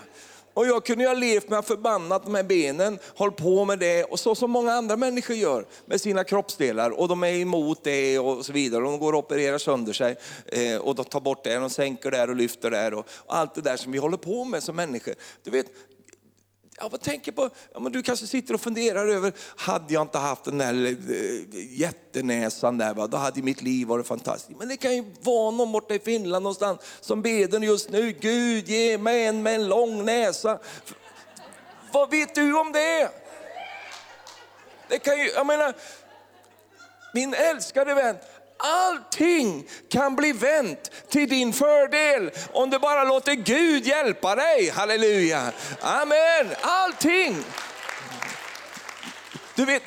Och 0.58 0.66
jag 0.66 0.84
kunde 0.84 1.04
ju 1.04 1.08
ha 1.08 1.14
levt 1.14 1.48
med 1.48 1.58
att 1.58 1.66
förbannat 1.66 2.24
de 2.24 2.34
här 2.34 2.42
benen, 2.42 2.98
håll 3.14 3.32
på 3.32 3.64
med 3.64 3.78
det 3.78 4.04
och 4.04 4.20
så 4.20 4.34
som 4.34 4.50
många 4.50 4.72
andra 4.72 4.96
människor 4.96 5.36
gör 5.36 5.66
med 5.86 6.00
sina 6.00 6.24
kroppsdelar 6.24 6.90
och 6.90 7.08
de 7.08 7.22
är 7.22 7.32
emot 7.32 7.84
det 7.84 8.18
och 8.18 8.46
så 8.46 8.52
vidare. 8.52 8.84
Och 8.84 8.90
de 8.90 8.98
går 8.98 9.12
och 9.12 9.18
opererar 9.18 9.58
sönder 9.58 9.92
sig 9.92 10.16
eh, 10.46 10.76
och 10.76 10.94
de 10.94 11.04
tar 11.04 11.20
bort 11.20 11.44
det, 11.44 11.54
de 11.54 11.70
sänker 11.70 12.10
där 12.10 12.30
och 12.30 12.36
lyfter 12.36 12.70
där 12.70 12.94
och, 12.94 13.06
och 13.10 13.36
allt 13.36 13.54
det 13.54 13.60
där 13.60 13.76
som 13.76 13.92
vi 13.92 13.98
håller 13.98 14.16
på 14.16 14.44
med 14.44 14.62
som 14.62 14.76
människor. 14.76 15.14
Du 15.42 15.50
vet, 15.50 15.66
jag 16.80 17.00
tänker 17.00 17.32
på, 17.32 17.50
ja, 17.72 17.80
men 17.80 17.92
du 17.92 18.02
kanske 18.02 18.26
sitter 18.26 18.54
och 18.54 18.60
funderar 18.60 19.08
över, 19.08 19.32
hade 19.56 19.94
jag 19.94 20.02
inte 20.02 20.18
haft 20.18 20.44
den 20.44 20.58
där 20.58 20.86
eh, 20.86 21.80
jättenäsan 21.80 22.78
där, 22.78 22.94
va? 22.94 23.06
då 23.06 23.16
hade 23.16 23.42
mitt 23.42 23.62
liv 23.62 23.88
varit 23.88 24.06
fantastiskt. 24.06 24.58
Men 24.58 24.68
det 24.68 24.76
kan 24.76 24.96
ju 24.96 25.04
vara 25.20 25.50
någon 25.50 25.72
borta 25.72 25.94
i 25.94 25.98
Finland 25.98 26.42
någonstans 26.42 26.80
som 27.00 27.22
beder 27.22 27.60
just 27.60 27.90
nu, 27.90 28.12
Gud 28.12 28.68
ge 28.68 28.98
mig 28.98 29.26
en 29.26 29.42
med 29.42 29.54
en 29.54 29.68
lång 29.68 30.04
näsa. 30.04 30.58
Vad 31.92 32.10
vet 32.10 32.34
du 32.34 32.58
om 32.58 32.72
det? 32.72 33.10
Det 34.88 34.98
kan 34.98 35.18
ju, 35.18 35.28
jag 35.28 35.46
menar, 35.46 35.74
min 37.14 37.34
älskade 37.34 37.94
vän, 37.94 38.16
Allting 38.58 39.68
kan 39.88 40.16
bli 40.16 40.32
vänt 40.32 40.90
till 41.08 41.28
din 41.28 41.52
fördel 41.52 42.30
om 42.52 42.70
du 42.70 42.78
bara 42.78 43.04
låter 43.04 43.34
Gud 43.34 43.86
hjälpa 43.86 44.34
dig. 44.34 44.70
Halleluja. 44.70 45.52
Amen. 45.80 46.46
Allting. 46.60 47.36
Du 49.54 49.64
vet, 49.64 49.82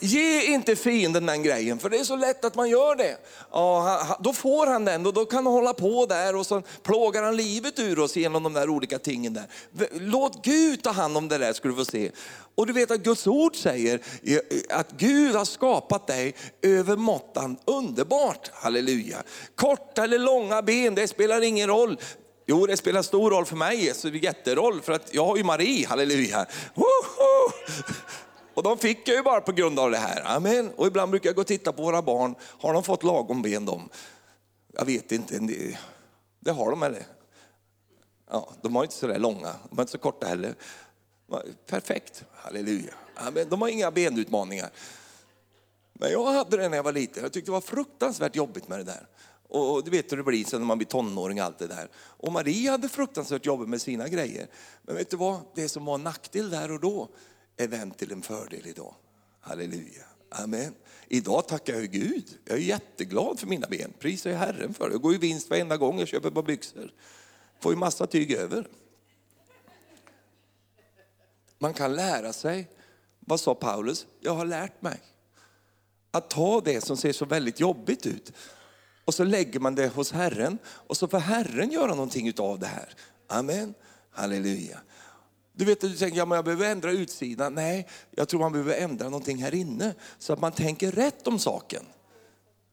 Ge 0.00 0.42
inte 0.44 0.76
fienden 0.76 1.26
den 1.26 1.42
grejen, 1.42 1.78
för 1.78 1.90
det 1.90 1.98
är 1.98 2.04
så 2.04 2.16
lätt 2.16 2.44
att 2.44 2.54
man 2.54 2.68
gör 2.68 2.96
det. 2.96 3.16
Ja, 3.52 4.16
då 4.20 4.32
får 4.32 4.66
han 4.66 4.84
den 4.84 5.06
och 5.06 5.12
då 5.12 5.24
kan 5.24 5.46
han 5.46 5.54
hålla 5.54 5.74
på 5.74 6.06
där 6.06 6.36
och 6.36 6.46
så 6.46 6.62
plågar 6.82 7.22
han 7.22 7.36
livet 7.36 7.78
ur 7.78 7.98
oss 7.98 8.16
genom 8.16 8.42
de 8.42 8.52
där 8.52 8.68
olika 8.68 8.98
tingen 8.98 9.34
där. 9.34 9.46
Låt 9.92 10.44
Gud 10.44 10.82
ta 10.82 10.90
hand 10.90 11.16
om 11.16 11.28
det 11.28 11.38
där 11.38 11.52
skulle 11.52 11.74
du 11.74 11.84
få 11.84 11.90
se. 11.90 12.10
Och 12.54 12.66
du 12.66 12.72
vet 12.72 12.90
att 12.90 13.00
Guds 13.00 13.26
ord 13.26 13.56
säger 13.56 14.00
att 14.70 14.90
Gud 14.90 15.34
har 15.34 15.44
skapat 15.44 16.06
dig 16.06 16.34
över 16.62 16.96
måttan 16.96 17.56
underbart. 17.64 18.50
Halleluja. 18.52 19.22
Korta 19.54 20.04
eller 20.04 20.18
långa 20.18 20.62
ben, 20.62 20.94
det 20.94 21.08
spelar 21.08 21.40
ingen 21.40 21.68
roll. 21.68 21.98
Jo, 22.46 22.66
det 22.66 22.76
spelar 22.76 23.02
stor 23.02 23.30
roll 23.30 23.46
för 23.46 23.56
mig, 23.56 23.94
så 23.94 24.08
det 24.08 24.18
är 24.18 24.24
jätteroll 24.24 24.80
för 24.80 24.92
att 24.92 25.14
jag 25.14 25.26
har 25.26 25.36
ju 25.36 25.44
Marie, 25.44 25.86
halleluja. 25.86 26.46
Woho! 26.74 27.52
Och 28.60 28.64
de 28.64 28.78
fick 28.78 29.08
jag 29.08 29.16
ju 29.16 29.22
bara 29.22 29.40
på 29.40 29.52
grund 29.52 29.78
av 29.78 29.90
det 29.90 29.96
här. 29.96 30.36
Amen. 30.36 30.70
Och 30.76 30.86
ibland 30.86 31.10
brukar 31.10 31.28
jag 31.28 31.34
gå 31.34 31.40
och 31.40 31.46
titta 31.46 31.72
på 31.72 31.82
våra 31.82 32.02
barn. 32.02 32.34
Har 32.40 32.72
de 32.72 32.82
fått 32.82 33.02
lagom 33.02 33.42
ben 33.42 33.64
de? 33.64 33.88
Jag 34.72 34.84
vet 34.84 35.12
inte. 35.12 35.40
Det 36.40 36.50
har 36.50 36.70
de 36.70 36.82
eller? 36.82 37.06
Ja, 38.30 38.52
de 38.62 38.76
har 38.76 38.82
inte 38.82 38.94
så 38.94 39.06
där 39.06 39.18
långa, 39.18 39.54
de 39.70 39.76
har 39.76 39.82
inte 39.82 39.92
så 39.92 39.98
korta 39.98 40.26
heller. 40.26 40.54
Perfekt, 41.66 42.24
halleluja. 42.34 42.94
Amen. 43.14 43.48
De 43.48 43.62
har 43.62 43.68
inga 43.68 43.90
benutmaningar. 43.90 44.70
Men 45.92 46.10
jag 46.12 46.24
hade 46.24 46.56
det 46.56 46.68
när 46.68 46.76
jag 46.76 46.84
var 46.84 46.92
liten. 46.92 47.22
Jag 47.22 47.32
tyckte 47.32 47.48
det 47.48 47.52
var 47.52 47.60
fruktansvärt 47.60 48.36
jobbigt 48.36 48.68
med 48.68 48.78
det 48.78 48.84
där. 48.84 49.06
Och 49.48 49.84
du 49.84 49.90
vet 49.90 50.12
hur 50.12 50.16
det 50.16 50.22
blir 50.22 50.44
sen 50.44 50.60
när 50.60 50.66
man 50.66 50.78
blir 50.78 50.88
tonåring 50.88 51.38
allt 51.38 51.58
det 51.58 51.66
där. 51.66 51.88
Och 51.96 52.32
Marie 52.32 52.70
hade 52.70 52.88
fruktansvärt 52.88 53.46
jobbigt 53.46 53.68
med 53.68 53.82
sina 53.82 54.08
grejer. 54.08 54.46
Men 54.82 54.96
vet 54.96 55.10
du 55.10 55.16
vad? 55.16 55.40
Det 55.54 55.68
som 55.68 55.84
var 55.84 55.94
en 55.94 56.04
nackdel 56.04 56.50
där 56.50 56.70
och 56.70 56.80
då, 56.80 57.08
är 57.60 57.68
vänt 57.68 57.98
till 57.98 58.12
en 58.12 58.22
fördel 58.22 58.66
idag. 58.66 58.94
Halleluja. 59.40 60.04
Amen. 60.30 60.74
Idag 61.08 61.48
tackar 61.48 61.74
jag 61.74 61.90
Gud. 61.90 62.38
Jag 62.44 62.56
är 62.58 62.62
jätteglad 62.62 63.40
för 63.40 63.46
mina 63.46 63.66
ben. 63.66 63.92
Prisar 63.98 64.30
jag 64.30 64.38
Herren 64.38 64.74
för 64.74 64.88
det. 64.88 64.94
Jag 64.94 65.02
går 65.02 65.12
ju 65.12 65.18
vinst 65.18 65.50
varenda 65.50 65.76
gång 65.76 65.98
jag 65.98 66.08
köper 66.08 66.28
ett 66.28 66.34
par 66.34 66.42
byxor. 66.42 66.92
Får 67.60 67.72
ju 67.72 67.78
massa 67.78 68.06
tyg 68.06 68.32
över. 68.32 68.68
Man 71.58 71.74
kan 71.74 71.94
lära 71.94 72.32
sig. 72.32 72.68
Vad 73.20 73.40
sa 73.40 73.54
Paulus? 73.54 74.06
Jag 74.20 74.34
har 74.34 74.44
lärt 74.44 74.82
mig. 74.82 75.00
Att 76.10 76.30
ta 76.30 76.60
det 76.60 76.80
som 76.80 76.96
ser 76.96 77.12
så 77.12 77.24
väldigt 77.24 77.60
jobbigt 77.60 78.06
ut 78.06 78.32
och 79.04 79.14
så 79.14 79.24
lägger 79.24 79.60
man 79.60 79.74
det 79.74 79.88
hos 79.88 80.12
Herren 80.12 80.58
och 80.66 80.96
så 80.96 81.08
får 81.08 81.18
Herren 81.18 81.70
göra 81.70 81.94
någonting 81.94 82.28
utav 82.28 82.58
det 82.58 82.66
här. 82.66 82.94
Amen. 83.26 83.74
Halleluja. 84.10 84.80
Du 85.60 85.66
vet, 85.66 85.80
du 85.80 85.96
tänker, 85.96 86.18
ja, 86.18 86.24
men 86.24 86.36
jag 86.36 86.44
behöver 86.44 86.70
ändra 86.70 86.92
utsidan. 86.92 87.54
Nej, 87.54 87.88
jag 88.10 88.28
tror 88.28 88.40
man 88.40 88.52
behöver 88.52 88.74
ändra 88.74 89.04
någonting 89.04 89.42
här 89.42 89.54
inne 89.54 89.94
så 90.18 90.32
att 90.32 90.40
man 90.40 90.52
tänker 90.52 90.92
rätt 90.92 91.26
om 91.26 91.38
saken. 91.38 91.82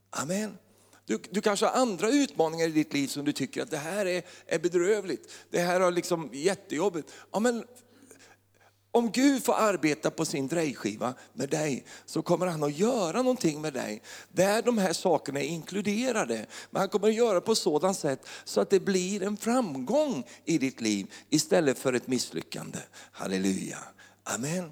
Amen. 0.10 0.58
Du, 1.06 1.19
du 1.30 1.41
kanske 1.41 1.65
har 1.65 1.73
andra 1.73 2.10
utmaningar 2.10 2.67
i 2.67 2.71
ditt 2.71 2.93
liv 2.93 3.08
som 3.08 3.26
du 3.26 3.32
tycker 3.32 3.62
att 3.62 3.71
det 3.71 3.78
här 3.78 4.06
är, 4.06 4.23
är 4.45 4.60
bedrövligt. 4.60 5.32
Det 5.50 5.60
här 5.60 5.82
är 5.82 5.91
liksom 5.91 6.30
jättejobbigt. 6.34 7.12
Ja, 7.32 7.39
men 7.39 7.63
om 8.91 9.12
Gud 9.12 9.43
får 9.43 9.54
arbeta 9.54 10.12
på 10.12 10.26
sin 10.26 10.47
drejskiva 10.47 11.13
med 11.34 11.50
dig 11.50 11.86
så 12.06 12.21
kommer 12.21 12.47
han 12.47 12.63
att 12.63 12.78
göra 12.78 13.17
någonting 13.17 13.62
med 13.62 13.73
dig 13.73 14.02
där 14.30 14.62
de 14.62 14.78
här 14.78 14.93
sakerna 14.93 15.39
är 15.39 15.45
inkluderade. 15.45 16.45
Men 16.71 16.80
han 16.80 16.89
kommer 16.89 17.08
att 17.08 17.13
göra 17.13 17.41
på 17.41 17.56
sådant 17.56 17.97
sätt 17.97 18.28
så 18.43 18.62
att 18.62 18.69
det 18.69 18.80
blir 18.80 19.23
en 19.23 19.38
framgång 19.38 20.23
i 20.45 20.58
ditt 20.58 20.82
liv 20.82 21.13
istället 21.30 21.80
för 21.80 21.93
ett 21.93 22.08
misslyckande. 22.08 22.80
Halleluja. 23.12 23.78
Amen. 24.23 24.71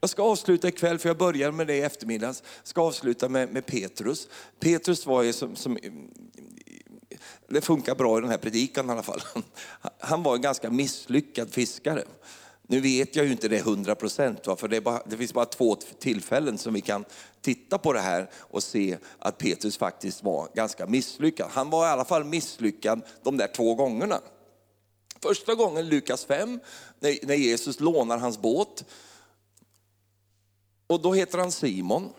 Jag 0.00 0.10
ska 0.10 0.22
avsluta 0.22 0.68
ikväll, 0.68 0.98
för 0.98 1.08
jag 1.08 1.18
började 1.18 1.52
med 1.52 1.66
det 1.66 1.76
i 1.76 1.80
eftermiddags. 1.80 2.42
Jag 2.58 2.68
ska 2.68 2.82
avsluta 2.82 3.28
med, 3.28 3.52
med 3.52 3.66
Petrus. 3.66 4.28
Petrus 4.60 5.06
var 5.06 5.22
ju 5.22 5.32
som, 5.32 5.56
som 5.56 5.78
det 7.48 7.60
funkar 7.60 7.94
bra 7.94 8.18
i 8.18 8.20
den 8.20 8.30
här 8.30 8.38
predikan 8.38 8.88
i 8.88 8.92
alla 8.92 9.02
fall. 9.02 9.20
Han 9.98 10.22
var 10.22 10.34
en 10.34 10.40
ganska 10.40 10.70
misslyckad 10.70 11.50
fiskare. 11.52 12.04
Nu 12.70 12.80
vet 12.80 13.16
jag 13.16 13.26
ju 13.26 13.32
inte 13.32 13.48
det 13.48 13.56
100 13.56 13.94
procent, 13.94 14.44
för 14.44 14.68
det, 14.68 14.80
bara, 14.80 15.02
det 15.06 15.16
finns 15.16 15.34
bara 15.34 15.44
två 15.44 15.74
tillfällen 15.74 16.58
som 16.58 16.74
vi 16.74 16.80
kan 16.80 17.04
titta 17.40 17.78
på 17.78 17.92
det 17.92 18.00
här 18.00 18.30
och 18.34 18.62
se 18.62 18.98
att 19.18 19.38
Petrus 19.38 19.76
faktiskt 19.76 20.22
var 20.22 20.48
ganska 20.54 20.86
misslyckad. 20.86 21.50
Han 21.50 21.70
var 21.70 21.86
i 21.86 21.90
alla 21.90 22.04
fall 22.04 22.24
misslyckad 22.24 23.02
de 23.22 23.36
där 23.36 23.46
två 23.46 23.74
gångerna. 23.74 24.20
Första 25.22 25.54
gången, 25.54 25.88
Lukas 25.88 26.24
5, 26.24 26.60
när 27.00 27.34
Jesus 27.34 27.80
lånar 27.80 28.18
hans 28.18 28.38
båt. 28.38 28.84
Och 30.86 31.02
då 31.02 31.12
heter 31.12 31.38
han 31.38 31.52
Simon. 31.52 32.12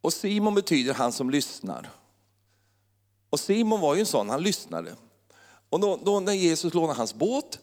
Och 0.00 0.12
Simon 0.12 0.54
betyder 0.54 0.94
han 0.94 1.12
som 1.12 1.30
lyssnar. 1.30 1.90
Och 3.30 3.40
Simon 3.40 3.80
var 3.80 3.94
ju 3.94 4.00
en 4.00 4.06
sån, 4.06 4.30
han 4.30 4.42
lyssnade. 4.42 4.96
Och 5.68 5.80
då, 5.80 6.00
då 6.04 6.20
när 6.20 6.32
Jesus 6.32 6.74
lånar 6.74 6.94
hans 6.94 7.14
båt 7.14 7.58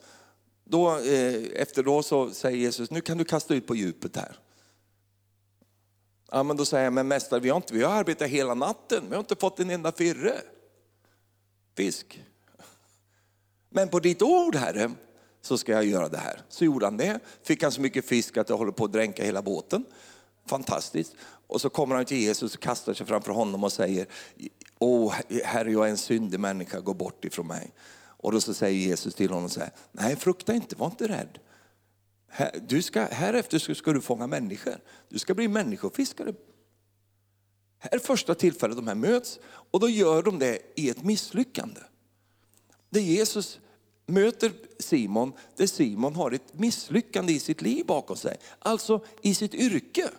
då, 0.73 0.97
eh, 0.99 1.61
efter 1.61 1.83
då 1.83 2.03
så 2.03 2.31
säger 2.31 2.57
Jesus, 2.57 2.91
nu 2.91 3.01
kan 3.01 3.17
du 3.17 3.25
kasta 3.25 3.53
ut 3.53 3.67
på 3.67 3.75
djupet 3.75 4.15
här. 4.15 4.39
Ja, 6.31 6.43
men 6.43 6.57
då 6.57 6.65
säger 6.65 6.83
jag, 6.83 6.93
men 6.93 7.07
mästare 7.07 7.39
vi 7.39 7.49
har, 7.49 7.57
inte, 7.57 7.73
vi 7.73 7.83
har 7.83 7.93
arbetat 7.93 8.27
hela 8.27 8.53
natten, 8.53 9.03
vi 9.09 9.15
har 9.15 9.19
inte 9.19 9.35
fått 9.35 9.59
en 9.59 9.69
enda 9.69 9.91
firre. 9.91 10.33
Fisk. 11.77 12.23
Men 13.69 13.89
på 13.89 13.99
ditt 13.99 14.21
ord 14.21 14.55
Herre, 14.55 14.91
så 15.41 15.57
ska 15.57 15.71
jag 15.71 15.85
göra 15.85 16.09
det 16.09 16.17
här. 16.17 16.41
Så 16.49 16.65
gjorde 16.65 16.85
han 16.85 16.97
det, 16.97 17.19
fick 17.43 17.63
han 17.63 17.71
så 17.71 17.81
mycket 17.81 18.05
fisk 18.05 18.37
att 18.37 18.47
det 18.47 18.53
håller 18.53 18.71
på 18.71 18.85
att 18.85 18.91
dränka 18.91 19.23
hela 19.23 19.41
båten. 19.41 19.85
Fantastiskt. 20.45 21.15
Och 21.47 21.61
så 21.61 21.69
kommer 21.69 21.95
han 21.95 22.05
till 22.05 22.17
Jesus 22.17 22.55
och 22.55 22.61
kastar 22.61 22.93
sig 22.93 23.05
framför 23.05 23.31
honom 23.31 23.63
och 23.63 23.71
säger, 23.71 24.07
Åh, 24.79 25.13
Herre, 25.43 25.71
jag 25.71 25.85
är 25.85 25.89
en 25.89 25.97
syndig 25.97 26.39
människa, 26.39 26.79
gå 26.79 26.93
bort 26.93 27.25
ifrån 27.25 27.47
mig. 27.47 27.71
Och 28.23 28.31
då 28.31 28.41
så 28.41 28.53
säger 28.53 28.87
Jesus 28.87 29.15
till 29.15 29.31
honom 29.31 29.49
så 29.49 29.59
här, 29.59 29.71
nej 29.91 30.15
frukta 30.15 30.53
inte, 30.53 30.75
var 30.75 30.87
inte 30.87 31.07
rädd. 31.07 31.39
Du 32.67 32.81
ska, 32.81 33.01
härefter 33.01 33.59
ska, 33.59 33.75
ska 33.75 33.93
du 33.93 34.01
fånga 34.01 34.27
människor. 34.27 34.79
Du 35.09 35.19
ska 35.19 35.33
bli 35.33 35.47
människofiskare. 35.47 36.33
Här 37.77 37.95
är 37.95 37.99
första 37.99 38.35
tillfället 38.35 38.77
de 38.77 38.87
här 38.87 38.95
möts 38.95 39.39
och 39.45 39.79
då 39.79 39.89
gör 39.89 40.23
de 40.23 40.39
det 40.39 40.59
i 40.75 40.89
ett 40.89 41.03
misslyckande. 41.03 41.79
Där 42.89 43.01
Jesus 43.01 43.59
möter 44.05 44.51
Simon, 44.79 45.33
där 45.55 45.67
Simon 45.67 46.15
har 46.15 46.31
ett 46.31 46.53
misslyckande 46.53 47.33
i 47.33 47.39
sitt 47.39 47.61
liv 47.61 47.85
bakom 47.85 48.17
sig. 48.17 48.37
Alltså 48.59 49.05
i 49.21 49.35
sitt 49.35 49.53
yrke. 49.53 50.09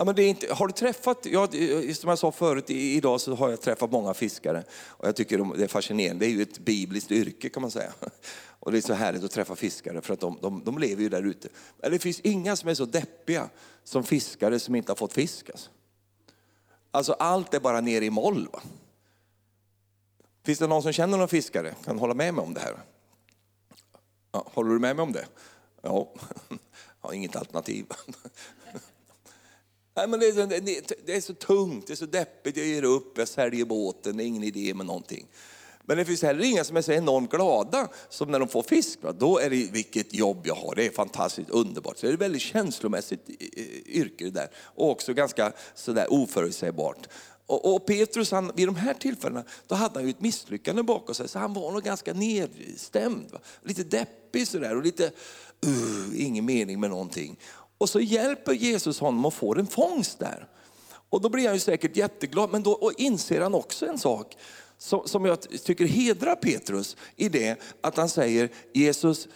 Ja, 0.00 0.04
men 0.04 0.14
det 0.14 0.22
är 0.22 0.28
inte, 0.28 0.54
har 0.54 0.66
du 0.66 0.72
träffat, 0.72 1.26
ja, 1.26 1.48
som 1.94 2.08
jag 2.08 2.18
sa 2.18 2.32
förut, 2.32 2.70
idag 2.70 3.20
så 3.20 3.34
har 3.34 3.50
jag 3.50 3.60
träffat 3.60 3.90
många 3.90 4.14
fiskare 4.14 4.64
och 4.72 5.08
jag 5.08 5.16
tycker 5.16 5.56
det 5.56 5.64
är 5.64 5.68
fascinerande. 5.68 6.24
Det 6.24 6.30
är 6.30 6.34
ju 6.34 6.42
ett 6.42 6.58
bibliskt 6.58 7.10
yrke 7.10 7.48
kan 7.48 7.62
man 7.62 7.70
säga. 7.70 7.92
Och 8.60 8.72
det 8.72 8.78
är 8.78 8.82
så 8.82 8.92
härligt 8.92 9.24
att 9.24 9.30
träffa 9.30 9.56
fiskare 9.56 10.00
för 10.00 10.14
att 10.14 10.20
de, 10.20 10.38
de, 10.42 10.64
de 10.64 10.78
lever 10.78 11.02
ju 11.02 11.08
där 11.08 11.22
ute. 11.22 11.48
Men 11.82 11.90
det 11.90 11.98
finns 11.98 12.20
inga 12.20 12.56
som 12.56 12.68
är 12.68 12.74
så 12.74 12.84
deppiga 12.84 13.48
som 13.84 14.04
fiskare 14.04 14.58
som 14.58 14.74
inte 14.74 14.92
har 14.92 14.96
fått 14.96 15.12
fisk. 15.12 15.50
Alltså, 15.50 15.70
alltså 16.90 17.12
allt 17.12 17.54
är 17.54 17.60
bara 17.60 17.80
nere 17.80 18.04
i 18.04 18.10
moll. 18.10 18.48
Va? 18.52 18.62
Finns 20.44 20.58
det 20.58 20.66
någon 20.66 20.82
som 20.82 20.92
känner 20.92 21.18
någon 21.18 21.28
fiskare? 21.28 21.74
Kan 21.84 21.98
hålla 21.98 22.14
med 22.14 22.34
mig 22.34 22.42
om 22.42 22.54
det 22.54 22.60
här? 22.60 22.78
Ja, 24.32 24.50
håller 24.54 24.70
du 24.70 24.78
med 24.78 24.96
mig 24.96 25.02
om 25.02 25.12
det? 25.12 25.26
Ja, 25.82 26.12
jag 26.48 26.58
har 27.00 27.12
inget 27.12 27.36
alternativ. 27.36 27.86
Nej, 29.98 30.08
men 30.08 30.20
det, 30.20 30.26
är 30.28 30.32
så, 30.32 30.46
det 31.06 31.16
är 31.16 31.20
så 31.20 31.34
tungt, 31.34 31.86
det 31.86 31.92
är 31.92 31.96
så 31.96 32.06
deppigt, 32.06 32.56
jag 32.56 32.66
ger 32.66 32.84
upp, 32.84 33.18
jag 33.18 33.28
säljer 33.28 33.64
båten, 33.64 34.16
det 34.16 34.24
är 34.24 34.26
ingen 34.26 34.42
idé 34.42 34.74
med 34.74 34.86
någonting. 34.86 35.26
Men 35.82 35.96
det 35.96 36.04
finns 36.04 36.22
heller 36.22 36.44
inga 36.44 36.64
som 36.64 36.76
är 36.76 36.82
så 36.82 36.92
enormt 36.92 37.30
glada 37.30 37.88
som 38.08 38.30
när 38.30 38.38
de 38.38 38.48
får 38.48 38.62
fisk. 38.62 38.98
Va? 39.02 39.12
Då 39.12 39.38
är 39.38 39.50
det 39.50 39.72
vilket 39.72 40.14
jobb 40.14 40.46
jag 40.46 40.54
har, 40.54 40.74
det 40.74 40.86
är 40.86 40.90
fantastiskt 40.90 41.50
underbart. 41.50 41.98
Så 41.98 42.06
det 42.06 42.12
är 42.12 42.14
ett 42.14 42.20
väldigt 42.20 42.42
känslomässigt 42.42 43.28
eh, 43.28 43.34
eh, 43.56 43.96
yrke 43.96 44.24
det 44.24 44.30
där. 44.30 44.48
Och 44.56 44.90
också 44.90 45.14
ganska 45.14 45.52
sådär 45.74 46.12
oförutsägbart. 46.12 47.08
Och, 47.46 47.74
och 47.74 47.86
Petrus, 47.86 48.30
han, 48.30 48.52
vid 48.54 48.68
de 48.68 48.76
här 48.76 48.94
tillfällena, 48.94 49.44
då 49.66 49.74
hade 49.74 49.94
han 49.94 50.04
ju 50.04 50.10
ett 50.10 50.20
misslyckande 50.20 50.82
bakom 50.82 51.14
sig. 51.14 51.28
Så 51.28 51.38
han 51.38 51.54
var 51.54 51.72
nog 51.72 51.82
ganska 51.82 52.12
nedstämd. 52.12 53.30
Va? 53.32 53.38
Lite 53.62 53.84
deppig 53.84 54.48
sådär 54.48 54.76
och 54.76 54.82
lite, 54.82 55.04
uh, 55.66 56.26
ingen 56.26 56.44
mening 56.44 56.80
med 56.80 56.90
någonting. 56.90 57.38
Och 57.78 57.88
så 57.88 58.00
hjälper 58.00 58.52
Jesus 58.52 59.00
honom 59.00 59.24
att 59.24 59.34
få 59.34 59.54
en 59.54 59.66
fångst 59.66 60.18
där. 60.18 60.48
Och 61.10 61.20
då 61.20 61.28
blir 61.28 61.44
han 61.44 61.54
ju 61.54 61.60
säkert 61.60 61.96
jätteglad, 61.96 62.50
men 62.52 62.62
då 62.62 62.92
inser 62.96 63.40
han 63.40 63.54
också 63.54 63.86
en 63.86 63.98
sak 63.98 64.36
som, 64.78 65.08
som 65.08 65.24
jag 65.24 65.40
tycker 65.40 65.84
hedrar 65.84 66.34
Petrus 66.34 66.96
i 67.16 67.28
det 67.28 67.60
att 67.80 67.96
han 67.96 68.08
säger 68.08 68.48
Jesus, 68.72 69.28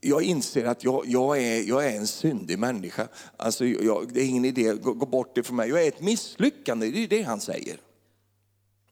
jag 0.00 0.22
inser 0.22 0.64
att 0.64 0.84
jag, 0.84 1.06
jag, 1.06 1.42
är, 1.42 1.62
jag 1.68 1.86
är 1.86 1.96
en 1.96 2.06
syndig 2.06 2.58
människa. 2.58 3.08
Alltså, 3.36 3.66
jag, 3.66 4.12
det 4.12 4.20
är 4.20 4.26
ingen 4.26 4.44
idé, 4.44 4.74
gå, 4.74 4.92
gå 4.92 5.06
bort 5.06 5.38
ifrån 5.38 5.56
mig. 5.56 5.68
Jag 5.68 5.84
är 5.84 5.88
ett 5.88 6.00
misslyckande, 6.00 6.90
det 6.90 7.04
är 7.04 7.08
det 7.08 7.22
han 7.22 7.40
säger. 7.40 7.80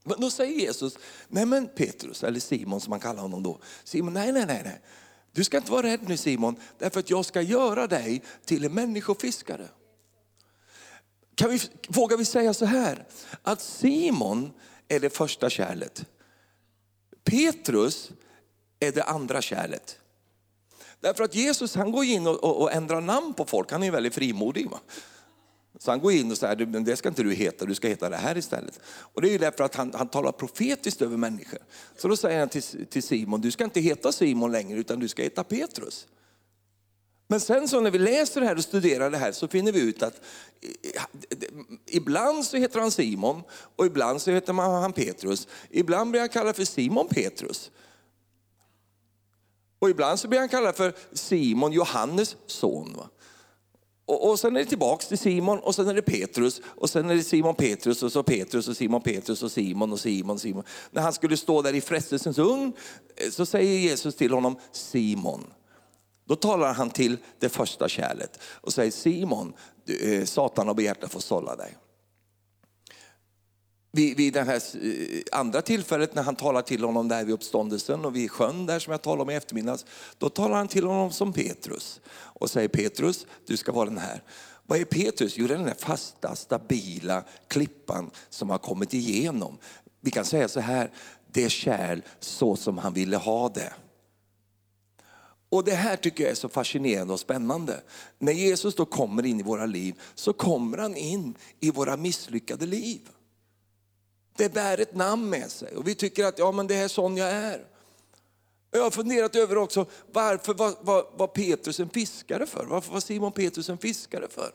Men 0.04 0.20
då 0.20 0.30
säger 0.30 0.60
Jesus, 0.60 0.98
nej 1.28 1.46
men 1.46 1.68
Petrus, 1.68 2.24
eller 2.24 2.40
Simon 2.40 2.80
som 2.80 2.90
man 2.90 3.00
kallar 3.00 3.22
honom 3.22 3.42
då. 3.42 3.58
Simon, 3.84 4.12
nej, 4.12 4.32
nej, 4.32 4.46
nej, 4.46 4.62
nej. 4.64 4.80
Du 5.32 5.44
ska 5.44 5.56
inte 5.56 5.72
vara 5.72 5.86
rädd 5.86 6.00
nu 6.08 6.16
Simon, 6.16 6.56
därför 6.78 7.00
att 7.00 7.10
jag 7.10 7.24
ska 7.24 7.42
göra 7.42 7.86
dig 7.86 8.22
till 8.44 8.64
en 8.64 8.74
människofiskare. 8.74 9.68
Kan 11.34 11.50
vi, 11.50 11.60
vågar 11.88 12.16
vi 12.16 12.24
säga 12.24 12.54
så 12.54 12.64
här, 12.64 13.06
att 13.42 13.60
Simon 13.60 14.52
är 14.88 15.00
det 15.00 15.10
första 15.10 15.50
kärlet. 15.50 16.04
Petrus 17.24 18.10
är 18.80 18.92
det 18.92 19.02
andra 19.02 19.42
kärlet. 19.42 19.98
Därför 21.00 21.24
att 21.24 21.34
Jesus 21.34 21.74
han 21.74 21.92
går 21.92 22.04
in 22.04 22.26
och, 22.26 22.44
och, 22.44 22.62
och 22.62 22.72
ändrar 22.72 23.00
namn 23.00 23.34
på 23.34 23.44
folk, 23.44 23.72
han 23.72 23.82
är 23.82 23.90
väldigt 23.90 24.14
frimodig. 24.14 24.70
Va? 24.70 24.80
Så 25.82 25.90
han 25.90 26.00
går 26.00 26.12
in 26.12 26.30
och 26.30 26.38
säger, 26.38 26.66
men 26.66 26.84
det 26.84 26.96
ska 26.96 27.08
inte 27.08 27.22
du 27.22 27.32
heta, 27.32 27.64
du 27.64 27.74
ska 27.74 27.88
heta 27.88 28.08
det 28.08 28.16
här 28.16 28.38
istället. 28.38 28.80
Och 28.86 29.22
det 29.22 29.28
är 29.28 29.32
ju 29.32 29.38
därför 29.38 29.64
att 29.64 29.74
han, 29.74 29.92
han 29.94 30.08
talar 30.08 30.32
profetiskt 30.32 31.02
över 31.02 31.16
människor. 31.16 31.58
Så 31.96 32.08
då 32.08 32.16
säger 32.16 32.38
han 32.38 32.48
till, 32.48 32.86
till 32.86 33.02
Simon, 33.02 33.40
du 33.40 33.50
ska 33.50 33.64
inte 33.64 33.80
heta 33.80 34.12
Simon 34.12 34.52
längre 34.52 34.78
utan 34.78 35.00
du 35.00 35.08
ska 35.08 35.22
heta 35.22 35.44
Petrus. 35.44 36.06
Men 37.28 37.40
sen 37.40 37.68
så 37.68 37.80
när 37.80 37.90
vi 37.90 37.98
läser 37.98 38.40
det 38.40 38.46
här 38.46 38.56
och 38.56 38.64
studerar 38.64 39.10
det 39.10 39.18
här 39.18 39.32
så 39.32 39.48
finner 39.48 39.72
vi 39.72 39.80
ut 39.80 40.02
att 40.02 40.20
ibland 41.86 42.44
så 42.44 42.56
heter 42.56 42.80
han 42.80 42.90
Simon 42.90 43.42
och 43.76 43.86
ibland 43.86 44.22
så 44.22 44.30
heter 44.30 44.52
han 44.52 44.92
Petrus. 44.92 45.48
Ibland 45.70 46.10
blir 46.10 46.20
han 46.20 46.28
kallad 46.28 46.56
för 46.56 46.64
Simon 46.64 47.08
Petrus. 47.08 47.70
Och 49.78 49.90
ibland 49.90 50.18
så 50.18 50.28
blir 50.28 50.38
han 50.38 50.48
kallad 50.48 50.76
för 50.76 50.94
Simon, 51.12 51.72
Johannes 51.72 52.36
son. 52.46 52.94
Va? 52.96 53.08
Och, 54.06 54.30
och 54.30 54.38
sen 54.38 54.56
är 54.56 54.60
det 54.60 54.66
tillbaks 54.66 55.06
till 55.08 55.18
Simon 55.18 55.58
och 55.58 55.74
sen 55.74 55.88
är 55.88 55.94
det 55.94 56.02
Petrus 56.02 56.60
och 56.64 56.90
sen 56.90 57.10
är 57.10 57.14
det 57.14 57.22
Simon 57.22 57.54
Petrus 57.54 58.02
och 58.02 58.12
så 58.12 58.22
Petrus 58.22 58.68
och 58.68 58.76
Simon 58.76 59.02
Petrus 59.02 59.42
och 59.42 59.52
Simon 59.52 59.92
och 59.92 60.00
Simon 60.00 60.38
Simon. 60.38 60.64
När 60.90 61.02
han 61.02 61.12
skulle 61.12 61.36
stå 61.36 61.62
där 61.62 61.74
i 61.74 61.80
frestelsens 61.80 62.38
ugn 62.38 62.72
eh, 63.16 63.30
så 63.30 63.46
säger 63.46 63.78
Jesus 63.78 64.16
till 64.16 64.32
honom 64.32 64.56
Simon. 64.72 65.44
Då 66.28 66.36
talar 66.36 66.74
han 66.74 66.90
till 66.90 67.16
det 67.38 67.48
första 67.48 67.88
kärlet 67.88 68.38
och 68.42 68.72
säger 68.72 68.90
Simon, 68.90 69.52
eh, 70.02 70.24
Satan 70.24 70.66
har 70.66 70.74
begärt 70.74 71.04
att 71.04 71.12
få 71.12 71.20
sålla 71.20 71.56
dig. 71.56 71.76
Vid, 73.94 74.16
vid 74.16 74.32
det 74.32 74.42
här 74.42 74.62
eh, 74.82 75.22
andra 75.32 75.62
tillfället 75.62 76.14
när 76.14 76.22
han 76.22 76.36
talar 76.36 76.62
till 76.62 76.84
honom 76.84 77.08
där 77.08 77.24
vid 77.24 77.34
uppståndelsen 77.34 78.04
och 78.04 78.16
vid 78.16 78.30
sjön 78.30 78.66
där 78.66 78.78
som 78.78 78.90
jag 78.90 79.02
talade 79.02 79.22
om 79.22 79.30
i 79.30 79.34
eftermiddags, 79.34 79.86
då 80.18 80.28
talar 80.28 80.56
han 80.56 80.68
till 80.68 80.84
honom 80.84 81.12
som 81.12 81.32
Petrus 81.32 82.00
och 82.12 82.50
säger 82.50 82.68
Petrus, 82.68 83.26
du 83.46 83.56
ska 83.56 83.72
vara 83.72 83.88
den 83.88 83.98
här. 83.98 84.22
Vad 84.66 84.80
är 84.80 84.84
Petrus? 84.84 85.38
Jo, 85.38 85.46
det 85.46 85.54
är 85.54 85.58
den 85.58 85.66
här 85.66 85.74
fasta, 85.74 86.36
stabila 86.36 87.24
klippan 87.48 88.10
som 88.30 88.50
har 88.50 88.58
kommit 88.58 88.94
igenom. 88.94 89.58
Vi 90.00 90.10
kan 90.10 90.24
säga 90.24 90.48
så 90.48 90.60
här, 90.60 90.90
det 91.32 91.44
är 91.44 91.48
kärl 91.48 92.00
så 92.20 92.56
som 92.56 92.78
han 92.78 92.94
ville 92.94 93.16
ha 93.16 93.48
det. 93.48 93.72
Och 95.48 95.64
det 95.64 95.74
här 95.74 95.96
tycker 95.96 96.24
jag 96.24 96.30
är 96.30 96.36
så 96.36 96.48
fascinerande 96.48 97.12
och 97.12 97.20
spännande. 97.20 97.80
När 98.18 98.32
Jesus 98.32 98.74
då 98.74 98.84
kommer 98.84 99.26
in 99.26 99.40
i 99.40 99.42
våra 99.42 99.66
liv 99.66 100.00
så 100.14 100.32
kommer 100.32 100.78
han 100.78 100.96
in 100.96 101.34
i 101.60 101.70
våra 101.70 101.96
misslyckade 101.96 102.66
liv. 102.66 103.00
Det 104.36 104.48
bär 104.48 104.80
ett 104.80 104.94
namn 104.94 105.30
med 105.30 105.50
sig 105.50 105.76
och 105.76 105.88
vi 105.88 105.94
tycker 105.94 106.24
att 106.24 106.38
ja, 106.38 106.52
men 106.52 106.66
det 106.66 106.74
är 106.74 106.88
sån 106.88 107.16
jag 107.16 107.30
är. 107.30 107.66
Jag 108.70 108.82
har 108.82 108.90
funderat 108.90 109.36
över 109.36 109.58
också 109.58 109.86
varför 110.12 110.54
var, 110.54 110.74
var, 110.80 111.06
var 111.16 111.26
Petrus 111.26 111.80
en 111.80 111.88
fiskare 111.88 112.46
för? 112.46 112.64
Varför 112.64 112.92
var 112.92 113.00
Simon 113.00 113.32
Petrus 113.32 113.68
en 113.68 113.78
fiskare 113.78 114.28
för? 114.30 114.52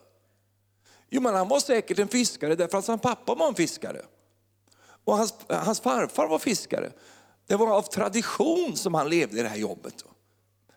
Jo 1.10 1.20
men 1.20 1.34
han 1.34 1.48
var 1.48 1.60
säkert 1.60 1.98
en 1.98 2.08
fiskare 2.08 2.54
därför 2.54 2.78
att 2.78 2.86
hans 2.86 3.02
pappa 3.02 3.34
var 3.34 3.48
en 3.48 3.54
fiskare. 3.54 4.02
Och 5.04 5.16
hans, 5.16 5.34
hans 5.48 5.80
farfar 5.80 6.28
var 6.28 6.38
fiskare. 6.38 6.92
Det 7.46 7.56
var 7.56 7.76
av 7.76 7.82
tradition 7.82 8.76
som 8.76 8.94
han 8.94 9.08
levde 9.08 9.38
i 9.38 9.42
det 9.42 9.48
här 9.48 9.56
jobbet. 9.56 10.04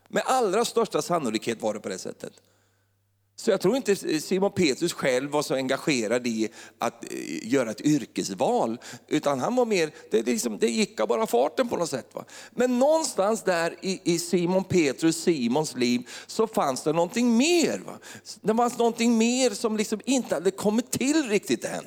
Med 0.08 0.24
allra 0.26 0.66
största 0.66 1.02
sannolikhet 1.02 1.62
var 1.62 1.74
det 1.74 1.80
på 1.80 1.89
det 1.89 1.97
sättet. 1.97 2.34
Så 3.42 3.52
jag 3.52 3.62
tror 3.62 3.76
inte 3.76 3.96
Simon 4.22 4.52
Petrus 4.52 4.94
själv 4.94 5.32
var 5.32 5.42
så 5.42 5.56
engagerad 5.56 6.28
i 6.28 6.50
att 6.78 7.14
eh, 7.14 7.48
göra 7.48 7.72
ett 7.72 7.82
yrkesval, 7.82 8.78
utan 9.08 9.39
han 9.39 9.56
var 9.56 9.66
mer, 9.66 9.92
det, 10.12 10.26
liksom, 10.26 10.58
det 10.58 10.70
gick 10.70 11.00
av 11.00 11.08
bara 11.08 11.28
farten 11.28 11.68
på 11.68 11.78
något 11.78 11.89
sätt. 11.89 12.10
Va? 12.14 12.26
Men 12.52 12.80
någonstans 12.80 13.44
där 13.44 13.76
i, 13.82 14.02
i 14.04 14.20
Simon 14.20 14.64
Petrus, 14.64 15.24
Simons 15.24 15.76
liv, 15.76 16.10
så 16.28 16.48
fanns 16.48 16.84
det 16.84 16.94
någonting 16.94 17.38
mer. 17.38 17.80
Va? 17.80 18.00
Det 18.42 18.56
fanns 18.56 18.78
någonting 18.78 19.18
mer 19.18 19.50
som 19.50 19.78
liksom 19.78 20.02
inte 20.06 20.36
hade 20.36 20.52
kommit 20.52 20.92
till 20.92 21.30
riktigt 21.30 21.66
än. 21.66 21.86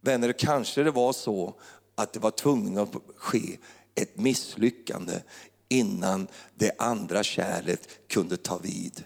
Vänner, 0.00 0.32
kanske 0.32 0.82
det 0.82 0.90
var 0.90 1.12
så 1.12 1.54
att 1.94 2.12
det 2.12 2.20
var 2.20 2.30
tvungen 2.30 2.78
att 2.78 2.94
ske 3.16 3.58
ett 3.94 4.18
misslyckande 4.18 5.14
innan 5.68 6.28
det 6.54 6.72
andra 6.78 7.22
kärlet 7.22 7.88
kunde 8.08 8.36
ta 8.36 8.58
vid. 8.58 9.04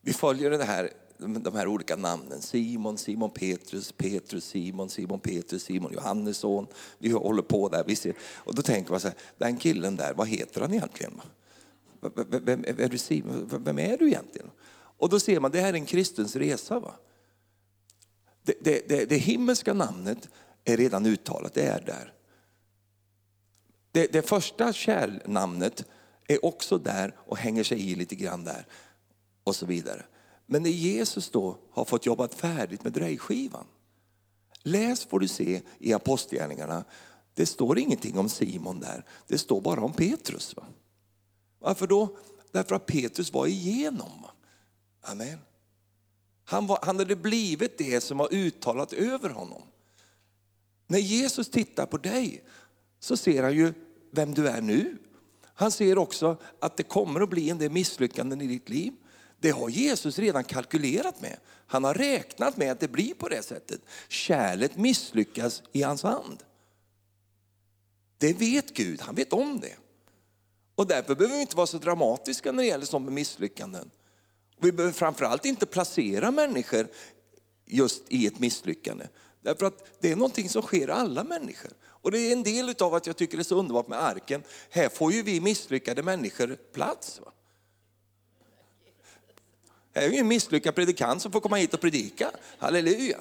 Vi 0.00 0.12
följer 0.12 0.50
det 0.50 0.64
här, 0.64 0.90
de 1.18 1.54
här 1.54 1.66
olika 1.66 1.96
namnen. 1.96 2.42
Simon, 2.42 2.98
Simon 2.98 3.30
Petrus, 3.30 3.92
Petrus, 3.92 4.44
Simon, 4.44 4.90
Simon 4.90 5.20
Petrus, 5.20 5.62
Simon 5.62 5.92
Johannesson. 5.92 6.66
Vi 6.98 7.10
håller 7.10 7.42
på 7.42 7.68
där. 7.68 7.84
Vi 7.86 7.96
ser. 7.96 8.14
Och 8.20 8.54
då 8.54 8.62
tänker 8.62 8.90
man 8.90 9.00
så 9.00 9.08
här, 9.08 9.16
den 9.38 9.56
killen 9.56 9.96
där, 9.96 10.14
vad 10.14 10.28
heter 10.28 10.60
han 10.60 10.74
egentligen? 10.74 11.20
Vem, 12.26 12.64
är 12.64 12.88
du 12.88 12.98
Simon? 12.98 13.50
Vem 13.64 13.78
är 13.78 13.96
du 13.96 14.06
egentligen? 14.06 14.50
Och 14.98 15.08
då 15.08 15.20
ser 15.20 15.40
man, 15.40 15.50
det 15.50 15.60
här 15.60 15.68
är 15.68 15.74
en 15.74 15.86
kristens 15.86 16.36
resa. 16.36 16.80
Va? 16.80 16.94
Det, 18.42 18.54
det, 18.60 18.88
det, 18.88 19.04
det 19.04 19.16
himmelska 19.16 19.74
namnet 19.74 20.28
är 20.64 20.76
redan 20.76 21.06
uttalat, 21.06 21.54
det 21.54 21.62
är 21.62 21.80
där. 21.80 22.12
Det, 23.92 24.12
det 24.12 24.22
första 24.22 24.72
kärlnamnet 24.72 25.84
är 26.26 26.44
också 26.44 26.78
där 26.78 27.16
och 27.18 27.36
hänger 27.36 27.64
sig 27.64 27.90
i 27.90 27.94
lite 27.94 28.14
grann 28.14 28.44
där 28.44 28.66
och 29.48 29.56
så 29.56 29.66
vidare. 29.66 30.04
Men 30.46 30.62
när 30.62 30.70
Jesus 30.70 31.30
då 31.30 31.58
har 31.70 31.84
fått 31.84 32.06
jobbat 32.06 32.34
färdigt 32.34 32.84
med 32.84 32.92
drejskivan, 32.92 33.66
läs 34.62 35.04
får 35.04 35.20
du 35.20 35.28
se 35.28 35.62
i 35.78 35.92
Apostlagärningarna, 35.92 36.84
det 37.34 37.46
står 37.46 37.78
ingenting 37.78 38.18
om 38.18 38.28
Simon 38.28 38.80
där, 38.80 39.04
det 39.26 39.38
står 39.38 39.60
bara 39.60 39.80
om 39.80 39.92
Petrus. 39.92 40.56
Va? 40.56 40.64
Varför 41.58 41.86
då? 41.86 42.16
Därför 42.52 42.74
att 42.74 42.86
Petrus 42.86 43.32
var 43.32 43.46
igenom. 43.46 44.26
Amen. 45.02 45.38
Han, 46.44 46.66
var, 46.66 46.78
han 46.82 46.98
hade 46.98 47.16
blivit 47.16 47.78
det 47.78 48.00
som 48.00 48.18
var 48.18 48.34
uttalat 48.34 48.92
över 48.92 49.30
honom. 49.30 49.62
När 50.86 50.98
Jesus 50.98 51.50
tittar 51.50 51.86
på 51.86 51.96
dig 51.96 52.44
så 53.00 53.16
ser 53.16 53.42
han 53.42 53.54
ju 53.54 53.72
vem 54.10 54.34
du 54.34 54.48
är 54.48 54.60
nu. 54.60 54.98
Han 55.54 55.70
ser 55.70 55.98
också 55.98 56.36
att 56.60 56.76
det 56.76 56.82
kommer 56.82 57.20
att 57.20 57.30
bli 57.30 57.50
en 57.50 57.58
del 57.58 57.70
misslyckanden 57.70 58.40
i 58.40 58.46
ditt 58.46 58.68
liv. 58.68 58.92
Det 59.40 59.50
har 59.50 59.68
Jesus 59.68 60.18
redan 60.18 60.44
kalkylerat 60.44 61.20
med. 61.20 61.36
Han 61.66 61.84
har 61.84 61.94
räknat 61.94 62.56
med 62.56 62.72
att 62.72 62.80
det 62.80 62.88
blir 62.88 63.14
på 63.14 63.28
det 63.28 63.42
sättet. 63.42 63.80
Kärlet 64.08 64.76
misslyckas 64.76 65.62
i 65.72 65.82
hans 65.82 66.02
hand. 66.02 66.42
Det 68.18 68.32
vet 68.32 68.74
Gud, 68.74 69.00
han 69.00 69.14
vet 69.14 69.32
om 69.32 69.60
det. 69.60 69.76
Och 70.74 70.86
därför 70.86 71.14
behöver 71.14 71.34
vi 71.34 71.40
inte 71.40 71.56
vara 71.56 71.66
så 71.66 71.78
dramatiska 71.78 72.52
när 72.52 72.62
det 72.62 72.68
gäller 72.68 72.86
sådana 72.86 73.10
misslyckanden. 73.10 73.90
Vi 74.60 74.72
behöver 74.72 74.92
framförallt 74.92 75.44
inte 75.44 75.66
placera 75.66 76.30
människor 76.30 76.88
just 77.66 78.02
i 78.08 78.26
ett 78.26 78.38
misslyckande. 78.38 79.06
Därför 79.40 79.66
att 79.66 79.86
det 80.00 80.12
är 80.12 80.16
någonting 80.16 80.48
som 80.48 80.62
sker 80.62 80.88
alla 80.88 81.24
människor. 81.24 81.70
Och 81.84 82.10
det 82.10 82.18
är 82.18 82.32
en 82.32 82.42
del 82.42 82.74
av 82.80 82.94
att 82.94 83.06
jag 83.06 83.16
tycker 83.16 83.36
det 83.36 83.42
är 83.42 83.44
så 83.44 83.58
underbart 83.58 83.88
med 83.88 84.02
arken. 84.02 84.42
Här 84.70 84.88
får 84.88 85.12
ju 85.12 85.22
vi 85.22 85.40
misslyckade 85.40 86.02
människor 86.02 86.56
plats. 86.72 87.20
Va? 87.20 87.32
Här 89.98 90.08
är 90.08 90.12
ju 90.12 90.18
en 90.18 90.28
misslyckad 90.28 90.74
predikant 90.74 91.22
som 91.22 91.32
får 91.32 91.40
komma 91.40 91.56
hit 91.56 91.74
och 91.74 91.80
predika. 91.80 92.30
Halleluja. 92.58 93.18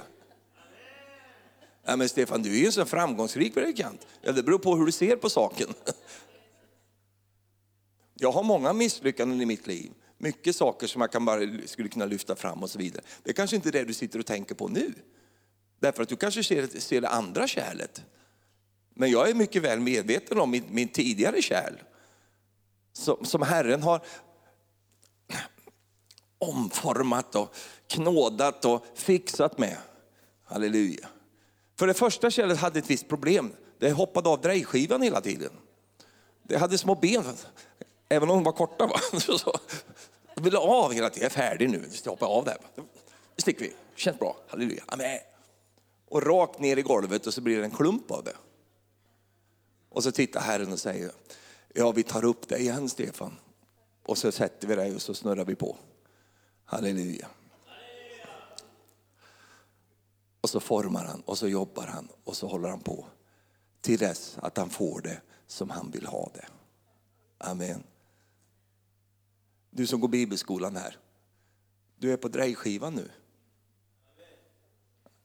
Ja, 1.86 1.96
men 1.96 2.10
Stefan, 2.10 2.42
du 2.42 2.56
är 2.56 2.60
ju 2.60 2.66
en 2.66 2.72
sån 2.72 2.86
framgångsrik 2.86 3.54
predikant. 3.54 4.08
Ja, 4.22 4.32
det 4.32 4.44
beror 4.44 4.60
på 4.60 4.76
hur 4.76 4.86
du 4.86 4.92
ser 4.92 5.16
på 5.16 5.30
saken. 5.30 5.68
Jag 8.14 8.32
har 8.32 8.44
många 8.44 8.74
misslyckanden 8.74 9.42
i 9.42 9.46
mitt 9.46 9.68
liv. 9.68 9.92
Mycket 10.18 10.56
saker 10.56 10.88
som 10.88 11.02
jag 11.02 11.12
kan 11.12 11.26
bara 11.26 11.40
skulle 11.66 11.90
kunna 11.90 12.06
lyfta 12.06 12.36
fram 12.36 12.64
och 12.64 12.70
så 12.70 12.80
vidare. 12.80 13.04
Det 13.24 13.30
är 13.30 13.34
kanske 13.34 13.56
inte 13.56 13.72
det 13.72 13.84
du 13.84 13.94
sitter 13.94 14.20
och 14.20 14.26
tänker 14.26 14.56
på 14.56 14.68
nu. 14.68 14.94
Därför 15.80 16.04
att 16.04 16.10
du 16.10 16.16
kanske 16.16 16.44
ser, 16.44 16.68
ser 16.68 17.02
det 17.02 17.10
andra 17.10 17.48
kärlet. 17.48 18.02
Men 18.94 19.12
jag 19.12 19.30
är 19.30 19.34
mycket 19.34 19.62
väl 19.62 19.80
medveten 19.80 20.40
om 20.40 20.52
min, 20.52 20.64
min 20.70 20.88
tidigare 20.88 21.42
kärl. 21.42 21.74
Som, 22.94 23.26
som 23.26 23.42
Herren 23.42 23.84
har 23.84 24.02
omformat 26.40 27.36
och 27.36 27.56
knådat 27.88 28.66
och 28.66 28.86
fixat 28.96 29.58
med. 29.58 29.78
Halleluja. 30.44 31.08
För 31.80 31.88
det 31.88 31.94
första 31.94 32.32
kärlet 32.32 32.58
hade 32.58 32.80
ett 32.80 32.90
visst 32.90 33.08
problem. 33.08 33.54
Det 33.80 33.92
hoppade 33.92 34.30
av 34.30 34.42
drejskivan 34.42 35.02
hela 35.02 35.22
tiden. 35.22 35.52
Det 36.44 36.58
hade 36.58 36.78
små 36.78 36.96
ben, 36.96 37.24
även 38.10 38.30
om 38.30 38.36
de 38.36 38.44
var 38.44 38.52
korta. 38.52 38.88
Va? 38.88 39.00
Så, 39.20 39.60
jag 40.36 40.44
ville 40.44 40.58
av 40.58 40.94
hela 40.94 41.10
tiden. 41.10 41.24
Jag 41.24 41.32
är 41.32 41.50
färdig 41.50 41.70
nu, 41.70 41.90
jag 42.04 42.12
hoppar 42.12 42.28
av 42.28 42.46
där. 42.46 42.58
Nu 42.76 42.84
sticker 43.38 43.66
vi, 43.66 43.74
känns 43.96 44.20
bra, 44.20 44.38
halleluja. 44.48 44.84
Amen. 44.88 45.20
Och 46.10 46.24
rakt 46.24 46.60
ner 46.60 46.78
i 46.78 46.82
golvet 46.82 47.28
och 47.28 47.34
så 47.34 47.42
blir 47.42 47.58
det 47.58 47.64
en 47.64 47.72
klump 47.72 48.12
av 48.12 48.24
det. 48.24 48.36
Och 49.90 50.04
så 50.04 50.12
tittar 50.12 50.42
Herren 50.42 50.74
och 50.74 50.80
säger, 50.80 51.12
ja 51.74 51.92
vi 51.92 52.04
tar 52.04 52.26
upp 52.26 52.48
det 52.48 52.58
igen 52.58 52.90
Stefan. 52.90 53.38
Och 54.04 54.18
så 54.18 54.32
sätter 54.32 54.68
vi 54.68 54.76
dig 54.76 54.96
och 54.96 55.02
så 55.02 55.14
snurrar 55.14 55.46
vi 55.46 55.56
på. 55.56 55.76
Halleluja. 56.70 57.28
Och 60.42 60.50
så 60.50 60.60
formar 60.60 61.06
han 61.06 61.22
och 61.22 61.38
så 61.38 61.48
jobbar 61.48 61.88
han 61.88 62.08
och 62.24 62.38
så 62.38 62.48
håller 62.48 62.70
han 62.70 62.80
på. 62.80 63.06
Till 63.82 64.00
dess 64.00 64.38
att 64.38 64.58
han 64.58 64.70
får 64.70 65.02
det 65.02 65.22
som 65.48 65.70
han 65.70 65.92
vill 65.92 66.06
ha 66.06 66.32
det. 66.34 66.46
Amen. 67.38 67.84
Du 69.70 69.88
som 69.88 70.00
går 70.00 70.08
bibelskolan 70.08 70.76
här. 70.76 70.98
Du 71.98 72.14
är 72.14 72.18
på 72.18 72.28
drejskivan 72.28 72.96
nu. 72.96 73.10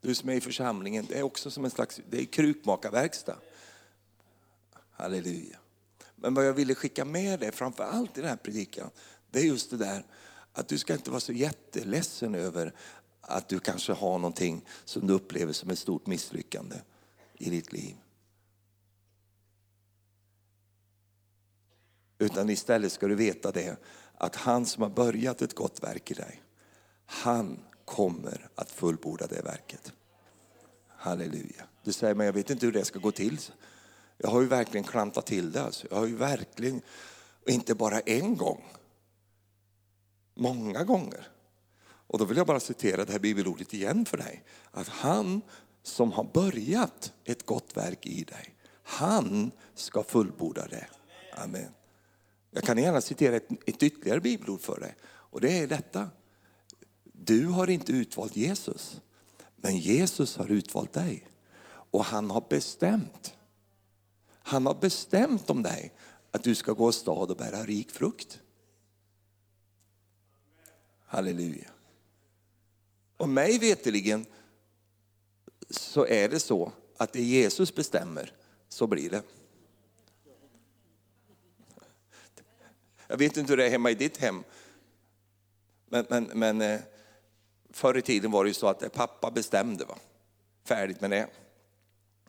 Du 0.00 0.14
som 0.14 0.28
är 0.28 0.34
i 0.34 0.40
församlingen, 0.40 1.06
det 1.08 1.18
är 1.18 1.22
också 1.22 1.50
som 1.50 1.64
en 1.64 1.70
slags 1.70 2.00
det 2.10 2.20
är 2.20 2.24
krukmakarverkstad. 2.24 3.36
Halleluja. 4.90 5.58
Men 6.16 6.34
vad 6.34 6.46
jag 6.46 6.52
ville 6.52 6.74
skicka 6.74 7.04
med 7.04 7.40
dig 7.40 7.52
framför 7.52 7.84
allt 7.84 8.18
i 8.18 8.20
den 8.20 8.30
här 8.30 8.36
predikan, 8.36 8.90
det 9.30 9.38
är 9.38 9.44
just 9.44 9.70
det 9.70 9.76
där 9.76 10.04
att 10.52 10.68
du 10.68 10.78
ska 10.78 10.94
inte 10.94 11.10
vara 11.10 11.20
så 11.20 11.32
jätteledsen 11.32 12.34
över 12.34 12.74
att 13.20 13.48
du 13.48 13.58
kanske 13.58 13.92
har 13.92 14.18
någonting 14.18 14.64
som 14.84 15.06
du 15.06 15.12
upplever 15.12 15.52
som 15.52 15.70
ett 15.70 15.78
stort 15.78 16.06
misslyckande 16.06 16.76
i 17.34 17.50
ditt 17.50 17.72
liv. 17.72 17.96
Utan 22.18 22.50
istället 22.50 22.92
ska 22.92 23.06
du 23.06 23.14
veta 23.14 23.52
det, 23.52 23.76
att 24.14 24.36
han 24.36 24.66
som 24.66 24.82
har 24.82 24.90
börjat 24.90 25.42
ett 25.42 25.54
gott 25.54 25.82
verk 25.82 26.10
i 26.10 26.14
dig, 26.14 26.42
han 27.06 27.58
kommer 27.84 28.48
att 28.54 28.70
fullborda 28.70 29.26
det 29.26 29.42
verket. 29.42 29.92
Halleluja. 30.88 31.64
Du 31.82 31.92
säger, 31.92 32.14
men 32.14 32.26
jag 32.26 32.32
vet 32.32 32.50
inte 32.50 32.66
hur 32.66 32.72
det 32.72 32.84
ska 32.84 32.98
gå 32.98 33.12
till. 33.12 33.38
Jag 34.18 34.30
har 34.30 34.40
ju 34.40 34.46
verkligen 34.46 34.84
klantat 34.84 35.26
till 35.26 35.52
det. 35.52 35.62
Alltså. 35.62 35.86
Jag 35.90 35.96
har 35.96 36.06
ju 36.06 36.16
verkligen, 36.16 36.82
inte 37.46 37.74
bara 37.74 38.00
en 38.00 38.36
gång, 38.36 38.64
många 40.34 40.84
gånger. 40.84 41.28
Och 42.06 42.18
då 42.18 42.24
vill 42.24 42.36
jag 42.36 42.46
bara 42.46 42.60
citera 42.60 43.04
det 43.04 43.12
här 43.12 43.18
bibelordet 43.18 43.74
igen 43.74 44.04
för 44.04 44.16
dig. 44.16 44.44
Att 44.70 44.88
han 44.88 45.42
som 45.82 46.12
har 46.12 46.24
börjat 46.24 47.12
ett 47.24 47.46
gott 47.46 47.76
verk 47.76 48.06
i 48.06 48.24
dig, 48.24 48.54
han 48.82 49.50
ska 49.74 50.02
fullborda 50.02 50.66
det. 50.66 50.86
Amen. 51.36 51.72
Jag 52.50 52.64
kan 52.64 52.78
gärna 52.78 53.00
citera 53.00 53.36
ett, 53.36 53.48
ett 53.66 53.82
ytterligare 53.82 54.20
bibelord 54.20 54.60
för 54.60 54.80
dig. 54.80 54.96
Och 55.04 55.40
det 55.40 55.58
är 55.58 55.66
detta. 55.66 56.10
Du 57.04 57.46
har 57.46 57.70
inte 57.70 57.92
utvalt 57.92 58.36
Jesus, 58.36 59.00
men 59.56 59.78
Jesus 59.78 60.36
har 60.36 60.50
utvalt 60.50 60.92
dig. 60.92 61.26
Och 61.64 62.04
han 62.04 62.30
har 62.30 62.44
bestämt. 62.48 63.34
Han 64.28 64.66
har 64.66 64.74
bestämt 64.74 65.50
om 65.50 65.62
dig 65.62 65.92
att 66.30 66.42
du 66.42 66.54
ska 66.54 66.72
gå 66.72 66.84
åstad 66.84 67.12
och 67.12 67.36
bära 67.36 67.64
rik 67.64 67.90
frukt. 67.90 68.40
Halleluja. 71.12 71.70
Och 73.16 73.28
mig 73.28 73.58
veteligen 73.58 74.26
så 75.70 76.06
är 76.06 76.28
det 76.28 76.40
så 76.40 76.72
att 76.96 77.12
det 77.12 77.22
Jesus 77.22 77.74
bestämmer, 77.74 78.32
så 78.68 78.86
blir 78.86 79.10
det. 79.10 79.22
Jag 83.06 83.16
vet 83.16 83.36
inte 83.36 83.52
hur 83.52 83.56
det 83.56 83.66
är 83.66 83.70
hemma 83.70 83.90
i 83.90 83.94
ditt 83.94 84.16
hem. 84.16 84.44
Men, 85.86 86.06
men, 86.08 86.24
men 86.34 86.60
eh, 86.60 86.80
förr 87.70 87.98
i 87.98 88.02
tiden 88.02 88.30
var 88.30 88.44
det 88.44 88.50
ju 88.50 88.54
så 88.54 88.66
att 88.66 88.92
pappa 88.92 89.30
bestämde. 89.30 89.84
Va? 89.84 89.98
Färdigt 90.64 91.00
med 91.00 91.10
det. 91.10 91.28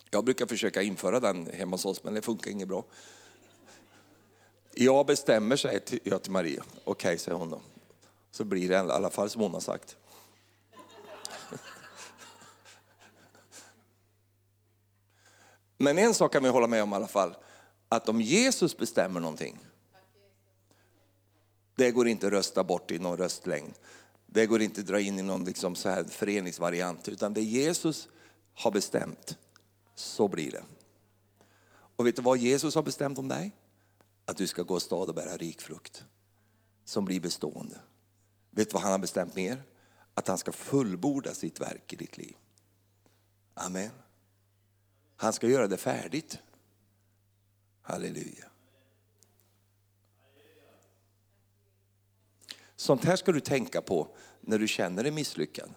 Jag 0.09 0.25
brukar 0.25 0.45
försöka 0.45 0.81
införa 0.81 1.19
den 1.19 1.47
hemma 1.53 1.73
hos 1.73 1.86
oss, 1.86 2.03
men 2.03 2.13
det 2.13 2.21
funkar 2.21 2.51
inget 2.51 2.67
bra. 2.67 2.86
Jag 4.73 5.05
bestämmer, 5.05 5.55
säger 5.55 5.81
jag 6.03 6.21
till 6.21 6.31
Maria. 6.31 6.63
Okej, 6.63 6.91
okay, 6.91 7.17
säger 7.17 7.38
hon 7.38 7.49
då. 7.49 7.61
Så 8.34 8.43
blir 8.43 8.69
det 8.69 8.75
i 8.75 8.77
alla 8.77 9.09
fall 9.09 9.29
som 9.29 9.41
hon 9.41 9.53
har 9.53 9.59
sagt. 9.59 9.97
Men 15.77 15.97
en 15.97 16.13
sak 16.13 16.31
kan 16.31 16.43
vi 16.43 16.49
hålla 16.49 16.67
med 16.67 16.84
om 16.84 16.93
i 16.93 16.95
alla 16.95 17.07
fall, 17.07 17.36
att 17.89 18.09
om 18.09 18.21
Jesus 18.21 18.77
bestämmer 18.77 19.19
någonting, 19.19 19.59
det 21.75 21.91
går 21.91 22.07
inte 22.07 22.27
att 22.27 22.34
rösta 22.34 22.63
bort 22.63 22.91
i 22.91 22.99
någon 22.99 23.17
röstlängd. 23.17 23.73
Det 24.25 24.45
går 24.45 24.61
inte 24.61 24.81
att 24.81 24.88
dra 24.88 24.99
in 24.99 25.19
i 25.19 25.21
någon 25.21 25.45
liksom 25.45 25.75
så 25.75 25.89
här 25.89 26.03
föreningsvariant, 26.03 27.07
utan 27.07 27.34
det 27.34 27.41
Jesus 27.41 28.07
har 28.53 28.71
bestämt, 28.71 29.38
så 29.95 30.27
blir 30.27 30.51
det. 30.51 30.63
Och 31.95 32.07
vet 32.07 32.15
du 32.15 32.21
vad 32.21 32.38
Jesus 32.38 32.75
har 32.75 32.84
bestämt 32.84 33.17
om 33.17 33.27
dig? 33.27 33.51
Att 34.25 34.38
du 34.38 34.47
ska 34.47 34.63
gå 34.63 34.79
stad 34.79 35.09
och 35.09 35.15
bära 35.15 35.38
rik 35.38 35.61
frukt 35.61 36.03
som 36.86 37.05
blir 37.05 37.19
bestående. 37.19 37.79
Vet 38.55 38.69
du 38.69 38.73
vad 38.73 38.81
han 38.81 38.91
har 38.91 38.99
bestämt 38.99 39.35
mer? 39.35 39.63
Att 40.13 40.27
han 40.27 40.37
ska 40.37 40.51
fullborda 40.51 41.33
sitt 41.33 41.61
verk 41.61 41.93
i 41.93 41.95
ditt 41.95 42.17
liv. 42.17 42.35
Amen. 43.53 43.91
Han 45.15 45.33
ska 45.33 45.47
göra 45.47 45.67
det 45.67 45.77
färdigt. 45.77 46.39
Halleluja. 47.81 48.49
Sånt 52.75 53.03
här 53.03 53.15
ska 53.15 53.31
du 53.31 53.39
tänka 53.39 53.81
på 53.81 54.15
när 54.41 54.59
du 54.59 54.67
känner 54.67 55.03
dig 55.03 55.11
misslyckad. 55.11 55.73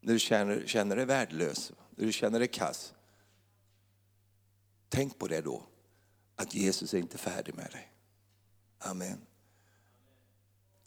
När 0.00 0.12
du 0.12 0.18
känner, 0.18 0.66
känner 0.66 0.96
dig 0.96 1.04
värdelös, 1.04 1.72
när 1.90 2.06
du 2.06 2.12
känner 2.12 2.38
dig 2.38 2.48
kass. 2.48 2.94
Tänk 4.88 5.18
på 5.18 5.28
det 5.28 5.40
då, 5.40 5.66
att 6.36 6.54
Jesus 6.54 6.94
är 6.94 6.98
inte 6.98 7.18
färdig 7.18 7.54
med 7.54 7.70
dig. 7.70 7.92
Amen. 8.78 9.26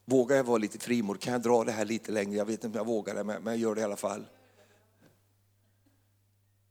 Vågar 0.10 0.36
jag 0.36 0.43
vara 0.43 0.57
lite 0.57 0.80
frimodig? 0.80 1.22
Kan 1.22 1.34
jag 1.34 1.41
dra 1.41 1.64
det 1.64 1.72
här 1.72 1.86
lite 1.86 2.12
längre? 2.12 2.38
Jag 2.38 2.45
vet 2.45 2.64
inte 2.64 2.68
om 2.68 2.74
jag 2.88 2.93
vågar 2.93 3.16
det, 3.16 3.24
men 3.24 3.45
jag 3.45 3.57
gör 3.57 3.76
det 3.76 3.82
i 3.82 3.84
alla 3.84 3.97
fall. 3.97 4.26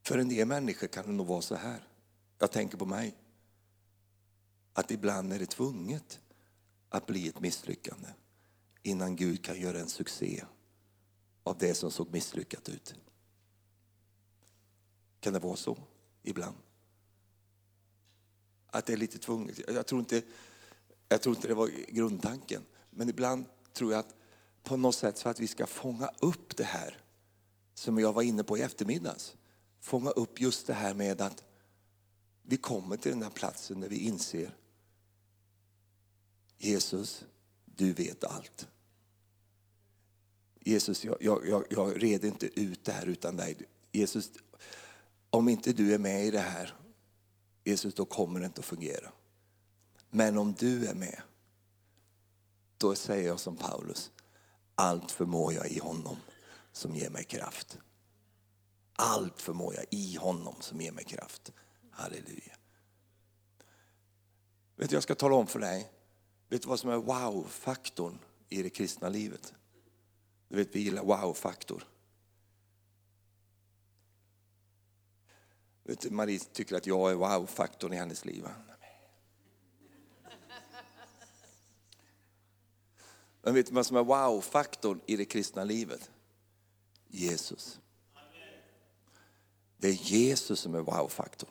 För 0.03 0.17
en 0.17 0.29
del 0.29 0.47
människor 0.47 0.87
kan 0.87 1.05
det 1.05 1.11
nog 1.11 1.27
vara 1.27 1.41
så 1.41 1.55
här. 1.55 1.87
Jag 2.39 2.51
tänker 2.51 2.77
på 2.77 2.85
mig. 2.85 3.15
Att 4.73 4.91
ibland 4.91 5.33
är 5.33 5.39
det 5.39 5.45
tvunget 5.45 6.19
att 6.89 7.05
bli 7.05 7.27
ett 7.27 7.39
misslyckande 7.39 8.07
innan 8.83 9.15
Gud 9.15 9.43
kan 9.43 9.59
göra 9.59 9.79
en 9.79 9.89
succé 9.89 10.43
av 11.43 11.57
det 11.57 11.73
som 11.73 11.91
såg 11.91 12.11
misslyckat 12.11 12.69
ut. 12.69 12.95
Kan 15.19 15.33
det 15.33 15.39
vara 15.39 15.55
så 15.55 15.77
ibland? 16.23 16.57
Att 18.67 18.85
det 18.85 18.93
är 18.93 18.97
lite 18.97 19.17
tvunget. 19.17 19.59
Jag 19.67 19.85
tror 19.85 19.99
inte, 19.99 20.21
jag 21.07 21.21
tror 21.21 21.35
inte 21.35 21.47
det 21.47 21.53
var 21.53 21.67
grundtanken. 21.67 22.65
Men 22.89 23.09
ibland 23.09 23.45
tror 23.73 23.91
jag 23.91 23.99
att 23.99 24.15
på 24.63 24.77
något 24.77 24.95
sätt 24.95 25.19
för 25.19 25.29
att 25.29 25.39
vi 25.39 25.47
ska 25.47 25.67
fånga 25.67 26.11
upp 26.19 26.57
det 26.57 26.63
här 26.63 26.97
som 27.73 27.99
jag 27.99 28.13
var 28.13 28.21
inne 28.21 28.43
på 28.43 28.57
i 28.57 28.61
eftermiddags. 28.61 29.35
Fånga 29.79 30.09
upp 30.09 30.41
just 30.41 30.67
det 30.67 30.73
här 30.73 30.93
med 30.93 31.21
att 31.21 31.43
vi 32.43 32.57
kommer 32.57 32.97
till 32.97 33.11
den 33.11 33.23
här 33.23 33.29
platsen 33.29 33.79
där 33.79 33.89
vi 33.89 33.97
inser 33.97 34.55
Jesus, 36.59 37.25
du 37.65 37.93
vet 37.93 38.23
allt. 38.23 38.67
Jesus, 40.59 41.05
jag, 41.05 41.17
jag, 41.21 41.65
jag 41.69 42.03
red 42.03 42.25
inte 42.25 42.59
ut 42.61 42.83
det 42.83 42.91
här 42.91 43.05
utan 43.05 43.37
dig. 43.37 43.57
Jesus, 43.91 44.31
om 45.29 45.49
inte 45.49 45.73
du 45.73 45.93
är 45.93 45.97
med 45.97 46.25
i 46.25 46.31
det 46.31 46.39
här, 46.39 46.75
Jesus, 47.63 47.93
då 47.93 48.05
kommer 48.05 48.39
det 48.39 48.45
inte 48.45 48.59
att 48.59 48.65
fungera. 48.65 49.11
Men 50.09 50.37
om 50.37 50.53
du 50.53 50.85
är 50.87 50.93
med, 50.93 51.21
då 52.79 52.95
säger 52.95 53.27
jag 53.27 53.39
som 53.39 53.55
Paulus, 53.55 54.11
allt 54.75 55.11
förmår 55.11 55.53
jag 55.53 55.67
i 55.71 55.79
honom 55.79 56.17
som 56.71 56.95
ger 56.95 57.09
mig 57.09 57.23
kraft. 57.23 57.77
Allt 58.93 59.41
förmår 59.41 59.75
jag 59.75 59.85
i 59.89 60.15
honom 60.15 60.55
som 60.59 60.81
ger 60.81 60.91
mig 60.91 61.03
kraft. 61.03 61.51
Halleluja. 61.91 62.57
Vet 64.75 64.89
du, 64.89 64.95
jag 64.95 65.03
ska 65.03 65.15
tala 65.15 65.35
om 65.35 65.47
för 65.47 65.59
dig, 65.59 65.91
vet 66.49 66.61
du 66.61 66.67
vad 66.67 66.79
som 66.79 66.89
är 66.89 66.97
wow-faktorn 66.97 68.19
i 68.49 68.63
det 68.63 68.69
kristna 68.69 69.09
livet? 69.09 69.53
Du 70.47 70.55
vet, 70.55 70.75
vi 70.75 70.79
gillar 70.79 71.03
wow-faktor. 71.03 71.83
Marie 76.09 76.39
tycker 76.39 76.75
att 76.75 76.87
jag 76.87 77.11
är 77.11 77.15
wow-faktorn 77.15 77.93
i 77.93 77.95
hennes 77.95 78.25
liv. 78.25 78.47
Men 83.49 83.55
vet 83.55 83.67
du 83.67 83.73
vad 83.73 83.85
som 83.85 83.97
är 83.97 84.03
wow-faktorn 84.03 85.01
i 85.05 85.15
det 85.15 85.25
kristna 85.25 85.63
livet? 85.63 86.11
Jesus. 87.07 87.79
Det 89.77 89.87
är 89.87 89.93
Jesus 89.93 90.59
som 90.59 90.75
är 90.75 90.79
wow-faktorn. 90.79 91.49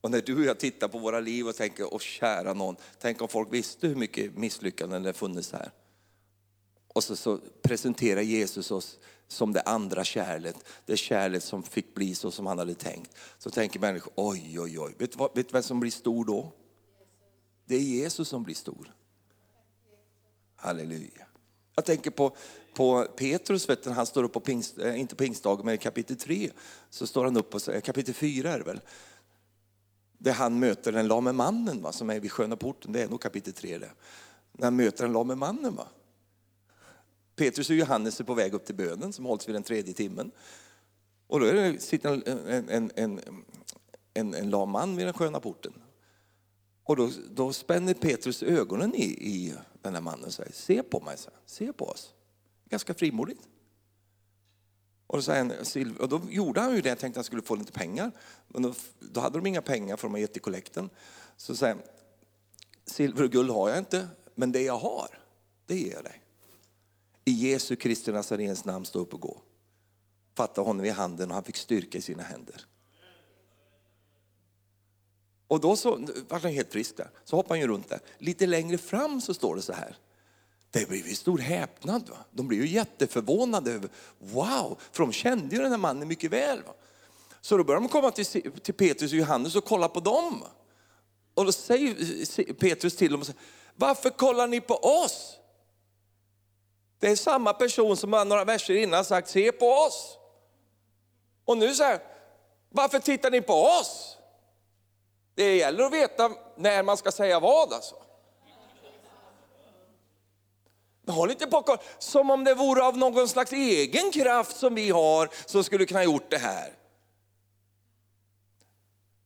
Och 0.00 0.10
när 0.10 0.22
du 0.22 0.36
och 0.36 0.44
jag 0.44 0.58
tittar 0.58 0.88
på 0.88 0.98
våra 0.98 1.20
liv 1.20 1.48
och 1.48 1.56
tänker, 1.56 1.94
åh 1.94 2.00
kära 2.00 2.54
någon, 2.54 2.76
tänk 2.98 3.22
om 3.22 3.28
folk 3.28 3.52
visste 3.52 3.86
hur 3.86 3.94
mycket 3.94 4.36
misslyckanden 4.36 5.02
det 5.02 5.12
funnits 5.12 5.52
här. 5.52 5.70
Och 6.88 7.04
så, 7.04 7.16
så 7.16 7.40
presenterar 7.62 8.20
Jesus 8.20 8.70
oss 8.70 8.98
som 9.28 9.52
det 9.52 9.62
andra 9.62 10.04
kärlet, 10.04 10.56
det 10.86 10.96
kärlet 10.96 11.44
som 11.44 11.62
fick 11.62 11.94
bli 11.94 12.14
så 12.14 12.30
som 12.30 12.46
han 12.46 12.58
hade 12.58 12.74
tänkt. 12.74 13.16
Så 13.38 13.50
tänker 13.50 13.80
människor, 13.80 14.12
oj 14.16 14.60
oj 14.60 14.78
oj, 14.78 14.94
vet 14.98 15.12
du, 15.12 15.18
vad, 15.18 15.36
vet 15.36 15.48
du 15.48 15.52
vem 15.52 15.62
som 15.62 15.80
blir 15.80 15.90
stor 15.90 16.24
då? 16.24 16.52
Det 17.64 17.74
är 17.74 17.80
Jesus 17.80 18.28
som 18.28 18.42
blir 18.42 18.54
stor. 18.54 18.93
Halleluja. 20.64 21.26
Jag 21.74 21.84
tänker 21.84 22.10
på, 22.10 22.36
på 22.74 23.06
Petrus, 23.16 23.68
vet 23.68 23.82
du, 23.84 23.90
han 23.90 24.06
står 24.06 24.24
upp 24.24 24.32
på 24.32 24.40
pingst, 24.40 24.78
eh, 24.78 25.00
inte 25.00 25.16
pingstdagen, 25.16 25.66
men 25.66 25.74
i 25.74 25.78
kapitel 25.78 26.16
3, 26.16 26.50
så 26.90 27.06
står 27.06 27.24
han 27.24 27.36
upp, 27.36 27.50
på, 27.50 27.70
eh, 27.70 27.80
kapitel 27.80 28.14
4 28.14 28.52
är 28.52 28.58
det 28.58 28.64
väl, 28.64 28.80
där 30.18 30.32
han 30.32 30.58
möter 30.58 30.92
den 30.92 31.08
lame 31.08 31.32
mannen 31.32 31.82
va, 31.82 31.92
som 31.92 32.10
är 32.10 32.20
vid 32.20 32.32
sköna 32.32 32.56
porten, 32.56 32.92
det 32.92 33.02
är 33.02 33.08
nog 33.08 33.20
kapitel 33.20 33.52
3 33.52 33.78
det. 33.78 33.90
När 34.52 34.66
han 34.66 34.76
möter 34.76 35.04
den 35.04 35.12
lame 35.12 35.34
mannen. 35.34 35.76
Va. 35.76 35.86
Petrus 37.36 37.70
och 37.70 37.76
Johannes 37.76 38.20
är 38.20 38.24
på 38.24 38.34
väg 38.34 38.54
upp 38.54 38.64
till 38.64 38.74
bönen 38.74 39.12
som 39.12 39.24
hålls 39.24 39.48
vid 39.48 39.54
den 39.54 39.62
tredje 39.62 39.94
timmen. 39.94 40.30
Och 41.26 41.40
då 41.40 41.46
är 41.46 41.54
det, 41.54 41.82
sitter 41.82 42.28
en, 42.28 42.68
en, 42.68 42.90
en, 42.94 43.20
en, 44.14 44.34
en 44.34 44.50
lam 44.50 44.70
man 44.70 44.96
vid 44.96 45.06
den 45.06 45.14
sköna 45.14 45.40
porten. 45.40 45.72
Och 46.84 46.96
då, 46.96 47.10
då 47.30 47.52
spänner 47.52 47.94
Petrus 47.94 48.42
ögonen 48.42 48.94
i, 48.94 49.04
i 49.04 49.54
den 49.82 49.94
här 49.94 50.00
mannen 50.00 50.24
och 50.24 50.32
säger, 50.32 50.52
se 50.52 50.82
på 50.82 51.00
mig, 51.00 51.16
se 51.46 51.72
på 51.72 51.84
oss. 51.84 52.14
Ganska 52.68 52.94
frimodigt. 52.94 53.40
Och 55.06 55.22
då, 55.22 55.32
och 56.00 56.08
då 56.08 56.20
gjorde 56.30 56.60
han 56.60 56.74
ju 56.74 56.80
det, 56.80 56.88
jag 56.88 56.98
tänkte 56.98 57.20
att 57.20 57.24
han 57.24 57.24
skulle 57.24 57.42
få 57.42 57.54
lite 57.54 57.72
pengar. 57.72 58.12
Men 58.48 58.62
då, 58.62 58.74
då 59.00 59.20
hade 59.20 59.38
de 59.38 59.46
inga 59.46 59.62
pengar 59.62 59.96
för 59.96 60.08
de 60.08 60.12
har 60.12 60.18
gett 60.18 60.32
till 60.32 60.42
kollekten. 60.42 60.90
Så 61.36 61.56
säger 61.56 61.74
han, 61.74 61.82
silver 62.86 63.24
och 63.24 63.30
guld 63.30 63.50
har 63.50 63.68
jag 63.68 63.78
inte, 63.78 64.08
men 64.34 64.52
det 64.52 64.62
jag 64.62 64.78
har, 64.78 65.18
det 65.66 65.76
ger 65.76 65.92
jag 65.92 66.04
dig. 66.04 66.22
I 67.24 67.32
Jesu 67.32 67.76
Kristi 67.76 68.12
Nazarens 68.12 68.64
namn 68.64 68.84
stå 68.84 68.98
upp 68.98 69.14
och 69.14 69.20
gå. 69.20 69.40
Fatta 70.34 70.60
honom 70.60 70.84
i 70.84 70.90
handen 70.90 71.28
och 71.28 71.34
han 71.34 71.44
fick 71.44 71.56
styrka 71.56 71.98
i 71.98 72.00
sina 72.00 72.22
händer. 72.22 72.66
Och 75.48 75.60
då 75.60 75.76
så 75.76 75.90
var 76.28 76.38
han 76.38 76.52
helt 76.52 76.72
frisk 76.72 76.96
där. 76.96 77.10
Så 77.24 77.36
hoppade 77.36 77.54
han 77.54 77.60
ju 77.60 77.66
runt 77.66 77.88
där. 77.88 78.00
Lite 78.18 78.46
längre 78.46 78.78
fram 78.78 79.20
så 79.20 79.34
står 79.34 79.56
det 79.56 79.62
så 79.62 79.72
här. 79.72 79.96
Det 80.70 80.88
blev 80.88 81.06
ju 81.06 81.14
stor 81.14 81.38
häpnad. 81.38 82.08
Va? 82.08 82.16
De 82.30 82.48
blev 82.48 82.60
ju 82.60 82.68
jätteförvånade 82.68 83.72
över, 83.72 83.88
wow, 84.18 84.78
för 84.92 85.02
de 85.02 85.12
kände 85.12 85.56
ju 85.56 85.62
den 85.62 85.70
här 85.70 85.78
mannen 85.78 86.08
mycket 86.08 86.30
väl. 86.30 86.62
Va? 86.62 86.72
Så 87.40 87.56
då 87.56 87.64
började 87.64 87.86
de 87.86 87.88
komma 87.88 88.10
till, 88.10 88.52
till 88.52 88.74
Petrus 88.74 89.12
och 89.12 89.18
Johannes 89.18 89.56
och 89.56 89.64
kolla 89.64 89.88
på 89.88 90.00
dem. 90.00 90.44
Och 91.34 91.44
då 91.44 91.52
säger 91.52 92.54
Petrus 92.54 92.96
till 92.96 93.12
dem, 93.12 93.20
och 93.20 93.26
säger, 93.26 93.40
varför 93.74 94.10
kollar 94.10 94.46
ni 94.46 94.60
på 94.60 94.74
oss? 94.74 95.38
Det 96.98 97.10
är 97.10 97.16
samma 97.16 97.52
person 97.52 97.96
som 97.96 98.10
några 98.10 98.44
verser 98.44 98.74
innan 98.74 99.04
sagt, 99.04 99.28
se 99.28 99.52
på 99.52 99.66
oss. 99.66 100.18
Och 101.44 101.58
nu 101.58 101.74
säger 101.74 102.00
varför 102.70 102.98
tittar 102.98 103.30
ni 103.30 103.40
på 103.40 103.54
oss? 103.54 104.13
Det 105.34 105.56
gäller 105.56 105.84
att 105.84 105.92
veta 105.92 106.30
när 106.56 106.82
man 106.82 106.96
ska 106.96 107.12
säga 107.12 107.40
vad 107.40 107.72
alltså. 107.72 107.94
Håll 111.06 111.30
inte 111.30 111.46
på 111.46 111.76
som 111.98 112.30
om 112.30 112.44
det 112.44 112.54
vore 112.54 112.84
av 112.84 112.98
någon 112.98 113.28
slags 113.28 113.52
egen 113.52 114.10
kraft 114.10 114.56
som 114.56 114.74
vi 114.74 114.90
har 114.90 115.30
som 115.46 115.64
skulle 115.64 115.86
kunna 115.86 116.04
gjort 116.04 116.30
det 116.30 116.38
här. 116.38 116.72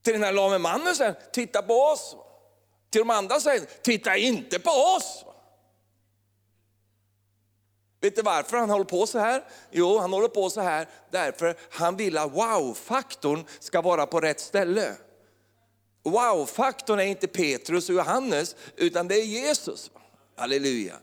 Till 0.02 0.12
den 0.12 0.22
här 0.22 0.32
lame 0.32 0.59
mannen 0.59 0.94
säger 0.94 1.14
titta 1.32 1.62
på 1.62 1.74
oss. 1.74 2.16
Till 2.90 2.98
de 2.98 3.11
andra 3.11 3.40
säger 3.40 3.66
titta 3.82 4.16
inte 4.16 4.59
på 4.59 4.70
oss. 4.70 5.24
Vet 8.00 8.16
du 8.16 8.22
varför 8.22 8.56
han 8.56 8.70
håller 8.70 8.84
på 8.84 9.06
så 9.06 9.18
här? 9.18 9.44
Jo, 9.70 9.98
han 9.98 10.12
håller 10.12 10.28
på 10.28 10.50
så 10.50 10.61
här 10.61 10.88
därför 11.11 11.56
han 11.70 11.96
vill 11.96 12.18
att 12.18 12.32
wow-faktorn 12.32 13.44
ska 13.61 13.82
vara 13.82 14.06
på 14.06 14.20
rätt 14.20 14.40
ställe. 14.40 14.96
Wow-faktorn 16.03 16.99
är 16.99 17.05
inte 17.05 17.26
Petrus 17.26 17.88
och 17.88 17.94
Johannes, 17.94 18.57
utan 18.76 19.09
det 19.09 19.14
är 19.14 19.24
Jesus. 19.24 19.90
Halleluja. 20.36 20.94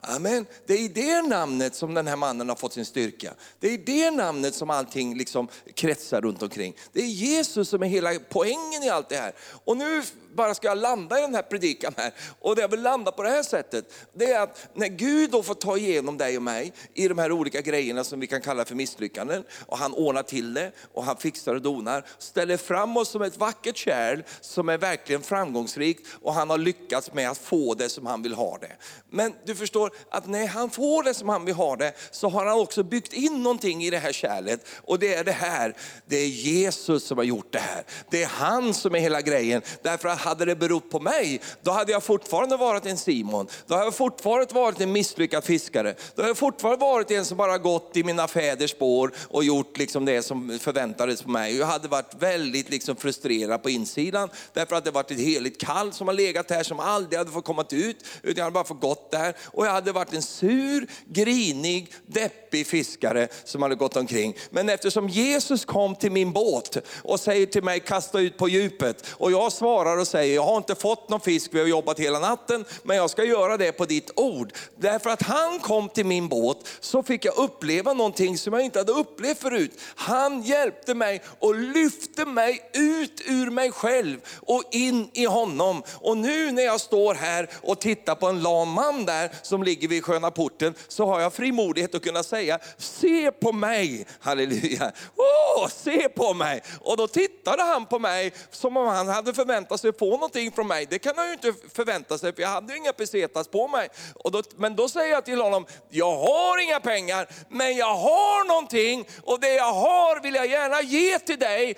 Amen. 0.00 0.46
Det 0.66 0.74
är 0.74 0.78
i 0.78 0.88
det 0.88 1.22
namnet 1.22 1.74
som 1.74 1.94
den 1.94 2.06
här 2.06 2.16
mannen 2.16 2.48
har 2.48 2.56
fått 2.56 2.72
sin 2.72 2.84
styrka. 2.84 3.34
Det 3.60 3.68
är 3.68 3.72
i 3.72 3.76
det 3.76 4.10
namnet 4.10 4.54
som 4.54 4.70
allting 4.70 5.16
liksom 5.18 5.48
kretsar 5.74 6.20
runt 6.20 6.42
omkring. 6.42 6.76
Det 6.92 7.00
är 7.00 7.06
Jesus 7.06 7.68
som 7.68 7.82
är 7.82 7.86
hela 7.86 8.10
poängen 8.28 8.82
i 8.82 8.88
allt 8.88 9.08
det 9.08 9.16
här. 9.16 9.32
Och 9.64 9.76
nu 9.76 10.02
bara 10.34 10.54
ska 10.54 10.68
jag 10.68 10.78
landa 10.78 11.18
i 11.18 11.22
den 11.22 11.34
här 11.34 11.42
predikan 11.42 11.94
här. 11.96 12.12
Och 12.40 12.56
det 12.56 12.62
jag 12.62 12.68
vill 12.68 12.82
landa 12.82 13.12
på 13.12 13.22
det 13.22 13.28
här 13.28 13.42
sättet, 13.42 13.92
det 14.12 14.32
är 14.32 14.40
att 14.40 14.68
när 14.74 14.88
Gud 14.88 15.30
då 15.30 15.42
får 15.42 15.54
ta 15.54 15.76
igenom 15.76 16.18
dig 16.18 16.36
och 16.36 16.42
mig 16.42 16.72
i 16.94 17.08
de 17.08 17.18
här 17.18 17.32
olika 17.32 17.60
grejerna 17.60 18.04
som 18.04 18.20
vi 18.20 18.26
kan 18.26 18.40
kalla 18.40 18.64
för 18.64 18.74
misslyckanden, 18.74 19.44
och 19.66 19.78
han 19.78 19.94
ordnar 19.94 20.22
till 20.22 20.54
det, 20.54 20.72
och 20.92 21.04
han 21.04 21.16
fixar 21.16 21.54
och 21.54 21.62
donar, 21.62 22.06
ställer 22.18 22.56
fram 22.56 22.96
oss 22.96 23.08
som 23.08 23.22
ett 23.22 23.36
vackert 23.36 23.76
kärl 23.76 24.22
som 24.40 24.68
är 24.68 24.78
verkligen 24.78 25.22
framgångsrikt, 25.22 26.06
och 26.22 26.34
han 26.34 26.50
har 26.50 26.58
lyckats 26.58 27.12
med 27.12 27.30
att 27.30 27.38
få 27.38 27.74
det 27.74 27.88
som 27.88 28.06
han 28.06 28.22
vill 28.22 28.34
ha 28.34 28.58
det. 28.58 28.72
Men 29.10 29.34
du 29.44 29.54
förstår, 29.54 29.85
förstår 29.90 30.16
att 30.16 30.26
när 30.26 30.46
han 30.46 30.70
får 30.70 31.02
det 31.02 31.14
som 31.14 31.28
han 31.28 31.44
vill 31.44 31.54
ha 31.54 31.76
det, 31.76 31.92
så 32.10 32.28
har 32.28 32.46
han 32.46 32.60
också 32.60 32.82
byggt 32.82 33.12
in 33.12 33.42
någonting 33.42 33.84
i 33.84 33.90
det 33.90 33.98
här 33.98 34.12
kärlet. 34.12 34.66
Och 34.84 34.98
det 34.98 35.14
är 35.14 35.24
det 35.24 35.32
här, 35.32 35.74
det 36.06 36.16
är 36.16 36.26
Jesus 36.26 37.04
som 37.04 37.18
har 37.18 37.24
gjort 37.24 37.52
det 37.52 37.58
här. 37.58 37.84
Det 38.10 38.22
är 38.22 38.26
han 38.26 38.74
som 38.74 38.94
är 38.94 38.98
hela 38.98 39.20
grejen. 39.20 39.62
Därför 39.82 40.08
att 40.08 40.18
hade 40.18 40.44
det 40.44 40.56
berott 40.56 40.90
på 40.90 41.00
mig, 41.00 41.40
då 41.62 41.70
hade 41.70 41.92
jag 41.92 42.02
fortfarande 42.02 42.56
varit 42.56 42.86
en 42.86 42.96
Simon. 42.96 43.46
Då 43.66 43.74
hade 43.74 43.86
jag 43.86 43.94
fortfarande 43.94 44.54
varit 44.54 44.80
en 44.80 44.92
misslyckad 44.92 45.44
fiskare. 45.44 45.94
Då 46.14 46.22
hade 46.22 46.30
jag 46.30 46.36
fortfarande 46.36 46.80
varit 46.80 47.10
en 47.10 47.24
som 47.24 47.36
bara 47.36 47.58
gått 47.58 47.96
i 47.96 48.04
mina 48.04 48.28
fäders 48.28 48.70
spår 48.70 49.12
och 49.28 49.44
gjort 49.44 49.78
liksom 49.78 50.04
det 50.04 50.22
som 50.22 50.58
förväntades 50.58 51.22
på 51.22 51.30
mig. 51.30 51.56
Jag 51.56 51.66
hade 51.66 51.88
varit 51.88 52.14
väldigt 52.18 52.70
liksom 52.70 52.96
frustrerad 52.96 53.62
på 53.62 53.70
insidan, 53.70 54.28
därför 54.52 54.76
att 54.76 54.84
det 54.84 54.90
varit 54.90 55.10
ett 55.10 55.20
heligt 55.20 55.60
kall 55.60 55.92
som 55.92 56.08
har 56.08 56.14
legat 56.14 56.50
här 56.50 56.62
som 56.62 56.80
aldrig 56.80 57.18
hade 57.18 57.30
fått 57.30 57.44
komma 57.44 57.64
ut, 57.70 58.04
utan 58.22 58.36
jag 58.36 58.44
hade 58.44 58.54
bara 58.54 58.64
fått 58.64 58.80
gått 58.80 59.10
där. 59.10 59.36
Och 59.44 59.66
jag 59.66 59.70
hade 59.76 59.92
varit 59.92 60.12
en 60.12 60.22
sur, 60.22 60.86
grinig, 61.06 61.92
deppig 62.06 62.66
fiskare 62.66 63.28
som 63.44 63.62
hade 63.62 63.74
gått 63.74 63.96
omkring. 63.96 64.36
Men 64.50 64.68
eftersom 64.68 65.08
Jesus 65.08 65.64
kom 65.64 65.94
till 65.94 66.12
min 66.12 66.32
båt 66.32 66.76
och 67.02 67.20
säger 67.20 67.46
till 67.46 67.62
mig, 67.62 67.80
kasta 67.80 68.20
ut 68.20 68.36
på 68.36 68.48
djupet. 68.48 69.06
Och 69.10 69.32
jag 69.32 69.52
svarar 69.52 69.98
och 69.98 70.08
säger, 70.08 70.34
jag 70.34 70.42
har 70.42 70.56
inte 70.56 70.74
fått 70.74 71.08
någon 71.08 71.20
fisk, 71.20 71.50
vi 71.54 71.60
har 71.60 71.66
jobbat 71.66 72.00
hela 72.00 72.18
natten, 72.18 72.64
men 72.82 72.96
jag 72.96 73.10
ska 73.10 73.24
göra 73.24 73.56
det 73.56 73.72
på 73.72 73.84
ditt 73.84 74.10
ord. 74.16 74.52
Därför 74.76 75.10
att 75.10 75.22
han 75.22 75.58
kom 75.58 75.88
till 75.88 76.06
min 76.06 76.28
båt 76.28 76.58
så 76.80 77.02
fick 77.02 77.24
jag 77.24 77.36
uppleva 77.36 77.92
någonting 77.92 78.38
som 78.38 78.52
jag 78.52 78.62
inte 78.62 78.78
hade 78.78 78.92
upplevt 78.92 79.38
förut. 79.38 79.80
Han 79.94 80.42
hjälpte 80.42 80.94
mig 80.94 81.22
och 81.38 81.54
lyfte 81.54 82.24
mig 82.24 82.70
ut 82.72 83.22
ur 83.26 83.50
mig 83.50 83.72
själv 83.72 84.18
och 84.40 84.62
in 84.70 85.10
i 85.12 85.24
honom. 85.24 85.82
Och 85.94 86.16
nu 86.16 86.52
när 86.52 86.62
jag 86.62 86.80
står 86.80 87.14
här 87.14 87.50
och 87.62 87.80
tittar 87.80 88.14
på 88.14 88.26
en 88.26 88.42
lam 88.42 88.68
man 88.68 89.04
där 89.04 89.30
som 89.42 89.62
ligger 89.66 89.88
vid 89.88 90.04
sköna 90.04 90.30
porten, 90.30 90.74
så 90.88 91.06
har 91.06 91.20
jag 91.20 91.32
frimodighet 91.32 91.94
att 91.94 92.02
kunna 92.02 92.22
säga, 92.22 92.58
se 92.78 93.30
på 93.30 93.52
mig, 93.52 94.06
halleluja, 94.20 94.92
oh, 95.16 95.68
se 95.68 96.08
på 96.08 96.34
mig. 96.34 96.62
Och 96.80 96.96
då 96.96 97.08
tittade 97.08 97.62
han 97.62 97.86
på 97.86 97.98
mig 97.98 98.32
som 98.50 98.76
om 98.76 98.86
han 98.86 99.08
hade 99.08 99.34
förväntat 99.34 99.80
sig 99.80 99.90
att 99.90 99.98
få 99.98 100.10
någonting 100.10 100.52
från 100.52 100.66
mig. 100.66 100.86
Det 100.90 100.98
kan 100.98 101.12
han 101.16 101.26
ju 101.26 101.32
inte 101.32 101.54
förvänta 101.74 102.18
sig, 102.18 102.32
för 102.32 102.42
jag 102.42 102.48
hade 102.48 102.72
ju 102.72 102.78
inga 102.78 102.92
pesetas 102.92 103.48
på 103.48 103.68
mig. 103.68 103.88
Och 104.14 104.32
då, 104.32 104.42
men 104.56 104.76
då 104.76 104.88
säger 104.88 105.12
jag 105.14 105.24
till 105.24 105.40
honom, 105.40 105.66
jag 105.90 106.16
har 106.16 106.62
inga 106.62 106.80
pengar, 106.80 107.28
men 107.48 107.76
jag 107.76 107.94
har 107.94 108.48
någonting 108.48 109.08
och 109.22 109.40
det 109.40 109.54
jag 109.54 109.72
har 109.72 110.20
vill 110.20 110.34
jag 110.34 110.46
gärna 110.46 110.82
ge 110.82 111.18
till 111.18 111.38
dig 111.38 111.76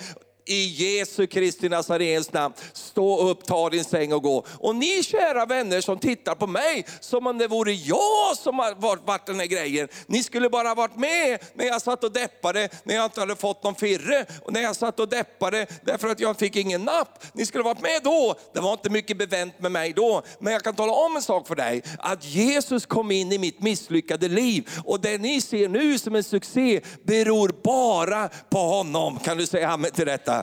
i 0.48 0.64
Jesu 0.64 1.26
Kristi 1.26 1.68
Nazarens 1.68 2.32
namn. 2.32 2.54
Stå 2.72 3.18
upp, 3.18 3.46
ta 3.46 3.70
din 3.70 3.84
säng 3.84 4.12
och 4.12 4.22
gå. 4.22 4.46
Och 4.58 4.76
ni 4.76 5.02
kära 5.02 5.46
vänner 5.46 5.80
som 5.80 5.98
tittar 5.98 6.34
på 6.34 6.46
mig 6.46 6.86
som 7.00 7.26
om 7.26 7.38
det 7.38 7.48
vore 7.48 7.72
jag 7.72 8.36
som 8.36 8.58
har 8.58 8.74
varit 9.06 9.26
den 9.26 9.40
här 9.40 9.46
grejen. 9.46 9.88
Ni 10.06 10.22
skulle 10.22 10.48
bara 10.48 10.74
varit 10.74 10.96
med 10.96 11.38
när 11.54 11.64
jag 11.64 11.82
satt 11.82 12.04
och 12.04 12.12
deppade, 12.12 12.68
när 12.84 12.94
jag 12.94 13.04
inte 13.04 13.20
hade 13.20 13.36
fått 13.36 13.64
någon 13.64 13.74
firre. 13.74 14.26
Och 14.42 14.52
när 14.52 14.60
jag 14.60 14.76
satt 14.76 15.00
och 15.00 15.08
deppade 15.08 15.66
därför 15.84 16.08
att 16.08 16.20
jag 16.20 16.38
fick 16.38 16.56
ingen 16.56 16.84
napp. 16.84 17.24
Ni 17.32 17.46
skulle 17.46 17.64
varit 17.64 17.80
med 17.80 18.00
då. 18.04 18.34
Det 18.54 18.60
var 18.60 18.72
inte 18.72 18.90
mycket 18.90 19.18
bevänt 19.18 19.60
med 19.60 19.72
mig 19.72 19.92
då. 19.92 20.22
Men 20.40 20.52
jag 20.52 20.62
kan 20.62 20.74
tala 20.74 20.92
om 20.92 21.16
en 21.16 21.22
sak 21.22 21.48
för 21.48 21.54
dig. 21.54 21.82
Att 21.98 22.24
Jesus 22.24 22.86
kom 22.86 23.10
in 23.10 23.32
i 23.32 23.38
mitt 23.38 23.62
misslyckade 23.62 24.28
liv. 24.28 24.68
Och 24.84 25.00
det 25.00 25.18
ni 25.18 25.40
ser 25.40 25.68
nu 25.68 25.98
som 25.98 26.14
en 26.14 26.24
succé 26.24 26.80
beror 27.02 27.54
bara 27.62 28.28
på 28.28 28.58
honom. 28.58 29.18
Kan 29.18 29.36
du 29.36 29.46
säga 29.46 29.68
amen 29.68 29.90
till 29.90 30.06
detta? 30.06 30.37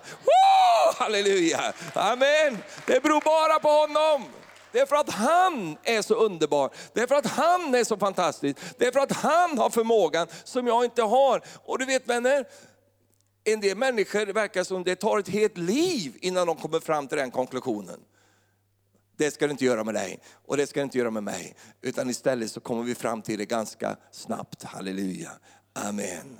Halleluja! 0.98 1.74
Amen! 1.94 2.58
Det 2.86 3.04
beror 3.04 3.22
bara 3.22 3.60
på 3.60 3.70
honom. 3.70 4.30
Det 4.72 4.80
är 4.80 4.86
för 4.86 4.96
att 4.96 5.10
han 5.10 5.78
är 5.84 6.02
så 6.02 6.14
underbar. 6.14 6.70
Det 6.94 7.02
är 7.02 7.08
för 7.08 7.16
att 7.16 7.28
han 7.28 7.76
är 7.76 7.84
så 7.84 7.98
fantastisk. 7.98 8.58
Det 8.78 8.88
är 8.88 8.92
för 8.92 9.00
att 9.00 9.12
han 9.12 9.58
har 9.58 9.70
förmågan 9.70 10.28
som 10.44 10.68
jag 10.68 10.86
inte 10.86 11.02
har. 11.02 11.42
Och 11.66 11.80
du 11.80 11.86
vet 11.86 12.08
vänner, 12.08 12.46
en 13.44 13.60
del 13.60 13.78
människor 13.78 14.26
verkar 14.26 14.64
som 14.64 14.84
det 14.84 14.96
tar 14.96 15.20
ett 15.20 15.28
helt 15.28 15.58
liv 15.58 16.18
innan 16.22 16.48
de 16.48 16.56
kommer 16.56 16.80
fram 16.80 17.08
till 17.08 17.18
den 17.18 17.32
konklusionen. 17.32 18.00
Det 19.18 19.32
ska 19.32 19.46
du 19.48 19.52
inte 19.52 19.66
göra 19.66 19.84
med 19.84 19.94
dig 19.94 20.20
och 20.46 20.58
det 20.58 20.68
ska 20.68 20.80
du 20.80 20.84
inte 20.84 20.98
göra 20.98 21.12
med 21.12 21.24
mig. 21.24 21.56
Utan 21.82 22.10
istället 22.10 22.52
så 22.52 22.60
kommer 22.60 22.84
vi 22.84 22.96
fram 22.96 23.22
till 23.22 23.38
det 23.38 23.46
ganska 23.46 23.98
snabbt. 24.12 24.64
Halleluja. 24.64 25.32
Amen. 25.74 26.40